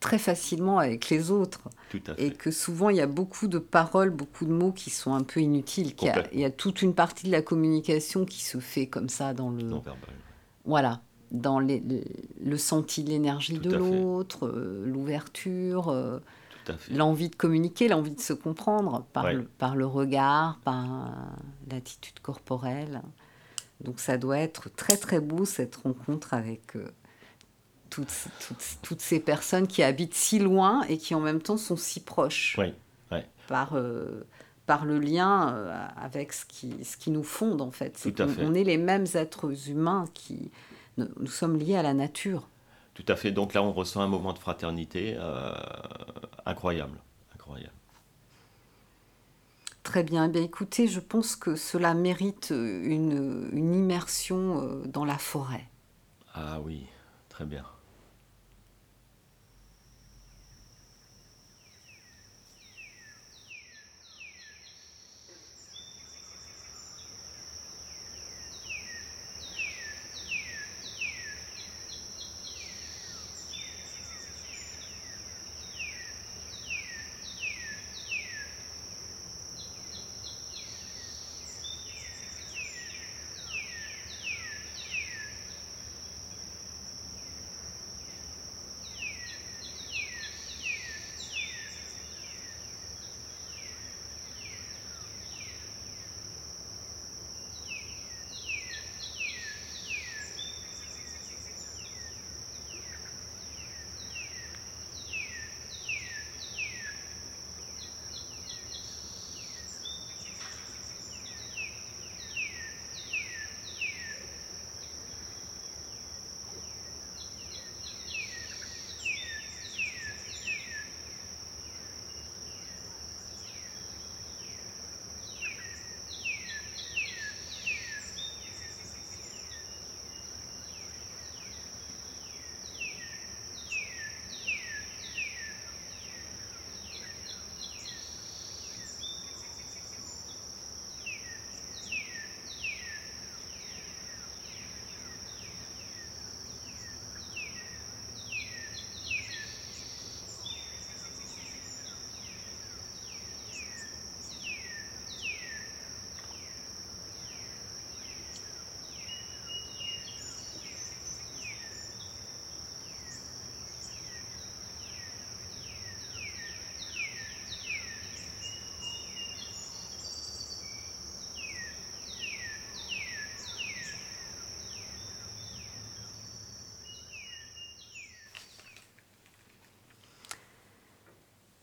très 0.00 0.18
facilement 0.18 0.78
avec 0.78 1.10
les 1.10 1.30
autres 1.30 1.68
Tout 1.90 2.00
à 2.06 2.14
fait. 2.14 2.26
et 2.28 2.32
que 2.32 2.50
souvent 2.50 2.88
il 2.88 2.96
y 2.96 3.00
a 3.02 3.06
beaucoup 3.06 3.48
de 3.48 3.58
paroles, 3.58 4.08
beaucoup 4.10 4.46
de 4.46 4.52
mots 4.52 4.72
qui 4.72 4.88
sont 4.88 5.12
un 5.14 5.22
peu 5.22 5.40
inutiles. 5.40 5.94
qu'il 5.94 6.08
y 6.08 6.10
a- 6.10 6.26
il 6.32 6.40
y 6.40 6.44
a 6.46 6.50
toute 6.50 6.80
une 6.80 6.94
partie 6.94 7.26
de 7.26 7.32
la 7.32 7.42
communication 7.42 8.24
qui 8.24 8.42
se 8.42 8.60
fait 8.60 8.86
comme 8.86 9.08
ça 9.10 9.34
dans 9.34 9.50
le, 9.50 9.62
Non 9.62 9.80
verbal. 9.80 10.14
voilà, 10.64 11.02
dans 11.30 11.58
les- 11.60 11.82
le, 12.42 12.56
senti 12.58 13.04
de 13.04 13.10
l'énergie 13.10 13.58
de 13.58 13.74
l'autre, 13.74 14.46
euh, 14.46 14.84
l'ouverture. 14.86 15.88
euh, 15.88 16.18
l'envie 16.92 17.28
de 17.30 17.34
communiquer, 17.34 17.88
l'envie 17.88 18.14
de 18.14 18.20
se 18.20 18.32
comprendre 18.32 19.04
par, 19.12 19.24
Ouais. 19.24 19.32
le, 19.34 19.42
par 19.44 19.74
le 19.74 19.86
regard, 19.86 20.58
par 20.62 21.10
l'attitude 21.68 22.20
corporelle. 22.20 23.02
Donc 23.80 23.98
ça 23.98 24.18
doit 24.18 24.38
être 24.38 24.68
très 24.76 24.96
très 24.96 25.18
beau 25.20 25.44
cette 25.44 25.74
rencontre 25.76 26.32
avec 26.34 26.76
euh, 26.76 26.84
toutes, 27.88 28.12
toutes, 28.46 28.78
toutes 28.82 29.00
ces 29.00 29.18
personnes 29.18 29.66
qui 29.66 29.82
habitent 29.82 30.14
si 30.14 30.38
loin 30.38 30.82
et 30.82 30.96
qui 30.98 31.14
en 31.16 31.20
même 31.20 31.40
temps 31.42 31.56
sont 31.56 31.76
si 31.76 31.98
proches 32.00 32.56
ouais. 32.58 32.74
par, 33.48 33.76
par 34.66 34.84
le 34.84 34.98
lien 35.00 35.56
avec 35.96 36.32
ce 36.32 36.44
qui, 36.44 36.84
ce 36.84 36.96
qui 36.96 37.10
nous 37.10 37.24
fonde 37.24 37.60
en 37.62 37.72
fait. 37.72 37.96
C'est 37.98 38.12
Tout 38.12 38.22
à 38.22 38.26
qu'on- 38.26 38.32
fait. 38.32 38.44
On 38.44 38.54
est 38.54 38.64
les 38.64 38.76
mêmes 38.78 39.06
êtres 39.14 39.68
humains 39.70 40.04
qui... 40.14 40.50
Nous, 40.96 41.08
nous 41.18 41.26
sommes 41.26 41.56
liés 41.58 41.76
à 41.76 41.82
la 41.82 41.94
nature. 41.94 42.48
Tout 42.94 43.04
à 43.08 43.16
fait. 43.16 43.30
Donc 43.30 43.54
là, 43.54 43.62
on 43.62 43.72
ressent 43.72 44.00
un 44.00 44.08
moment 44.08 44.32
de 44.32 44.38
fraternité 44.38 45.16
euh, 45.18 45.52
incroyable. 46.46 46.98
Incroyable. 47.34 47.72
Très 49.82 50.02
bien. 50.02 50.26
Eh 50.26 50.28
bien, 50.28 50.42
écoutez, 50.42 50.86
je 50.86 51.00
pense 51.00 51.36
que 51.36 51.56
cela 51.56 51.94
mérite 51.94 52.50
une, 52.50 53.48
une 53.52 53.74
immersion 53.74 54.62
euh, 54.62 54.82
dans 54.86 55.04
la 55.04 55.18
forêt. 55.18 55.66
Ah 56.34 56.60
oui, 56.60 56.86
très 57.28 57.44
bien. 57.44 57.64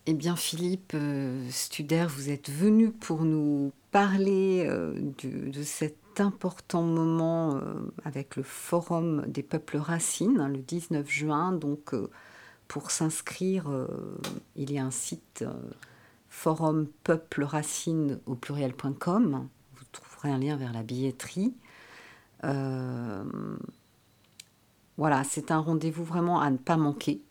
Eh 0.10 0.14
bien, 0.14 0.38
Philippe 0.38 0.94
euh, 0.96 1.46
Studer, 1.52 2.06
vous 2.08 2.30
êtes 2.30 2.50
venu 2.50 2.92
pour 2.92 3.26
nous 3.26 3.74
parler 3.92 4.66
euh, 4.66 4.94
de 5.22 5.64
cet 5.64 6.22
important 6.22 6.82
moment 6.82 7.58
euh, 7.58 7.74
avec 8.06 8.38
le 8.38 8.44
Forum 8.44 9.26
des 9.28 9.44
peuples 9.44 9.76
racines, 9.76 10.40
hein, 10.40 10.48
le 10.48 10.60
19 10.60 11.10
juin. 11.10 11.52
Donc, 11.52 11.94
pour 12.70 12.90
s'inscrire, 12.90 13.70
il 14.56 14.72
y 14.72 14.80
a 14.80 14.86
un 14.86 14.92
site 14.92 15.44
forum 16.30 16.88
peuple 17.04 17.44
racine 17.44 18.20
au 18.28 18.36
pluriel.com. 18.36 19.50
Vous 19.76 19.86
trouverez 19.92 20.30
un 20.32 20.38
lien 20.38 20.56
vers 20.56 20.72
la 20.72 20.84
billetterie. 20.84 21.54
voilà, 24.98 25.24
c'est 25.26 25.52
un 25.52 25.60
rendez-vous 25.60 26.06
vraiment 26.06 26.40
à 26.40 26.50
ne 26.50 26.58
pas 26.58 26.78
manquer. 26.78 27.22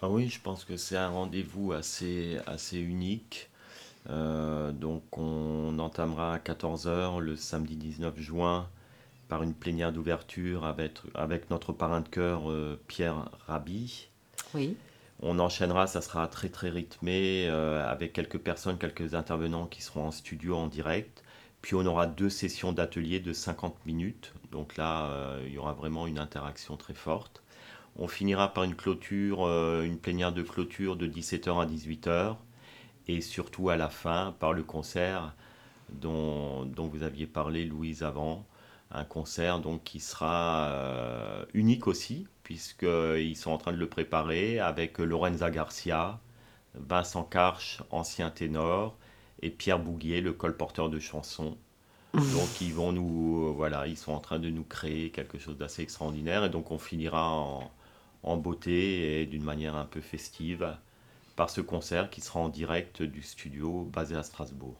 Ah 0.00 0.08
oui, 0.08 0.28
je 0.28 0.40
pense 0.40 0.64
que 0.64 0.76
c'est 0.76 0.96
un 0.96 1.08
rendez-vous 1.08 1.72
assez, 1.72 2.38
assez 2.46 2.78
unique. 2.78 3.48
Euh, 4.08 4.70
donc 4.70 5.18
on 5.18 5.78
entamera 5.78 6.34
à 6.34 6.38
14h 6.38 7.18
le 7.18 7.36
samedi 7.36 7.76
19 7.76 8.18
juin 8.18 8.68
par 9.28 9.42
une 9.42 9.54
plénière 9.54 9.92
d'ouverture 9.92 10.64
avec, 10.64 10.92
avec 11.14 11.50
notre 11.50 11.72
parrain 11.72 12.00
de 12.00 12.08
cœur 12.08 12.48
euh, 12.50 12.80
Pierre 12.86 13.28
Rabi. 13.46 14.08
Oui. 14.54 14.76
On 15.20 15.40
enchaînera, 15.40 15.88
ça 15.88 16.00
sera 16.00 16.28
très 16.28 16.48
très 16.48 16.70
rythmé 16.70 17.48
euh, 17.48 17.84
avec 17.84 18.12
quelques 18.12 18.38
personnes, 18.38 18.78
quelques 18.78 19.14
intervenants 19.14 19.66
qui 19.66 19.82
seront 19.82 20.06
en 20.06 20.10
studio 20.12 20.56
en 20.56 20.68
direct. 20.68 21.24
Puis 21.60 21.74
on 21.74 21.84
aura 21.86 22.06
deux 22.06 22.30
sessions 22.30 22.72
d'atelier 22.72 23.18
de 23.18 23.32
50 23.32 23.84
minutes. 23.84 24.32
Donc 24.52 24.76
là, 24.76 25.38
il 25.44 25.52
y 25.52 25.58
aura 25.58 25.72
vraiment 25.72 26.06
une 26.06 26.20
interaction 26.20 26.76
très 26.76 26.94
forte. 26.94 27.42
On 28.00 28.06
finira 28.06 28.54
par 28.54 28.62
une 28.62 28.76
clôture, 28.76 29.44
euh, 29.44 29.82
une 29.82 29.98
plénière 29.98 30.32
de 30.32 30.42
clôture 30.42 30.94
de 30.96 31.08
17h 31.08 31.60
à 31.60 31.66
18h. 31.66 32.36
Et 33.08 33.20
surtout 33.20 33.70
à 33.70 33.76
la 33.76 33.88
fin, 33.88 34.36
par 34.38 34.52
le 34.52 34.62
concert 34.62 35.34
dont, 35.90 36.70
vous 36.76 37.02
aviez 37.02 37.26
parlé, 37.26 37.64
Louise, 37.64 38.04
avant. 38.04 38.46
Un 38.92 39.04
concert 39.04 39.58
donc, 39.58 39.82
qui 39.82 39.98
sera 40.00 40.68
euh, 40.68 41.44
unique 41.54 41.88
aussi, 41.88 42.28
puisqu'ils 42.44 43.36
sont 43.36 43.50
en 43.50 43.58
train 43.58 43.72
de 43.72 43.78
le 43.78 43.88
préparer 43.88 44.60
avec 44.60 44.98
Lorenza 44.98 45.50
Garcia, 45.50 46.20
Vincent 46.74 47.24
Karch, 47.24 47.82
ancien 47.90 48.30
ténor, 48.30 48.96
et 49.42 49.50
Pierre 49.50 49.78
Bouguier, 49.80 50.20
le 50.20 50.32
colporteur 50.32 50.88
de 50.88 51.00
chansons. 51.00 51.56
Donc 52.14 52.60
ils 52.60 52.72
vont 52.72 52.92
nous, 52.92 53.52
voilà, 53.54 53.86
ils 53.86 53.96
sont 53.96 54.12
en 54.12 54.20
train 54.20 54.38
de 54.38 54.48
nous 54.48 54.64
créer 54.64 55.10
quelque 55.10 55.38
chose 55.38 55.58
d'assez 55.58 55.82
extraordinaire, 55.82 56.44
et 56.44 56.50
donc 56.50 56.70
on 56.70 56.78
finira 56.78 57.30
en, 57.30 57.70
en 58.28 58.36
beauté 58.36 59.22
et 59.22 59.26
d'une 59.26 59.44
manière 59.44 59.76
un 59.76 59.86
peu 59.86 60.00
festive 60.00 60.76
par 61.36 61.50
ce 61.50 61.60
concert 61.60 62.10
qui 62.10 62.20
sera 62.20 62.40
en 62.40 62.48
direct 62.48 63.02
du 63.02 63.22
studio 63.22 63.88
basé 63.92 64.16
à 64.16 64.22
Strasbourg. 64.22 64.76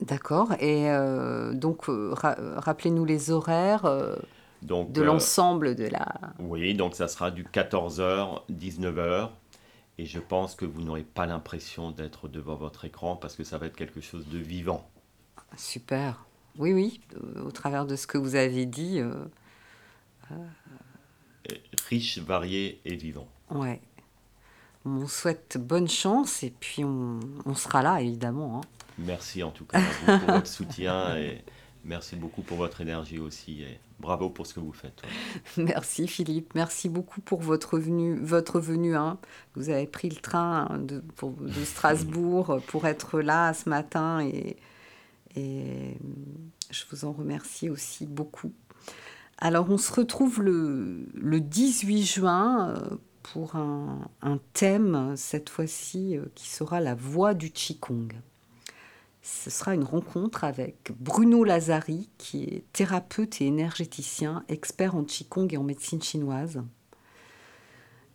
D'accord. 0.00 0.52
Et 0.60 0.90
euh, 0.90 1.54
donc, 1.54 1.88
euh, 1.88 2.14
rappelez-nous 2.14 3.04
les 3.04 3.30
horaires 3.30 3.84
euh, 3.84 4.16
de 4.62 5.02
l'ensemble 5.02 5.74
de 5.74 5.84
la... 5.84 6.06
Oui, 6.38 6.74
donc 6.74 6.94
ça 6.94 7.08
sera 7.08 7.30
du 7.30 7.44
14h, 7.44 8.42
19h. 8.50 9.30
Et 9.98 10.06
je 10.06 10.20
pense 10.20 10.54
que 10.54 10.64
vous 10.64 10.82
n'aurez 10.82 11.02
pas 11.02 11.26
l'impression 11.26 11.90
d'être 11.90 12.28
devant 12.28 12.54
votre 12.54 12.84
écran 12.84 13.16
parce 13.16 13.34
que 13.34 13.42
ça 13.42 13.58
va 13.58 13.66
être 13.66 13.76
quelque 13.76 14.00
chose 14.00 14.28
de 14.28 14.38
vivant. 14.38 14.88
Super. 15.56 16.24
Oui, 16.58 16.72
oui. 16.72 17.00
Au 17.44 17.50
travers 17.50 17.86
de 17.86 17.96
ce 17.96 18.06
que 18.06 18.18
vous 18.18 18.36
avez 18.36 18.66
dit, 18.66 19.00
riche, 21.88 22.18
varié 22.18 22.80
et 22.84 22.96
vivant. 22.96 23.28
Ouais. 23.50 23.80
On 24.84 25.06
souhaite 25.06 25.58
bonne 25.58 25.88
chance 25.88 26.42
et 26.42 26.52
puis 26.58 26.84
on, 26.84 27.20
sera 27.54 27.82
là 27.82 28.00
évidemment. 28.00 28.58
Hein. 28.58 28.68
Merci 28.98 29.42
en 29.42 29.50
tout 29.50 29.64
cas 29.64 29.80
pour 30.06 30.34
votre 30.34 30.46
soutien 30.46 31.16
et 31.16 31.44
merci 31.84 32.16
beaucoup 32.16 32.42
pour 32.42 32.56
votre 32.56 32.80
énergie 32.80 33.18
aussi 33.18 33.62
et 33.62 33.78
bravo 34.00 34.30
pour 34.30 34.46
ce 34.46 34.54
que 34.54 34.60
vous 34.60 34.72
faites. 34.72 35.02
Merci 35.56 36.06
Philippe, 36.06 36.54
merci 36.54 36.88
beaucoup 36.88 37.20
pour 37.20 37.40
votre 37.40 37.78
venue. 37.78 38.18
Votre 38.18 38.60
venue 38.60 38.96
hein. 38.96 39.18
Vous 39.54 39.68
avez 39.68 39.86
pris 39.86 40.08
le 40.08 40.16
train 40.16 40.78
de, 40.78 41.02
de 41.22 41.64
Strasbourg 41.64 42.60
pour 42.68 42.86
être 42.86 43.20
là 43.20 43.52
ce 43.54 43.68
matin 43.68 44.20
et, 44.20 44.56
et 45.36 45.96
je 46.70 46.84
vous 46.90 47.04
en 47.04 47.12
remercie 47.12 47.68
aussi 47.68 48.06
beaucoup. 48.06 48.52
Alors 49.40 49.70
on 49.70 49.78
se 49.78 49.92
retrouve 49.92 50.42
le, 50.42 51.40
18 51.40 52.02
juin 52.02 52.70
euh, 52.70 52.96
pour 53.22 53.54
un, 53.54 54.10
thème, 54.52 55.14
cette 55.16 55.48
fois-ci, 55.48 56.16
euh, 56.16 56.24
qui 56.34 56.48
sera 56.48 56.80
la 56.80 56.96
voix 56.96 57.34
du 57.34 57.52
Qigong. 57.52 58.08
Ce 59.22 59.48
sera 59.50 59.74
une 59.74 59.84
rencontre 59.84 60.42
avec 60.42 60.90
Bruno 60.98 61.44
Lazari, 61.44 62.08
qui 62.18 62.44
est 62.44 62.64
thérapeute 62.72 63.40
et 63.40 63.46
énergéticien, 63.46 64.42
expert 64.48 64.96
en 64.96 65.04
Qigong 65.04 65.52
et 65.52 65.56
en 65.56 65.62
médecine 65.62 66.02
chinoise. 66.02 66.60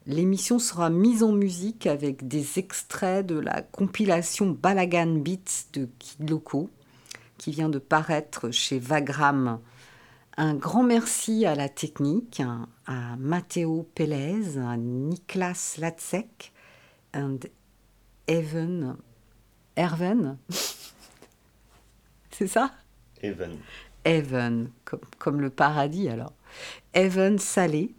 L'émission 0.05 0.59
sera 0.59 0.89
mise 0.89 1.23
en 1.23 1.31
musique 1.31 1.87
avec 1.87 2.27
des 2.27 2.59
extraits 2.59 3.25
de 3.25 3.39
la 3.39 3.61
compilation 3.61 4.49
Balagan 4.49 5.19
Beats 5.19 5.69
de 5.71 5.87
Kid 5.99 6.29
Loco, 6.29 6.69
qui 7.37 7.51
vient 7.51 7.69
de 7.69 7.79
paraître 7.79 8.51
chez 8.51 8.77
Vagram 8.77 9.61
un 10.37 10.55
grand 10.55 10.83
merci 10.83 11.45
à 11.45 11.55
la 11.55 11.69
technique, 11.69 12.41
à 12.87 13.15
Matteo 13.17 13.87
Pelez, 13.95 14.57
à 14.57 14.77
Niklas 14.77 15.75
Latzek 15.77 16.51
and 17.13 17.39
Evan. 18.27 18.97
Erven 19.75 20.37
C'est 22.31 22.47
ça? 22.47 22.71
Evan. 23.21 23.57
Evan, 24.05 24.69
comme, 25.19 25.41
le 25.41 25.49
paradis 25.49 26.09
alors. 26.09 26.33
Evan 26.93 27.37
Salé. 27.37 27.95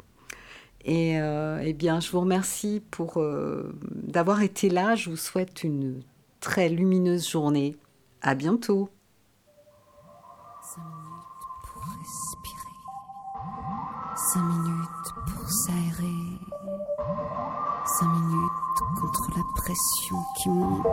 Et 0.84 1.18
euh, 1.18 1.62
eh 1.64 1.72
bien, 1.72 1.98
je 2.00 2.10
vous 2.10 2.20
remercie 2.20 2.82
pour 2.90 3.18
euh, 3.18 3.74
d'avoir 3.90 4.42
été 4.42 4.68
là. 4.68 4.96
Je 4.96 5.08
vous 5.10 5.16
souhaite 5.16 5.64
une 5.64 6.02
très 6.40 6.68
lumineuse 6.68 7.28
journée. 7.28 7.76
À 8.20 8.34
bientôt. 8.34 8.90
Cinq 14.16 14.42
minutes 14.42 15.12
pour 15.26 15.50
s'aérer. 15.50 16.38
Cinq 17.98 18.08
minutes 18.10 18.80
contre 19.00 19.28
la 19.36 19.42
pression 19.56 20.16
qui 20.36 20.48
monte. 20.50 20.86